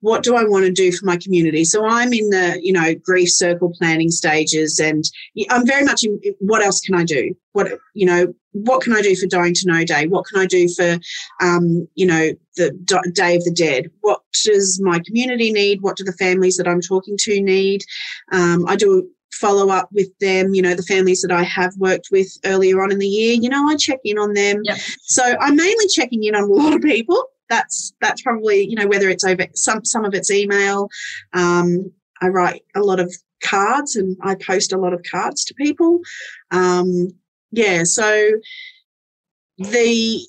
what 0.00 0.22
do 0.22 0.36
I 0.36 0.44
want 0.44 0.64
to 0.66 0.72
do 0.72 0.92
for 0.92 1.04
my 1.04 1.16
community? 1.16 1.64
So 1.64 1.84
I'm 1.86 2.12
in 2.12 2.30
the, 2.30 2.60
you 2.62 2.72
know, 2.72 2.94
grief 2.94 3.30
circle 3.30 3.72
planning 3.78 4.10
stages 4.10 4.78
and 4.78 5.04
I'm 5.50 5.66
very 5.66 5.84
much 5.84 6.04
in 6.04 6.20
what 6.38 6.62
else 6.62 6.80
can 6.80 6.94
I 6.94 7.04
do? 7.04 7.34
What, 7.52 7.72
you 7.94 8.06
know, 8.06 8.34
what 8.64 8.82
can 8.82 8.92
I 8.92 9.02
do 9.02 9.14
for 9.16 9.26
Dying 9.26 9.54
to 9.54 9.68
Know 9.68 9.84
Day? 9.84 10.06
What 10.06 10.26
can 10.26 10.40
I 10.40 10.46
do 10.46 10.68
for, 10.68 10.98
um, 11.40 11.86
you 11.94 12.06
know, 12.06 12.30
the 12.56 12.70
Day 13.12 13.36
of 13.36 13.44
the 13.44 13.52
Dead? 13.52 13.90
What 14.00 14.20
does 14.44 14.80
my 14.80 15.00
community 15.04 15.52
need? 15.52 15.82
What 15.82 15.96
do 15.96 16.04
the 16.04 16.12
families 16.12 16.56
that 16.56 16.68
I'm 16.68 16.80
talking 16.80 17.16
to 17.20 17.40
need? 17.40 17.82
Um, 18.32 18.66
I 18.66 18.76
do 18.76 19.08
follow 19.32 19.70
up 19.70 19.88
with 19.92 20.08
them, 20.18 20.54
you 20.54 20.62
know, 20.62 20.74
the 20.74 20.82
families 20.82 21.22
that 21.22 21.32
I 21.32 21.42
have 21.42 21.74
worked 21.76 22.08
with 22.10 22.28
earlier 22.44 22.82
on 22.82 22.90
in 22.90 22.98
the 22.98 23.06
year, 23.06 23.34
you 23.34 23.48
know, 23.48 23.68
I 23.68 23.76
check 23.76 24.00
in 24.04 24.18
on 24.18 24.32
them. 24.32 24.62
Yep. 24.64 24.78
So 25.02 25.36
I'm 25.40 25.56
mainly 25.56 25.88
checking 25.88 26.24
in 26.24 26.34
on 26.34 26.44
a 26.44 26.46
lot 26.46 26.74
of 26.74 26.80
people. 26.80 27.22
That's 27.48 27.92
that's 28.00 28.22
probably, 28.22 28.66
you 28.66 28.74
know, 28.74 28.88
whether 28.88 29.08
it's 29.08 29.24
over 29.24 29.46
some 29.54 29.84
some 29.84 30.04
of 30.04 30.14
it's 30.14 30.30
email. 30.30 30.88
Um, 31.32 31.92
I 32.20 32.28
write 32.28 32.62
a 32.74 32.80
lot 32.80 32.98
of 32.98 33.14
cards 33.42 33.94
and 33.94 34.16
I 34.22 34.34
post 34.34 34.72
a 34.72 34.78
lot 34.78 34.92
of 34.92 35.04
cards 35.08 35.44
to 35.44 35.54
people. 35.54 36.00
Um, 36.50 37.10
yeah, 37.50 37.84
so 37.84 38.32
the 39.58 40.26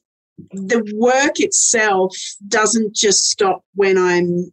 the 0.52 0.94
work 0.96 1.40
itself 1.40 2.16
doesn't 2.48 2.96
just 2.96 3.30
stop 3.30 3.64
when 3.74 3.98
I'm 3.98 4.52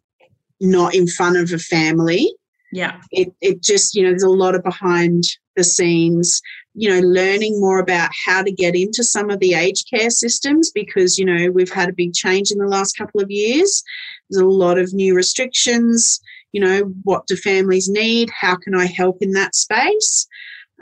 not 0.60 0.94
in 0.94 1.06
front 1.06 1.36
of 1.36 1.52
a 1.52 1.58
family. 1.58 2.34
Yeah. 2.72 3.00
It 3.10 3.32
it 3.40 3.62
just, 3.62 3.94
you 3.94 4.02
know, 4.02 4.10
there's 4.10 4.22
a 4.22 4.28
lot 4.28 4.54
of 4.54 4.64
behind 4.64 5.24
the 5.56 5.62
scenes, 5.62 6.40
you 6.74 6.88
know, 6.88 7.06
learning 7.06 7.60
more 7.60 7.78
about 7.78 8.10
how 8.26 8.42
to 8.42 8.50
get 8.50 8.74
into 8.74 9.04
some 9.04 9.30
of 9.30 9.38
the 9.38 9.54
aged 9.54 9.88
care 9.88 10.10
systems 10.10 10.70
because, 10.70 11.18
you 11.18 11.24
know, 11.24 11.50
we've 11.50 11.72
had 11.72 11.88
a 11.88 11.94
big 11.94 12.12
change 12.14 12.50
in 12.50 12.58
the 12.58 12.66
last 12.66 12.96
couple 12.96 13.20
of 13.20 13.30
years. 13.30 13.82
There's 14.28 14.42
a 14.42 14.48
lot 14.48 14.78
of 14.78 14.92
new 14.92 15.14
restrictions. 15.14 16.20
You 16.52 16.62
know, 16.62 16.92
what 17.04 17.26
do 17.26 17.36
families 17.36 17.88
need? 17.88 18.30
How 18.30 18.56
can 18.56 18.74
I 18.74 18.86
help 18.86 19.18
in 19.20 19.32
that 19.32 19.54
space? 19.54 20.26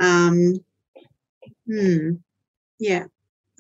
Um, 0.01 0.55
hmm. 1.73 2.11
Yeah, 2.79 3.05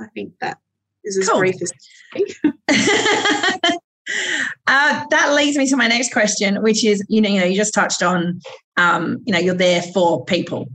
I 0.00 0.06
think 0.14 0.34
that 0.40 0.58
is 1.04 1.18
as 1.18 1.28
Cool. 1.28 1.38
brief 1.38 1.56
as 1.62 1.72
uh, 4.66 5.04
that 5.10 5.32
leads 5.34 5.56
me 5.56 5.66
to 5.68 5.76
my 5.76 5.86
next 5.86 6.12
question, 6.12 6.62
which 6.62 6.84
is 6.84 7.04
you 7.08 7.20
know, 7.20 7.28
you 7.28 7.40
know, 7.40 7.46
you 7.46 7.56
just 7.56 7.74
touched 7.74 8.02
on, 8.02 8.40
um, 8.76 9.22
you 9.24 9.32
know, 9.32 9.38
you're 9.38 9.54
there 9.54 9.82
for 9.82 10.24
people. 10.24 10.68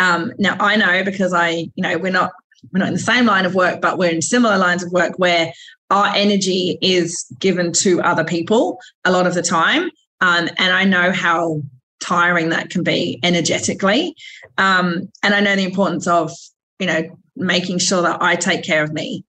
Um, 0.00 0.32
now 0.38 0.56
I 0.58 0.76
know 0.76 1.04
because 1.04 1.32
I, 1.32 1.50
you 1.50 1.70
know, 1.82 1.98
we're 1.98 2.12
not 2.12 2.32
we're 2.72 2.80
not 2.80 2.88
in 2.88 2.94
the 2.94 3.00
same 3.00 3.26
line 3.26 3.46
of 3.46 3.54
work, 3.54 3.80
but 3.80 3.98
we're 3.98 4.10
in 4.10 4.22
similar 4.22 4.58
lines 4.58 4.82
of 4.82 4.92
work 4.92 5.18
where 5.18 5.52
our 5.90 6.12
energy 6.14 6.78
is 6.80 7.26
given 7.38 7.72
to 7.72 8.00
other 8.02 8.24
people 8.24 8.78
a 9.04 9.12
lot 9.12 9.26
of 9.26 9.34
the 9.34 9.42
time, 9.42 9.90
um, 10.20 10.48
and 10.58 10.72
I 10.72 10.84
know 10.84 11.12
how 11.12 11.62
tiring 12.00 12.48
that 12.48 12.70
can 12.70 12.82
be 12.82 13.20
energetically, 13.22 14.14
um, 14.58 15.08
and 15.22 15.34
I 15.34 15.40
know 15.40 15.54
the 15.54 15.64
importance 15.64 16.06
of 16.06 16.32
you 16.78 16.86
know 16.86 17.16
making 17.36 17.78
sure 17.78 18.02
that 18.02 18.22
I 18.22 18.36
take 18.36 18.64
care 18.64 18.82
of 18.82 18.92
me. 18.92 19.24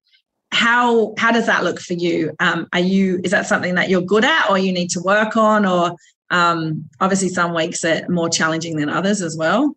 How 0.51 1.13
how 1.17 1.31
does 1.31 1.47
that 1.47 1.63
look 1.63 1.79
for 1.79 1.93
you? 1.93 2.33
Um, 2.39 2.67
are 2.73 2.79
you 2.79 3.19
is 3.23 3.31
that 3.31 3.47
something 3.47 3.75
that 3.75 3.89
you're 3.89 4.01
good 4.01 4.25
at 4.25 4.49
or 4.49 4.57
you 4.57 4.71
need 4.71 4.89
to 4.91 5.01
work 5.01 5.35
on? 5.35 5.65
Or 5.65 5.95
um, 6.29 6.89
obviously 6.99 7.29
some 7.29 7.53
weeks 7.53 7.83
are 7.83 8.07
more 8.09 8.29
challenging 8.29 8.77
than 8.77 8.89
others 8.89 9.21
as 9.21 9.37
well 9.37 9.75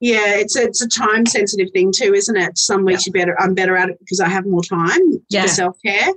Yeah, 0.00 0.36
it's 0.36 0.56
a, 0.56 0.62
it's 0.62 0.80
a 0.80 0.88
time 0.88 1.26
sensitive 1.26 1.68
thing 1.72 1.90
too, 1.92 2.14
isn't 2.14 2.36
it? 2.36 2.56
Some 2.56 2.84
weeks 2.84 3.06
you 3.06 3.12
better 3.12 3.38
I'm 3.40 3.54
better 3.54 3.76
at 3.76 3.88
it 3.88 3.98
because 3.98 4.20
I 4.20 4.28
have 4.28 4.46
more 4.46 4.62
time 4.62 5.00
Yeah. 5.28 5.42
for 5.42 5.48
self 5.48 5.76
care. 5.84 6.08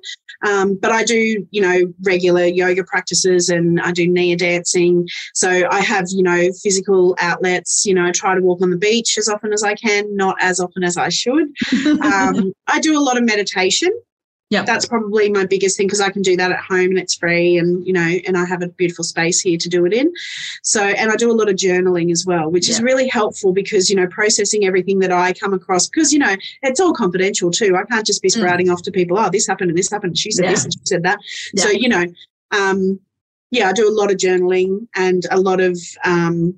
Um, 0.46 0.76
but 0.82 0.92
I 0.92 1.04
do, 1.04 1.46
you 1.52 1.62
know, 1.62 1.94
regular 2.04 2.46
yoga 2.46 2.84
practices 2.84 3.50
and 3.50 3.80
I 3.82 3.92
do 3.92 4.08
Nia 4.08 4.36
dancing. 4.36 5.08
So 5.36 5.68
I 5.70 5.82
have, 5.82 6.06
you 6.10 6.24
know, 6.24 6.50
physical 6.64 7.16
outlets. 7.20 7.86
You 7.86 7.94
know, 7.96 8.06
I 8.06 8.12
try 8.12 8.34
to 8.36 8.42
walk 8.42 8.62
on 8.62 8.70
the 8.72 8.78
beach 8.78 9.18
as 9.18 9.28
often 9.28 9.54
as 9.54 9.64
I 9.64 9.76
can, 9.76 10.16
not 10.16 10.36
as 10.42 10.60
often 10.60 10.84
as 10.84 10.98
I 10.98 11.10
should. 11.10 11.48
Um, 12.02 12.54
I 12.68 12.80
do 12.80 12.98
a 12.98 13.02
lot 13.02 13.18
of 13.18 13.24
meditation. 13.24 13.90
Yep. 14.52 14.66
That's 14.66 14.86
probably 14.86 15.30
my 15.32 15.45
biggest 15.45 15.78
thing 15.78 15.88
because 15.88 16.02
I 16.02 16.10
can 16.10 16.22
do 16.22 16.36
that 16.36 16.52
at 16.52 16.60
home 16.60 16.89
and 16.91 16.99
it's 16.99 17.16
free 17.16 17.58
and, 17.58 17.88
you 17.88 17.93
know, 17.93 18.02
and 18.28 18.38
I 18.38 18.45
have 18.45 18.62
a 18.62 18.68
beautiful 18.68 19.06
space 19.06 19.39
here 19.39 19.58
to 19.58 19.70
do 19.70 19.86
it 19.86 19.93
in. 19.93 20.12
So, 20.62 20.84
and 20.84 21.10
I 21.10 21.16
do 21.16 21.32
a 21.32 21.34
lot 21.34 21.47
of 21.47 21.56
journaling 21.56 22.12
as 22.12 22.26
well, 22.26 22.52
which 22.52 22.70
is 22.70 22.82
really 22.82 23.08
helpful 23.08 23.54
because, 23.54 23.89
you 23.89 23.95
know, 23.95 24.08
processing 24.08 24.66
everything 24.66 24.99
that 24.99 25.12
I 25.12 25.32
come 25.32 25.54
across, 25.54 25.88
because, 25.88 26.12
you 26.12 26.20
know, 26.20 26.36
it's 26.64 26.82
all 26.82 26.93
confidential 26.93 27.49
too. 27.49 27.78
I 27.78 27.86
can't 27.86 28.06
just 28.06 28.22
be 28.22 28.28
Mm. 28.28 28.39
sprouting 28.39 28.70
off 28.70 28.82
to 28.84 28.91
people, 28.91 29.18
oh, 29.18 29.30
this 29.30 29.47
happened 29.47 29.70
and 29.70 29.78
this 29.78 29.89
happened. 29.89 30.18
She 30.18 30.32
said 30.32 30.43
Yeah. 30.43 30.52
this 30.52 30.66
and 30.66 30.74
she 30.74 30.80
said 30.84 31.04
that. 31.04 31.20
So, 31.56 31.70
you 31.70 31.88
know, 31.88 32.06
um, 32.52 32.99
yeah, 33.52 33.70
I 33.70 33.72
do 33.74 33.88
a 33.88 33.95
lot 33.95 34.12
of 34.12 34.18
journaling 34.18 34.86
and 34.95 35.26
a 35.32 35.39
lot 35.39 35.62
of, 35.62 35.80
um, 36.04 36.54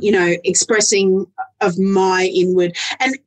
you 0.00 0.12
know, 0.12 0.36
expressing 0.44 1.26
of 1.60 1.76
my 1.76 2.30
inward. 2.32 2.76
And 3.00 3.18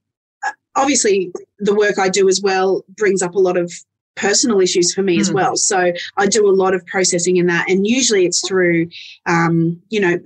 uh, 0.46 0.52
obviously, 0.78 1.32
the 1.60 1.76
work 1.76 2.00
I 2.00 2.08
do 2.08 2.30
as 2.30 2.42
well 2.42 2.86
brings 2.96 3.22
up 3.22 3.36
a 3.36 3.40
lot 3.40 3.58
of 3.58 3.74
personal 4.20 4.60
issues 4.60 4.94
for 4.94 5.02
me 5.04 5.20
as 5.20 5.30
Mm. 5.30 5.36
well. 5.36 5.56
So 5.56 5.92
I 6.18 6.26
do 6.28 6.48
a 6.48 6.52
lot 6.64 6.74
of 6.74 6.86
processing 6.86 7.38
in 7.38 7.48
that. 7.48 7.70
And 7.70 7.88
usually 7.88 8.26
it's 8.26 8.46
through, 8.48 8.88
um, 9.26 9.82
you 9.90 10.00
know, 10.00 10.20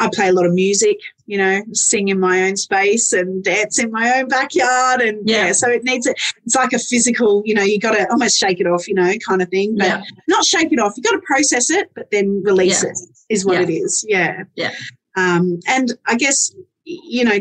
I 0.00 0.08
play 0.12 0.28
a 0.28 0.32
lot 0.32 0.44
of 0.46 0.52
music, 0.54 0.98
you 1.26 1.38
know, 1.38 1.62
sing 1.72 2.08
in 2.08 2.18
my 2.18 2.42
own 2.46 2.56
space 2.56 3.12
and 3.12 3.44
dance 3.44 3.78
in 3.78 3.92
my 3.92 4.18
own 4.18 4.26
backyard. 4.28 5.00
And 5.00 5.28
Yeah. 5.28 5.46
yeah, 5.46 5.52
so 5.52 5.68
it 5.70 5.84
needs 5.84 6.06
it. 6.06 6.16
It's 6.44 6.56
like 6.56 6.72
a 6.72 6.78
physical, 6.80 7.42
you 7.44 7.54
know, 7.54 7.62
you 7.62 7.78
got 7.78 7.92
to 7.92 8.10
almost 8.10 8.36
shake 8.38 8.58
it 8.60 8.66
off, 8.66 8.88
you 8.88 8.94
know, 8.94 9.12
kind 9.28 9.40
of 9.40 9.48
thing. 9.50 9.76
But 9.76 9.86
Yeah. 9.86 10.02
not 10.26 10.44
shake 10.44 10.72
it 10.72 10.80
off. 10.80 10.94
You 10.96 11.02
got 11.04 11.12
to 11.12 11.20
process 11.20 11.70
it, 11.70 11.90
but 11.94 12.10
then 12.10 12.42
release 12.42 12.82
Yeah. 12.82 12.90
it 12.90 12.98
is 13.28 13.44
what 13.44 13.60
it 13.60 13.70
is. 13.70 14.04
Yeah. 14.08 14.42
Yeah. 14.56 14.72
Um, 15.16 15.60
and 15.68 15.92
I 16.06 16.16
guess 16.16 16.52
you 16.84 17.24
know 17.24 17.38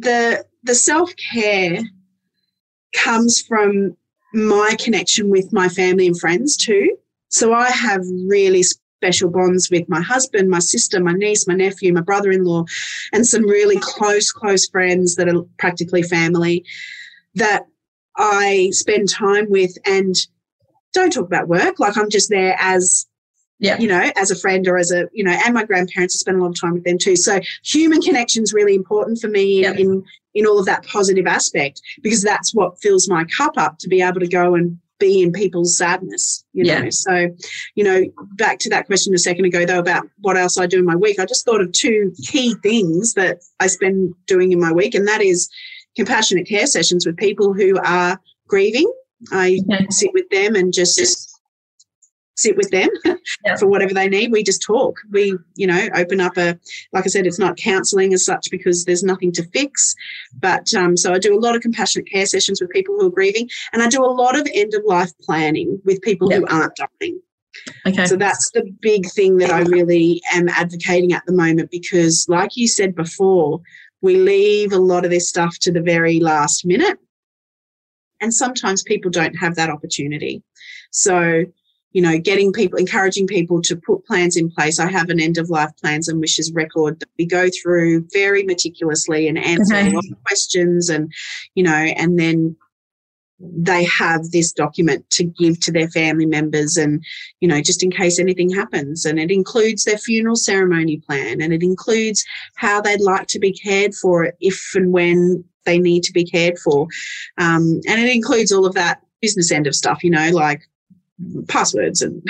the 0.00 0.44
the 0.64 0.74
self 0.74 1.14
care 1.32 1.80
comes 3.04 3.40
from 3.40 3.96
my 4.32 4.76
connection 4.78 5.28
with 5.30 5.52
my 5.52 5.68
family 5.68 6.06
and 6.06 6.18
friends 6.18 6.56
too. 6.56 6.96
So 7.28 7.52
I 7.52 7.70
have 7.70 8.02
really 8.26 8.62
special 8.62 9.30
bonds 9.30 9.70
with 9.70 9.88
my 9.88 10.00
husband, 10.00 10.48
my 10.48 10.58
sister, 10.58 11.00
my 11.00 11.12
niece, 11.12 11.46
my 11.48 11.54
nephew, 11.54 11.92
my 11.92 12.00
brother-in-law, 12.02 12.64
and 13.12 13.26
some 13.26 13.42
really 13.44 13.78
close, 13.80 14.30
close 14.30 14.68
friends 14.68 15.16
that 15.16 15.28
are 15.28 15.42
practically 15.58 16.02
family 16.02 16.64
that 17.34 17.66
I 18.16 18.68
spend 18.72 19.08
time 19.08 19.46
with 19.48 19.76
and 19.86 20.14
don't 20.92 21.10
talk 21.12 21.26
about 21.26 21.48
work. 21.48 21.80
Like 21.80 21.96
I'm 21.96 22.10
just 22.10 22.28
there 22.28 22.54
as 22.58 23.06
Yeah. 23.58 23.78
you 23.78 23.88
know, 23.88 24.10
as 24.16 24.30
a 24.30 24.36
friend 24.36 24.66
or 24.68 24.76
as 24.76 24.90
a, 24.90 25.08
you 25.12 25.24
know, 25.24 25.36
and 25.44 25.54
my 25.54 25.64
grandparents, 25.64 26.16
I 26.16 26.18
spend 26.18 26.38
a 26.38 26.40
lot 26.42 26.50
of 26.50 26.60
time 26.60 26.74
with 26.74 26.84
them 26.84 26.98
too. 26.98 27.16
So 27.16 27.40
human 27.64 28.00
connection 28.02 28.42
is 28.42 28.52
really 28.52 28.74
important 28.74 29.20
for 29.20 29.28
me 29.28 29.62
Yep. 29.62 29.76
in 29.78 30.04
in 30.34 30.46
all 30.46 30.58
of 30.58 30.66
that 30.66 30.84
positive 30.86 31.26
aspect 31.26 31.80
because 32.02 32.22
that's 32.22 32.54
what 32.54 32.80
fills 32.80 33.08
my 33.08 33.24
cup 33.24 33.52
up 33.56 33.78
to 33.78 33.88
be 33.88 34.00
able 34.02 34.20
to 34.20 34.28
go 34.28 34.54
and 34.54 34.78
be 34.98 35.20
in 35.20 35.32
people's 35.32 35.76
sadness, 35.76 36.44
you 36.52 36.64
Yeah. 36.64 36.80
know. 36.80 36.90
So, 36.90 37.28
you 37.74 37.82
know, 37.82 38.04
back 38.36 38.58
to 38.60 38.70
that 38.70 38.86
question 38.86 39.12
a 39.14 39.18
second 39.18 39.44
ago 39.46 39.66
though 39.66 39.80
about 39.80 40.06
what 40.20 40.36
else 40.36 40.56
I 40.58 40.66
do 40.66 40.78
in 40.78 40.84
my 40.84 40.94
week, 40.96 41.18
I 41.18 41.26
just 41.26 41.44
thought 41.44 41.60
of 41.60 41.72
two 41.72 42.12
key 42.22 42.54
things 42.62 43.14
that 43.14 43.40
I 43.58 43.66
spend 43.66 44.14
doing 44.26 44.52
in 44.52 44.60
my 44.60 44.70
week, 44.72 44.94
and 44.94 45.06
that 45.08 45.20
is 45.20 45.48
compassionate 45.96 46.46
care 46.46 46.66
sessions 46.66 47.04
with 47.04 47.16
people 47.16 47.52
who 47.52 47.78
are 47.84 48.18
grieving. 48.46 48.90
I 49.32 49.58
Okay. 49.72 49.86
sit 49.90 50.10
with 50.14 50.28
them 50.30 50.54
and 50.54 50.72
just 50.72 50.96
sit 52.36 52.56
with 52.56 52.70
them 52.70 52.88
Yeah. 53.44 53.56
for 53.56 53.66
whatever 53.66 53.94
they 53.94 54.08
need. 54.08 54.32
We 54.32 54.42
just 54.42 54.62
talk. 54.62 54.96
We, 55.10 55.36
you 55.54 55.66
know, 55.66 55.88
open 55.94 56.20
up 56.20 56.36
a, 56.36 56.58
like 56.92 57.04
I 57.04 57.08
said, 57.08 57.26
it's 57.26 57.38
not 57.38 57.56
counselling 57.56 58.12
as 58.14 58.24
such 58.24 58.48
because 58.50 58.84
there's 58.84 59.02
nothing 59.02 59.32
to 59.32 59.44
fix. 59.48 59.94
But 60.40 60.72
um, 60.74 60.96
so 60.96 61.12
I 61.12 61.18
do 61.18 61.36
a 61.36 61.40
lot 61.40 61.54
of 61.54 61.62
compassionate 61.62 62.10
care 62.10 62.26
sessions 62.26 62.60
with 62.60 62.70
people 62.70 62.96
who 62.98 63.06
are 63.06 63.10
grieving, 63.10 63.48
and 63.72 63.82
I 63.82 63.88
do 63.88 64.04
a 64.04 64.06
lot 64.06 64.38
of 64.38 64.48
end 64.52 64.74
of 64.74 64.82
life 64.84 65.12
planning 65.20 65.80
with 65.84 66.02
people 66.02 66.30
who 66.30 66.46
aren't 66.48 66.76
dying. 66.76 67.20
Okay. 67.86 68.06
So 68.06 68.16
that's 68.16 68.50
the 68.52 68.64
big 68.80 69.06
thing 69.10 69.36
that 69.38 69.50
I 69.50 69.60
really 69.60 70.22
am 70.32 70.48
advocating 70.48 71.12
at 71.12 71.24
the 71.26 71.32
moment 71.32 71.70
because, 71.70 72.26
like 72.28 72.56
you 72.56 72.66
said 72.66 72.94
before, 72.94 73.60
we 74.00 74.16
leave 74.16 74.72
a 74.72 74.78
lot 74.78 75.04
of 75.04 75.10
this 75.10 75.28
stuff 75.28 75.58
to 75.60 75.72
the 75.72 75.80
very 75.82 76.18
last 76.18 76.64
minute. 76.64 76.98
And 78.20 78.32
sometimes 78.32 78.82
people 78.82 79.10
don't 79.10 79.34
have 79.34 79.56
that 79.56 79.68
opportunity. 79.70 80.42
So, 80.90 81.44
you 81.92 82.02
know, 82.02 82.18
getting 82.18 82.52
people, 82.52 82.78
encouraging 82.78 83.26
people 83.26 83.60
to 83.62 83.76
put 83.76 84.04
plans 84.06 84.36
in 84.36 84.50
place. 84.50 84.78
I 84.78 84.90
have 84.90 85.10
an 85.10 85.20
end 85.20 85.38
of 85.38 85.50
life 85.50 85.70
plans 85.80 86.08
and 86.08 86.20
wishes 86.20 86.52
record 86.52 87.00
that 87.00 87.08
we 87.18 87.26
go 87.26 87.48
through 87.62 88.06
very 88.12 88.42
meticulously 88.44 89.28
and 89.28 89.38
answer 89.38 89.74
Okay. 89.74 89.90
a 89.90 89.94
lot 89.94 90.04
of 90.10 90.24
questions 90.24 90.88
and, 90.88 91.12
you 91.54 91.62
know, 91.62 91.72
and 91.72 92.18
then 92.18 92.56
they 93.44 93.84
have 93.84 94.30
this 94.30 94.52
document 94.52 95.08
to 95.10 95.24
give 95.24 95.58
to 95.60 95.72
their 95.72 95.88
family 95.88 96.26
members 96.26 96.76
and 96.76 97.04
you 97.40 97.48
know 97.48 97.60
just 97.60 97.82
in 97.82 97.90
case 97.90 98.20
anything 98.20 98.48
happens 98.48 99.04
and 99.04 99.18
it 99.18 99.32
includes 99.32 99.84
their 99.84 99.98
funeral 99.98 100.36
ceremony 100.36 100.98
plan 100.98 101.40
and 101.40 101.52
it 101.52 101.62
includes 101.62 102.24
how 102.54 102.80
they'd 102.80 103.00
like 103.00 103.26
to 103.26 103.40
be 103.40 103.52
cared 103.52 103.94
for 103.94 104.32
if 104.40 104.72
and 104.76 104.92
when 104.92 105.42
they 105.64 105.78
need 105.78 106.02
to 106.04 106.12
be 106.12 106.24
cared 106.24 106.56
for 106.58 106.86
um, 107.38 107.80
and 107.88 108.00
it 108.00 108.14
includes 108.14 108.52
all 108.52 108.64
of 108.64 108.74
that 108.74 109.00
business 109.20 109.50
end 109.50 109.66
of 109.66 109.74
stuff 109.74 110.04
you 110.04 110.10
know 110.10 110.30
like 110.30 110.62
passwords 111.48 112.02
and 112.02 112.22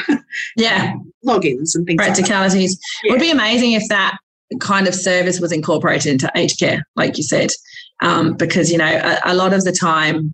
yeah. 0.57 0.95
logins 1.27 1.75
and 1.75 1.87
things 1.87 1.99
like 1.99 2.09
that. 2.09 2.17
Practicalities. 2.17 2.79
It 3.05 3.11
would 3.11 3.21
be 3.21 3.31
amazing 3.31 3.73
if 3.73 3.89
that 3.89 4.17
kind 4.61 4.87
of 4.87 4.95
service 4.95 5.41
was 5.41 5.53
incorporated 5.53 6.13
into 6.13 6.31
aged 6.35 6.59
care, 6.59 6.87
like 6.97 7.17
you 7.17 7.23
said, 7.23 7.51
um, 8.03 8.35
because 8.35 8.71
you 8.71 8.79
know 8.79 8.85
a, 8.85 9.33
a 9.33 9.35
lot 9.35 9.53
of 9.53 9.65
the 9.65 9.73
time, 9.73 10.33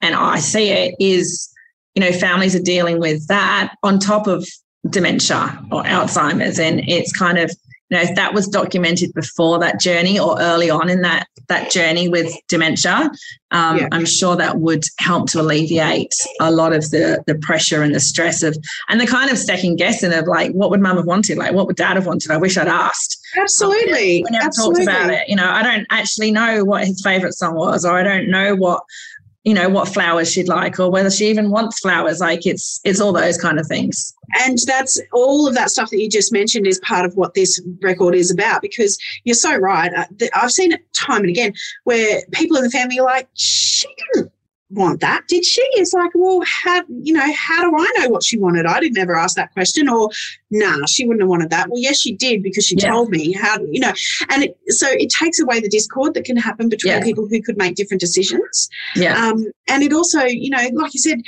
and 0.00 0.14
I 0.14 0.38
see 0.38 0.70
it 0.70 0.94
is, 0.98 1.48
you 1.94 2.00
know, 2.00 2.12
families 2.12 2.56
are 2.56 2.62
dealing 2.62 2.98
with 2.98 3.26
that 3.28 3.74
on 3.82 3.98
top 3.98 4.26
of 4.26 4.46
dementia 4.88 5.62
or 5.70 5.82
Alzheimer's, 5.84 6.58
and 6.58 6.80
it's 6.88 7.12
kind 7.12 7.38
of 7.38 7.50
you 7.90 7.96
know 7.96 8.02
if 8.02 8.14
that 8.14 8.34
was 8.34 8.46
documented 8.46 9.12
before 9.14 9.58
that 9.58 9.80
journey 9.80 10.18
or 10.18 10.40
early 10.40 10.70
on 10.70 10.88
in 10.88 11.02
that 11.02 11.26
that 11.48 11.70
journey 11.70 12.08
with 12.08 12.32
dementia, 12.48 13.10
um, 13.50 13.78
Yeah. 13.78 13.88
I'm 13.90 14.06
sure 14.06 14.36
that 14.36 14.60
would 14.60 14.84
help 14.98 15.28
to 15.30 15.40
alleviate 15.40 16.14
a 16.40 16.50
lot 16.50 16.72
of 16.72 16.90
the 16.90 17.22
the 17.26 17.34
pressure 17.34 17.82
and 17.82 17.94
the 17.94 18.00
stress 18.00 18.42
of 18.42 18.56
and 18.88 19.00
the 19.00 19.06
kind 19.06 19.30
of 19.30 19.38
second 19.38 19.76
guessing 19.76 20.12
of 20.12 20.26
like 20.26 20.52
what 20.52 20.70
would 20.70 20.80
mum 20.80 20.96
have 20.96 21.06
wanted, 21.06 21.38
like 21.38 21.52
what 21.52 21.66
would 21.66 21.76
dad 21.76 21.96
have 21.96 22.06
wanted. 22.06 22.30
I 22.30 22.36
wish 22.36 22.56
I'd 22.56 22.68
asked 22.68 23.20
absolutely 23.36 24.24
we 24.24 24.30
never 24.30 24.46
absolutely. 24.46 24.86
talked 24.86 24.96
about 24.98 25.10
it. 25.10 25.28
You 25.28 25.36
know, 25.36 25.48
I 25.48 25.62
don't 25.62 25.86
actually 25.90 26.30
know 26.30 26.64
what 26.64 26.86
his 26.86 27.02
favorite 27.02 27.34
song 27.34 27.54
was, 27.54 27.84
or 27.84 27.98
I 27.98 28.02
don't 28.02 28.28
know 28.28 28.54
what, 28.54 28.82
you 29.44 29.54
know, 29.54 29.68
what 29.68 29.88
flowers 29.88 30.30
she'd 30.30 30.48
like, 30.48 30.78
or 30.78 30.90
whether 30.90 31.10
she 31.10 31.28
even 31.28 31.50
wants 31.50 31.80
flowers. 31.80 32.20
Like 32.20 32.46
it's 32.46 32.80
it's 32.84 33.00
all 33.00 33.12
those 33.12 33.38
kind 33.38 33.58
of 33.58 33.66
things. 33.66 34.14
And 34.38 34.58
that's 34.66 35.00
all 35.12 35.48
of 35.48 35.54
that 35.54 35.70
stuff 35.70 35.90
that 35.90 36.00
you 36.00 36.08
just 36.08 36.32
mentioned 36.32 36.66
is 36.66 36.78
part 36.80 37.04
of 37.04 37.16
what 37.16 37.34
this 37.34 37.60
record 37.80 38.14
is 38.14 38.30
about 38.30 38.62
because 38.62 38.98
you're 39.24 39.34
so 39.34 39.56
right. 39.56 39.92
Uh, 39.92 40.04
I've 40.34 40.52
seen 40.52 40.72
it 40.72 40.80
time 40.92 41.22
and 41.22 41.30
again 41.30 41.54
where 41.84 42.22
people 42.32 42.56
in 42.56 42.64
the 42.64 42.70
family 42.70 43.00
are 43.00 43.06
like, 43.06 43.28
she 43.34 43.88
can, 44.14 44.30
want 44.70 45.00
that, 45.00 45.26
did 45.28 45.44
she? 45.44 45.62
It's 45.72 45.92
like, 45.92 46.10
well, 46.14 46.40
how 46.46 46.82
you 46.88 47.12
know, 47.12 47.32
how 47.36 47.68
do 47.68 47.76
I 47.76 47.92
know 47.98 48.08
what 48.08 48.22
she 48.22 48.38
wanted? 48.38 48.66
I 48.66 48.80
didn't 48.80 48.98
ever 48.98 49.16
ask 49.16 49.36
that 49.36 49.52
question. 49.52 49.88
Or, 49.88 50.10
nah, 50.50 50.86
she 50.86 51.06
wouldn't 51.06 51.22
have 51.22 51.28
wanted 51.28 51.50
that. 51.50 51.68
Well, 51.68 51.80
yes, 51.80 52.00
she 52.00 52.14
did 52.14 52.42
because 52.42 52.66
she 52.66 52.76
yeah. 52.76 52.90
told 52.90 53.10
me 53.10 53.32
how. 53.32 53.58
You 53.70 53.80
know, 53.80 53.92
and 54.30 54.44
it, 54.44 54.58
so 54.68 54.86
it 54.90 55.10
takes 55.10 55.38
away 55.40 55.60
the 55.60 55.68
discord 55.68 56.14
that 56.14 56.24
can 56.24 56.36
happen 56.36 56.68
between 56.68 56.94
yeah. 56.94 57.02
people 57.02 57.26
who 57.26 57.42
could 57.42 57.58
make 57.58 57.74
different 57.74 58.00
decisions. 58.00 58.68
Yeah. 58.96 59.16
Um, 59.16 59.46
and 59.68 59.82
it 59.82 59.92
also, 59.92 60.22
you 60.24 60.50
know, 60.50 60.68
like 60.74 60.94
you 60.94 61.00
said, 61.00 61.20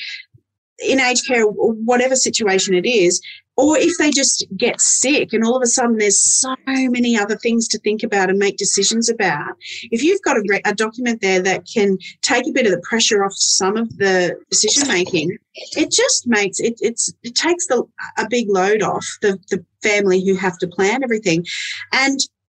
in 0.83 1.01
aged 1.01 1.27
care 1.27 1.45
or 1.45 1.73
whatever 1.73 2.17
situation 2.17 2.75
it 2.75 2.87
is, 2.87 3.21
or 3.57 3.77
if 3.77 3.97
they 3.99 4.11
just 4.11 4.47
get 4.57 4.81
sick 4.81 5.33
and 5.33 5.45
all 5.45 5.57
of 5.57 5.63
a 5.63 5.67
sudden 5.67 5.99
there's 5.99 6.21
so 6.21 6.55
many 6.67 7.19
other 7.19 7.37
things 7.37 7.69
to 7.69 7.79
think 7.79 8.03
about 8.03 8.31
and 8.31 8.39
make 8.39 8.57
decisions 8.57 9.09
about 9.09 9.55
if 9.91 10.03
you've 10.03 10.23
got 10.23 10.37
a, 10.37 10.43
re- 10.49 10.63
a, 10.65 10.75
document 10.75 11.21
there 11.21 11.41
that 11.41 11.67
can 11.73 11.99
take 12.23 12.47
a 12.47 12.53
bit 12.53 12.67
of 12.67 12.73
the 12.73 12.81
pressure 12.81 13.25
off 13.25 13.33
some 13.35 13.77
of 13.77 13.97
the 13.99 14.35
decision 14.51 14.89
making 14.89 15.37
it 15.55 15.91
just 15.91 16.27
makes 16.27 16.59
it 16.61 16.79
it's 16.81 17.13
it 17.23 17.35
takes 17.35 17.67
the 17.67 17.85
a 18.19 18.27
big 18.29 18.49
load 18.49 18.83
off 18.83 19.07
the 19.21 19.39
the 19.51 19.65
family 19.83 20.25
who 20.25 20.35
have 20.37 20.59
to 20.59 20.67
plan 20.67 21.03
everything. 21.03 21.45
And 21.93 22.19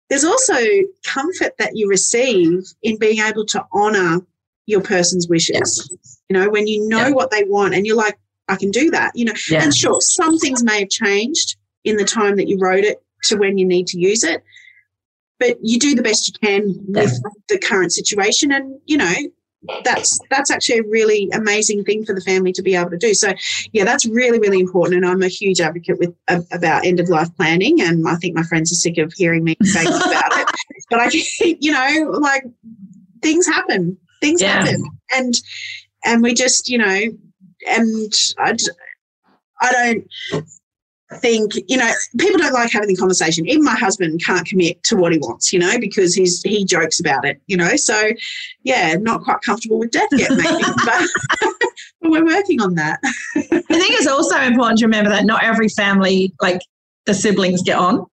there's 0.09 0.23
also 0.23 0.57
comfort 1.05 1.53
that 1.57 1.75
you 1.75 1.87
receive 1.87 2.63
in 2.83 2.99
being 2.99 3.19
able 3.19 3.45
to 3.47 3.65
honor 3.71 4.19
your 4.65 4.81
person's 4.81 5.27
wishes. 5.27 5.89
You 6.29 6.39
know 6.39 6.49
when 6.49 6.67
you 6.67 6.87
know 6.87 7.11
what 7.11 7.31
they 7.31 7.43
want 7.43 7.73
and 7.73 7.85
you're 7.85 7.97
like 7.97 8.17
I 8.47 8.55
can 8.55 8.71
do 8.71 8.91
that, 8.91 9.11
you 9.15 9.25
know. 9.25 9.33
Yeah. 9.49 9.63
And 9.63 9.73
sure, 9.73 10.01
some 10.01 10.37
things 10.37 10.63
may 10.63 10.81
have 10.81 10.89
changed 10.89 11.57
in 11.83 11.97
the 11.97 12.05
time 12.05 12.35
that 12.37 12.47
you 12.47 12.57
wrote 12.59 12.83
it 12.83 13.03
to 13.25 13.37
when 13.37 13.57
you 13.57 13.65
need 13.65 13.87
to 13.87 13.99
use 13.99 14.23
it, 14.23 14.43
but 15.39 15.57
you 15.61 15.79
do 15.79 15.95
the 15.95 16.01
best 16.01 16.27
you 16.27 16.33
can 16.41 16.75
with 16.87 17.11
yeah. 17.11 17.29
the 17.49 17.59
current 17.59 17.93
situation, 17.93 18.51
and 18.51 18.79
you 18.85 18.97
know 18.97 19.13
that's 19.83 20.19
that's 20.29 20.51
actually 20.51 20.79
a 20.79 20.83
really 20.83 21.29
amazing 21.33 21.83
thing 21.83 22.05
for 22.05 22.13
the 22.13 22.21
family 22.21 22.51
to 22.53 22.61
be 22.61 22.75
able 22.75 22.89
to 22.89 22.97
do. 22.97 23.13
So, 23.13 23.33
yeah, 23.71 23.85
that's 23.85 24.05
really 24.05 24.39
really 24.39 24.59
important, 24.59 24.97
and 24.97 25.05
I'm 25.05 25.21
a 25.21 25.27
huge 25.27 25.61
advocate 25.61 25.99
with 25.99 26.13
uh, 26.27 26.41
about 26.51 26.85
end 26.85 26.99
of 26.99 27.09
life 27.09 27.29
planning, 27.37 27.81
and 27.81 28.07
I 28.07 28.15
think 28.15 28.35
my 28.35 28.43
friends 28.43 28.71
are 28.71 28.75
sick 28.75 28.97
of 28.97 29.13
hearing 29.13 29.43
me 29.43 29.55
say 29.63 29.83
about 29.85 30.33
it. 30.33 30.47
But 30.89 30.99
I, 30.99 31.09
just, 31.09 31.39
you 31.39 31.71
know, 31.71 32.11
like 32.19 32.43
things 33.21 33.47
happen, 33.47 33.97
things 34.21 34.41
yeah. 34.41 34.59
happen, 34.59 34.83
and 35.13 35.33
and 36.03 36.21
we 36.21 36.33
just 36.33 36.69
you 36.69 36.77
know 36.77 37.01
and 37.67 38.13
I, 38.39 38.55
I 39.61 39.71
don't 39.71 40.07
think 41.19 41.53
you 41.67 41.77
know 41.77 41.91
people 42.17 42.39
don't 42.39 42.53
like 42.53 42.71
having 42.71 42.87
the 42.87 42.95
conversation. 42.95 43.47
Even 43.47 43.63
my 43.63 43.75
husband 43.75 44.23
can't 44.23 44.45
commit 44.45 44.81
to 44.83 44.95
what 44.95 45.11
he 45.11 45.19
wants 45.19 45.53
you 45.53 45.59
know 45.59 45.79
because 45.79 46.15
he's 46.15 46.41
he 46.41 46.65
jokes 46.65 46.99
about 46.99 47.25
it 47.25 47.41
you 47.47 47.57
know 47.57 47.75
so 47.75 48.11
yeah 48.63 48.95
not 48.95 49.21
quite 49.23 49.41
comfortable 49.41 49.79
with 49.79 49.91
death 49.91 50.09
yet 50.13 50.31
maybe 50.31 50.63
but, 50.85 51.07
but 52.01 52.11
we're 52.11 52.25
working 52.25 52.61
on 52.61 52.75
that. 52.75 52.99
I 53.35 53.41
think 53.41 53.63
it's 53.69 54.07
also 54.07 54.39
important 54.41 54.79
to 54.79 54.85
remember 54.85 55.09
that 55.09 55.25
not 55.25 55.43
every 55.43 55.69
family 55.69 56.33
like 56.41 56.61
the 57.05 57.13
siblings 57.13 57.61
get 57.61 57.77
on. 57.77 58.05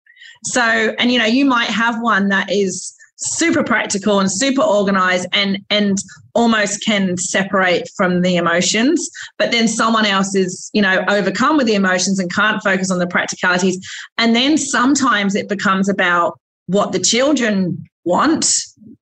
So 0.43 0.61
and 0.61 1.11
you 1.11 1.19
know 1.19 1.25
you 1.25 1.45
might 1.45 1.69
have 1.69 2.01
one 2.01 2.29
that 2.29 2.51
is 2.51 2.95
super 3.21 3.63
practical 3.63 4.19
and 4.19 4.31
super 4.31 4.61
organized 4.61 5.27
and 5.33 5.59
and 5.69 5.97
almost 6.35 6.83
can 6.85 7.17
separate 7.17 7.89
from 7.97 8.21
the 8.21 8.37
emotions 8.37 9.09
but 9.37 9.51
then 9.51 9.67
someone 9.67 10.05
else 10.05 10.35
is 10.35 10.69
you 10.73 10.81
know 10.81 11.03
overcome 11.09 11.57
with 11.57 11.67
the 11.67 11.75
emotions 11.75 12.17
and 12.17 12.33
can't 12.33 12.63
focus 12.63 12.89
on 12.89 12.97
the 12.97 13.07
practicalities 13.07 13.77
and 14.17 14.35
then 14.35 14.57
sometimes 14.57 15.35
it 15.35 15.49
becomes 15.49 15.89
about 15.89 16.39
what 16.67 16.93
the 16.93 16.99
children 16.99 17.83
want 18.05 18.55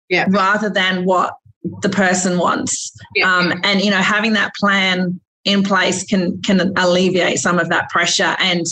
yeah. 0.09 0.26
rather 0.30 0.70
than 0.70 1.03
what 1.03 1.36
the 1.82 1.89
person 1.89 2.38
wants 2.38 2.95
yeah. 3.16 3.30
um, 3.30 3.53
and 3.63 3.82
you 3.82 3.91
know 3.91 3.97
having 3.97 4.32
that 4.32 4.53
plan 4.55 5.20
in 5.43 5.61
place 5.61 6.05
can 6.05 6.41
can 6.41 6.72
alleviate 6.78 7.38
some 7.38 7.59
of 7.59 7.68
that 7.68 7.89
pressure 7.89 8.36
and 8.39 8.66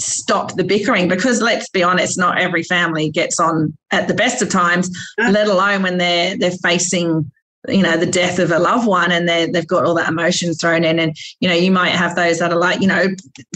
stop 0.00 0.54
the 0.54 0.64
bickering 0.64 1.08
because 1.08 1.42
let's 1.42 1.68
be 1.70 1.82
honest 1.82 2.16
not 2.16 2.38
every 2.38 2.62
family 2.62 3.10
gets 3.10 3.40
on 3.40 3.76
at 3.90 4.06
the 4.06 4.14
best 4.14 4.40
of 4.40 4.48
times 4.48 4.88
let 5.18 5.48
alone 5.48 5.82
when 5.82 5.98
they're 5.98 6.36
they're 6.38 6.52
facing 6.52 7.28
you 7.66 7.82
know 7.82 7.96
the 7.96 8.06
death 8.06 8.38
of 8.38 8.50
a 8.50 8.58
loved 8.58 8.86
one 8.86 9.10
and 9.10 9.28
they 9.28 9.46
they've 9.46 9.66
got 9.66 9.84
all 9.84 9.94
that 9.94 10.08
emotion 10.08 10.54
thrown 10.54 10.84
in. 10.84 10.98
And 10.98 11.16
you 11.40 11.48
know 11.48 11.54
you 11.54 11.70
might 11.70 11.90
have 11.90 12.14
those 12.14 12.38
that 12.38 12.52
are 12.52 12.58
like 12.58 12.80
you 12.80 12.86
know 12.86 13.06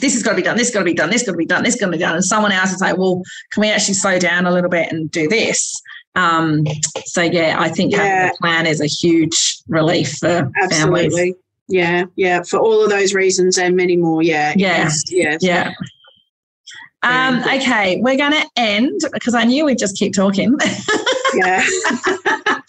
this 0.01 0.15
has 0.15 0.23
got 0.23 0.31
to 0.31 0.37
be 0.37 0.43
done 0.43 0.57
this 0.57 0.69
has 0.69 0.75
got 0.75 0.81
to 0.81 0.85
be 0.85 0.95
done 0.95 1.11
this 1.11 1.23
has 1.23 1.27
got 1.27 1.33
to 1.33 1.39
be 1.39 1.47
done 1.47 1.63
this 1.63 1.75
has 1.75 1.81
got 1.81 1.87
to 1.87 1.93
be 1.93 1.99
done. 1.99 2.15
And 2.17 2.25
someone 2.25 2.53
else 2.53 2.73
is 2.73 2.81
like 2.81 2.97
well 2.97 3.23
can 3.53 3.61
we 3.61 3.71
actually 3.71 3.95
slow 3.95 4.19
down 4.19 4.47
a 4.47 4.51
little 4.51 4.71
bit 4.71 4.93
and 4.93 5.11
do 5.11 5.29
this? 5.29 5.81
Um 6.15 6.65
so 7.05 7.23
yeah 7.23 7.57
i 7.59 7.71
think 7.71 7.93
yeah. 7.93 7.99
having 7.99 8.31
a 8.31 8.37
plan 8.39 8.67
is 8.67 8.81
a 8.81 8.87
huge 8.87 9.63
relief 9.69 10.19
for 10.19 10.51
Absolutely. 10.61 11.09
families 11.09 11.35
yeah 11.69 12.05
yeah 12.17 12.43
for 12.43 12.59
all 12.59 12.85
of 12.85 12.91
those 12.91 13.15
reasons 13.15 13.57
and 13.57 13.77
many 13.77 13.97
more. 13.97 14.23
Yeah 14.23 14.53
yeah. 14.57 14.91
yeah. 15.09 15.39
Yeah 15.41 15.73
um, 17.03 17.41
okay, 17.41 18.01
we're 18.01 18.17
going 18.17 18.33
to 18.33 18.47
end 18.57 19.01
because 19.13 19.35
I 19.35 19.45
knew 19.45 19.65
we'd 19.65 19.79
just 19.79 19.97
keep 19.97 20.15
talking. 20.15 20.57
yeah. 21.35 21.63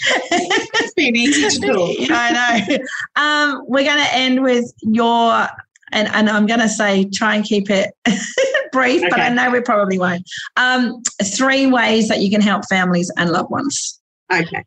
it's 0.05 0.93
been 0.95 1.15
easy 1.15 1.59
to 1.59 1.67
talk. 1.67 2.11
I 2.11 2.65
know. 2.67 2.77
Um, 3.15 3.63
we're 3.67 3.85
going 3.85 4.03
to 4.03 4.13
end 4.13 4.43
with 4.43 4.73
your, 4.81 5.47
and, 5.91 6.07
and 6.13 6.29
I'm 6.29 6.47
going 6.47 6.61
to 6.61 6.69
say 6.69 7.05
try 7.05 7.35
and 7.35 7.45
keep 7.45 7.69
it 7.69 7.93
brief, 8.71 9.01
okay. 9.01 9.09
but 9.09 9.19
I 9.19 9.29
know 9.29 9.51
we 9.51 9.61
probably 9.61 9.99
won't. 9.99 10.27
Um, 10.57 11.01
three 11.23 11.67
ways 11.67 12.07
that 12.07 12.19
you 12.19 12.31
can 12.31 12.41
help 12.41 12.65
families 12.67 13.11
and 13.17 13.29
loved 13.29 13.51
ones. 13.51 13.99
Okay. 14.31 14.63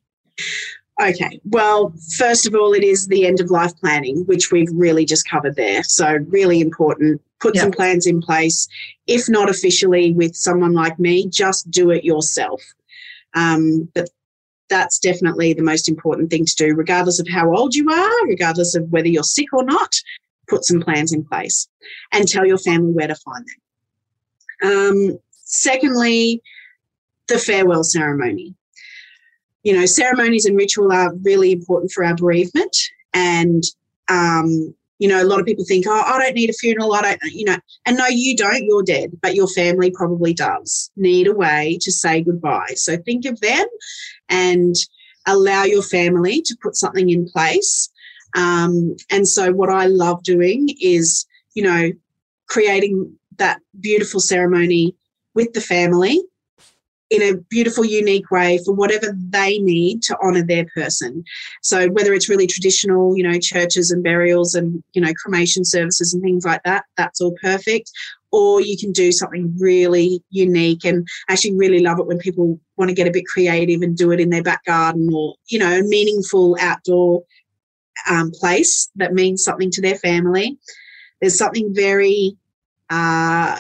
Okay. 1.01 1.41
Well, 1.45 1.93
first 2.17 2.47
of 2.47 2.55
all, 2.55 2.73
it 2.73 2.83
is 2.83 3.09
the 3.09 3.27
end 3.27 3.41
of 3.41 3.51
life 3.51 3.73
planning, 3.81 4.25
which 4.27 4.51
we've 4.51 4.71
really 4.73 5.05
just 5.05 5.29
covered 5.29 5.57
there. 5.57 5.83
So, 5.83 6.19
really 6.29 6.61
important. 6.61 7.21
Put 7.41 7.55
yep. 7.55 7.63
some 7.63 7.73
plans 7.73 8.07
in 8.07 8.21
place. 8.21 8.69
If 9.07 9.29
not 9.29 9.51
officially 9.51 10.13
with 10.13 10.35
someone 10.35 10.73
like 10.73 10.99
me, 10.99 11.29
just 11.29 11.71
do 11.71 11.91
it 11.91 12.05
yourself. 12.05 12.63
Um, 13.35 13.89
but 13.95 14.09
that's 14.69 14.99
definitely 14.99 15.53
the 15.53 15.63
most 15.63 15.89
important 15.89 16.31
thing 16.31 16.45
to 16.45 16.55
do, 16.55 16.75
regardless 16.75 17.21
of 17.21 17.29
how 17.29 17.55
old 17.55 17.75
you 17.75 17.89
are, 17.91 18.27
regardless 18.27 18.75
of 18.75 18.91
whether 18.91 19.09
you're 19.09 19.23
sick 19.23 19.53
or 19.53 19.65
not. 19.65 19.95
Put 20.49 20.65
some 20.65 20.81
plans 20.81 21.13
in 21.13 21.25
place 21.25 21.69
and 22.13 22.27
tell 22.27 22.47
your 22.47 22.59
family 22.59 22.93
where 22.93 23.09
to 23.09 23.17
find 23.17 23.45
them. 24.63 24.71
Um, 24.71 25.19
secondly, 25.45 26.41
the 27.27 27.39
farewell 27.39 27.85
ceremony 27.85 28.55
you 29.67 29.73
know, 29.73 29.85
ceremonies 29.85 30.45
and 30.45 30.57
ritual 30.57 30.93
are 30.93 31.13
really 31.25 31.51
important 31.51 31.91
for 31.91 32.05
our 32.05 32.15
bereavement. 32.15 32.77
And, 33.13 33.65
um, 34.09 34.73
you 34.99 35.09
know, 35.09 35.23
a 35.23 35.27
lot 35.27 35.41
of 35.41 35.47
people 35.47 35.65
think, 35.65 35.87
oh, 35.87 36.03
I 36.07 36.19
don't 36.19 36.35
need 36.35 36.51
a 36.51 36.55
funeral. 36.55 36.95
I 36.95 37.03
don't, 37.03 37.21
you 37.25 37.45
know, 37.45 37.59
and 37.85 37.97
no, 37.97 38.07
you 38.07 38.37
don't. 38.37 38.65
You're 38.65 38.83
dead, 38.83 39.13
but 39.21 39.35
your 39.35 39.49
family 39.49 39.91
probably 39.91 40.33
does 40.33 40.91
need 40.97 41.27
a 41.27 41.35
way 41.35 41.79
to 41.83 41.93
say 41.93 42.23
goodbye. 42.23 42.75
So 42.77 42.97
think 42.97 43.27
of 43.27 43.41
them 43.41 43.67
and 44.29 44.75
allow 45.27 45.65
your 45.65 45.83
family 45.83 46.41
to 46.43 46.57
put 46.63 46.77
something 46.77 47.11
in 47.11 47.29
place. 47.29 47.91
Um, 48.37 48.97
and 49.11 49.29
so, 49.29 49.53
what 49.53 49.71
I 49.71 49.87
love 49.87 50.23
doing 50.23 50.69
is, 50.81 51.27
you 51.55 51.63
know, 51.63 51.91
creating 52.49 53.15
that 53.37 53.61
beautiful 53.81 54.21
ceremony 54.21 54.97
with 55.35 55.53
the 55.53 55.61
family 55.61 56.23
in 57.11 57.23
a 57.23 57.37
beautiful, 57.49 57.85
unique 57.85 58.31
way 58.31 58.59
for 58.65 58.75
whatever 58.75 59.17
they 59.17 59.59
need 59.59 60.03
to 60.03 60.17
honor 60.23 60.43
their 60.43 60.67
person. 60.75 61.23
So 61.63 61.89
whether 61.89 62.13
it's 62.13 62.29
really 62.29 62.47
traditional, 62.47 63.17
you 63.17 63.23
know, 63.23 63.39
churches 63.39 63.91
and 63.91 64.03
burials 64.03 64.55
and, 64.55 64.83
you 64.93 65.01
know, 65.01 65.13
cremation 65.23 65.65
services 65.65 66.13
and 66.13 66.23
things 66.23 66.45
like 66.45 66.63
that, 66.65 66.85
that's 66.97 67.21
all 67.21 67.35
perfect. 67.41 67.91
Or 68.33 68.61
you 68.61 68.77
can 68.77 68.91
do 68.91 69.13
something 69.13 69.55
really 69.59 70.21
unique 70.31 70.85
and 70.85 71.07
actually 71.29 71.55
really 71.55 71.79
love 71.79 72.01
it 72.01 72.07
when 72.07 72.19
people 72.19 72.59
want 72.77 72.89
to 72.89 72.95
get 72.95 73.07
a 73.07 73.13
bit 73.13 73.25
creative 73.27 73.83
and 73.83 73.97
do 73.97 74.11
it 74.11 74.21
in 74.21 74.31
their 74.31 74.43
back 74.43 74.65
garden 74.65 75.09
or, 75.15 75.37
you 75.49 75.61
know, 75.61 75.79
a 75.79 75.83
meaningful 75.83 76.57
outdoor 76.61 77.23
um, 78.11 78.33
place 78.33 78.91
that 78.97 79.15
means 79.15 79.45
something 79.45 79.71
to 79.71 79.81
their 79.81 79.97
family. 79.97 80.59
There's 81.21 81.39
something 81.39 81.73
very, 81.73 82.37
uh, 82.91 83.59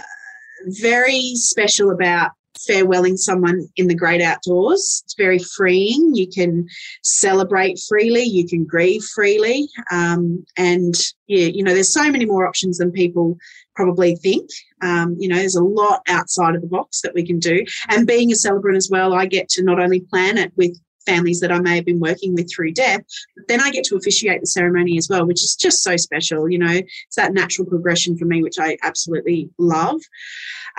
very 0.66 1.36
special 1.36 1.90
about 1.92 2.32
farewelling 2.58 3.16
someone 3.16 3.68
in 3.76 3.86
the 3.86 3.94
great 3.94 4.22
outdoors. 4.22 5.02
It's 5.04 5.14
very 5.14 5.38
freeing. 5.38 6.14
You 6.14 6.28
can 6.28 6.66
celebrate 7.02 7.80
freely, 7.88 8.22
you 8.22 8.46
can 8.46 8.64
grieve 8.64 9.02
freely. 9.14 9.68
Um, 9.90 10.44
and 10.56 10.94
yeah, 11.26 11.46
you 11.46 11.62
know, 11.62 11.74
there's 11.74 11.92
so 11.92 12.10
many 12.10 12.24
more 12.24 12.46
options 12.46 12.78
than 12.78 12.92
people 12.92 13.36
probably 13.74 14.16
think. 14.16 14.48
Um, 14.82 15.16
you 15.18 15.28
know, 15.28 15.36
there's 15.36 15.56
a 15.56 15.62
lot 15.62 16.02
outside 16.08 16.54
of 16.54 16.60
the 16.60 16.66
box 16.66 17.00
that 17.02 17.14
we 17.14 17.24
can 17.24 17.38
do. 17.38 17.64
And 17.88 18.06
being 18.06 18.32
a 18.32 18.36
celebrant 18.36 18.76
as 18.76 18.88
well, 18.90 19.14
I 19.14 19.26
get 19.26 19.48
to 19.50 19.62
not 19.62 19.80
only 19.80 20.00
plan 20.00 20.38
it 20.38 20.52
with 20.56 20.78
families 21.06 21.40
that 21.40 21.52
I 21.52 21.60
may 21.60 21.76
have 21.76 21.84
been 21.84 22.00
working 22.00 22.34
with 22.34 22.50
through 22.52 22.72
death. 22.72 23.00
But 23.36 23.48
then 23.48 23.60
I 23.60 23.70
get 23.70 23.84
to 23.84 23.96
officiate 23.96 24.40
the 24.40 24.46
ceremony 24.46 24.98
as 24.98 25.08
well, 25.08 25.26
which 25.26 25.42
is 25.42 25.56
just 25.56 25.82
so 25.82 25.96
special. 25.96 26.50
You 26.50 26.58
know, 26.58 26.72
it's 26.72 27.16
that 27.16 27.32
natural 27.32 27.66
progression 27.66 28.16
for 28.18 28.24
me, 28.24 28.42
which 28.42 28.58
I 28.58 28.76
absolutely 28.82 29.50
love. 29.58 30.00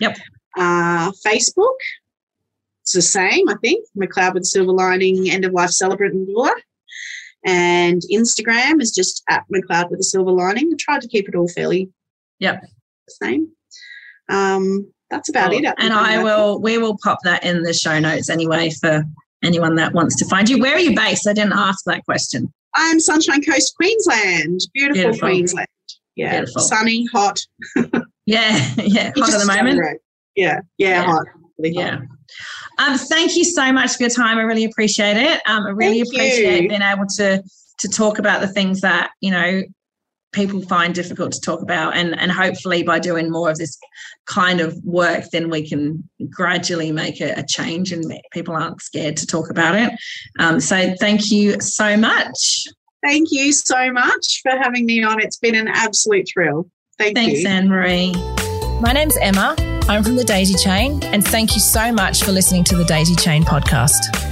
Yep. 0.00 0.16
Uh, 0.56 1.12
Facebook, 1.26 1.76
it's 2.82 2.92
the 2.92 3.02
same, 3.02 3.48
I 3.48 3.54
think. 3.62 3.86
McLeod 3.96 4.34
with 4.34 4.42
a 4.42 4.46
Silver 4.46 4.72
Lining, 4.72 5.30
End 5.30 5.44
of 5.44 5.52
Life 5.52 5.70
Celebrant 5.70 6.14
and 6.14 6.26
Doula. 6.28 6.52
And 7.46 8.02
Instagram 8.12 8.80
is 8.82 8.90
just 8.92 9.22
at 9.28 9.44
McLeod 9.52 9.90
with 9.90 10.00
a 10.00 10.04
Silver 10.04 10.32
Lining. 10.32 10.70
I 10.72 10.76
tried 10.78 11.00
to 11.02 11.08
keep 11.08 11.28
it 11.28 11.34
all 11.34 11.48
fairly 11.48 11.90
Yep. 12.40 12.62
the 12.62 13.14
same. 13.24 13.48
Um, 14.28 14.92
that's 15.10 15.28
about 15.28 15.52
it. 15.52 15.64
And 15.78 15.92
I 15.92 16.22
will, 16.22 16.60
we 16.60 16.78
will 16.78 16.96
pop 17.02 17.18
that 17.24 17.44
in 17.44 17.62
the 17.62 17.72
show 17.72 17.98
notes 17.98 18.30
anyway 18.30 18.70
for 18.70 19.02
anyone 19.42 19.74
that 19.76 19.92
wants 19.92 20.16
to 20.16 20.24
find 20.26 20.48
you. 20.48 20.60
Where 20.60 20.74
are 20.74 20.78
you 20.80 20.94
based? 20.94 21.26
I 21.26 21.32
didn't 21.32 21.54
ask 21.54 21.84
that 21.86 22.04
question. 22.04 22.52
I'm 22.74 23.00
Sunshine 23.00 23.42
Coast, 23.42 23.74
Queensland. 23.76 24.60
Beautiful, 24.74 25.02
Beautiful. 25.04 25.28
Queensland. 25.28 25.66
Yeah, 26.16 26.38
Beautiful. 26.38 26.62
sunny, 26.62 27.06
hot. 27.12 27.40
Yeah, 28.26 28.72
yeah. 28.76 29.12
Hot 29.16 29.32
at 29.34 29.40
the 29.40 29.46
moment. 29.46 30.00
Yeah, 30.36 30.60
yeah, 30.78 30.88
Yeah. 30.88 31.04
hot. 31.04 31.26
Really 31.58 31.74
hot. 31.76 31.84
Yeah. 31.84 31.98
Um, 32.86 32.96
thank 32.98 33.36
you 33.36 33.44
so 33.44 33.72
much 33.72 33.96
for 33.96 34.04
your 34.04 34.10
time. 34.10 34.38
I 34.38 34.42
really 34.42 34.64
appreciate 34.64 35.16
it. 35.16 35.40
Um, 35.46 35.64
I 35.66 35.70
really 35.70 36.02
Thank 36.02 36.14
appreciate 36.14 36.62
you. 36.62 36.68
being 36.68 36.82
able 36.82 37.06
to 37.16 37.42
to 37.78 37.88
talk 37.88 38.18
about 38.18 38.40
the 38.40 38.48
things 38.48 38.80
that 38.82 39.10
you 39.20 39.30
know 39.30 39.62
people 40.32 40.62
find 40.62 40.94
difficult 40.94 41.32
to 41.32 41.40
talk 41.40 41.62
about, 41.62 41.96
and 41.96 42.18
and 42.18 42.30
hopefully 42.30 42.82
by 42.82 42.98
doing 42.98 43.30
more 43.30 43.50
of 43.50 43.58
this 43.58 43.78
kind 44.26 44.60
of 44.60 44.76
work, 44.84 45.24
then 45.32 45.50
we 45.50 45.68
can 45.68 46.08
gradually 46.30 46.92
make 46.92 47.20
a, 47.20 47.32
a 47.32 47.44
change, 47.46 47.92
and 47.92 48.04
people 48.32 48.54
aren't 48.54 48.80
scared 48.80 49.16
to 49.18 49.26
talk 49.26 49.50
about 49.50 49.74
it. 49.74 49.92
Um, 50.38 50.60
so 50.60 50.94
thank 51.00 51.30
you 51.30 51.60
so 51.60 51.96
much. 51.96 52.64
Thank 53.06 53.28
you 53.30 53.52
so 53.52 53.92
much 53.92 54.40
for 54.42 54.52
having 54.52 54.84
me 54.86 55.02
on. 55.02 55.20
It's 55.20 55.38
been 55.38 55.54
an 55.54 55.68
absolute 55.68 56.26
thrill. 56.32 56.68
Thank 56.98 57.16
Thanks, 57.16 57.40
you. 57.40 57.48
Anne 57.48 57.68
Marie. 57.68 58.12
My 58.80 58.92
name's 58.92 59.16
Emma. 59.18 59.56
I'm 59.88 60.04
from 60.04 60.16
the 60.16 60.24
Daisy 60.24 60.54
Chain, 60.54 61.02
and 61.04 61.26
thank 61.26 61.54
you 61.54 61.60
so 61.60 61.92
much 61.92 62.22
for 62.22 62.30
listening 62.30 62.62
to 62.64 62.76
the 62.76 62.84
Daisy 62.84 63.16
Chain 63.16 63.42
podcast. 63.42 64.29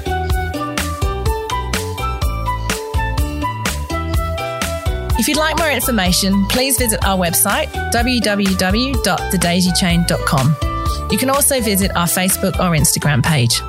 If 5.28 5.36
you'd 5.36 5.40
like 5.40 5.58
more 5.58 5.70
information, 5.70 6.46
please 6.46 6.78
visit 6.78 7.04
our 7.04 7.18
website, 7.18 7.66
www.thedaisychain.com. 7.92 10.56
You 11.10 11.18
can 11.18 11.28
also 11.28 11.60
visit 11.60 11.94
our 11.94 12.06
Facebook 12.06 12.54
or 12.54 12.74
Instagram 12.74 13.22
page. 13.22 13.60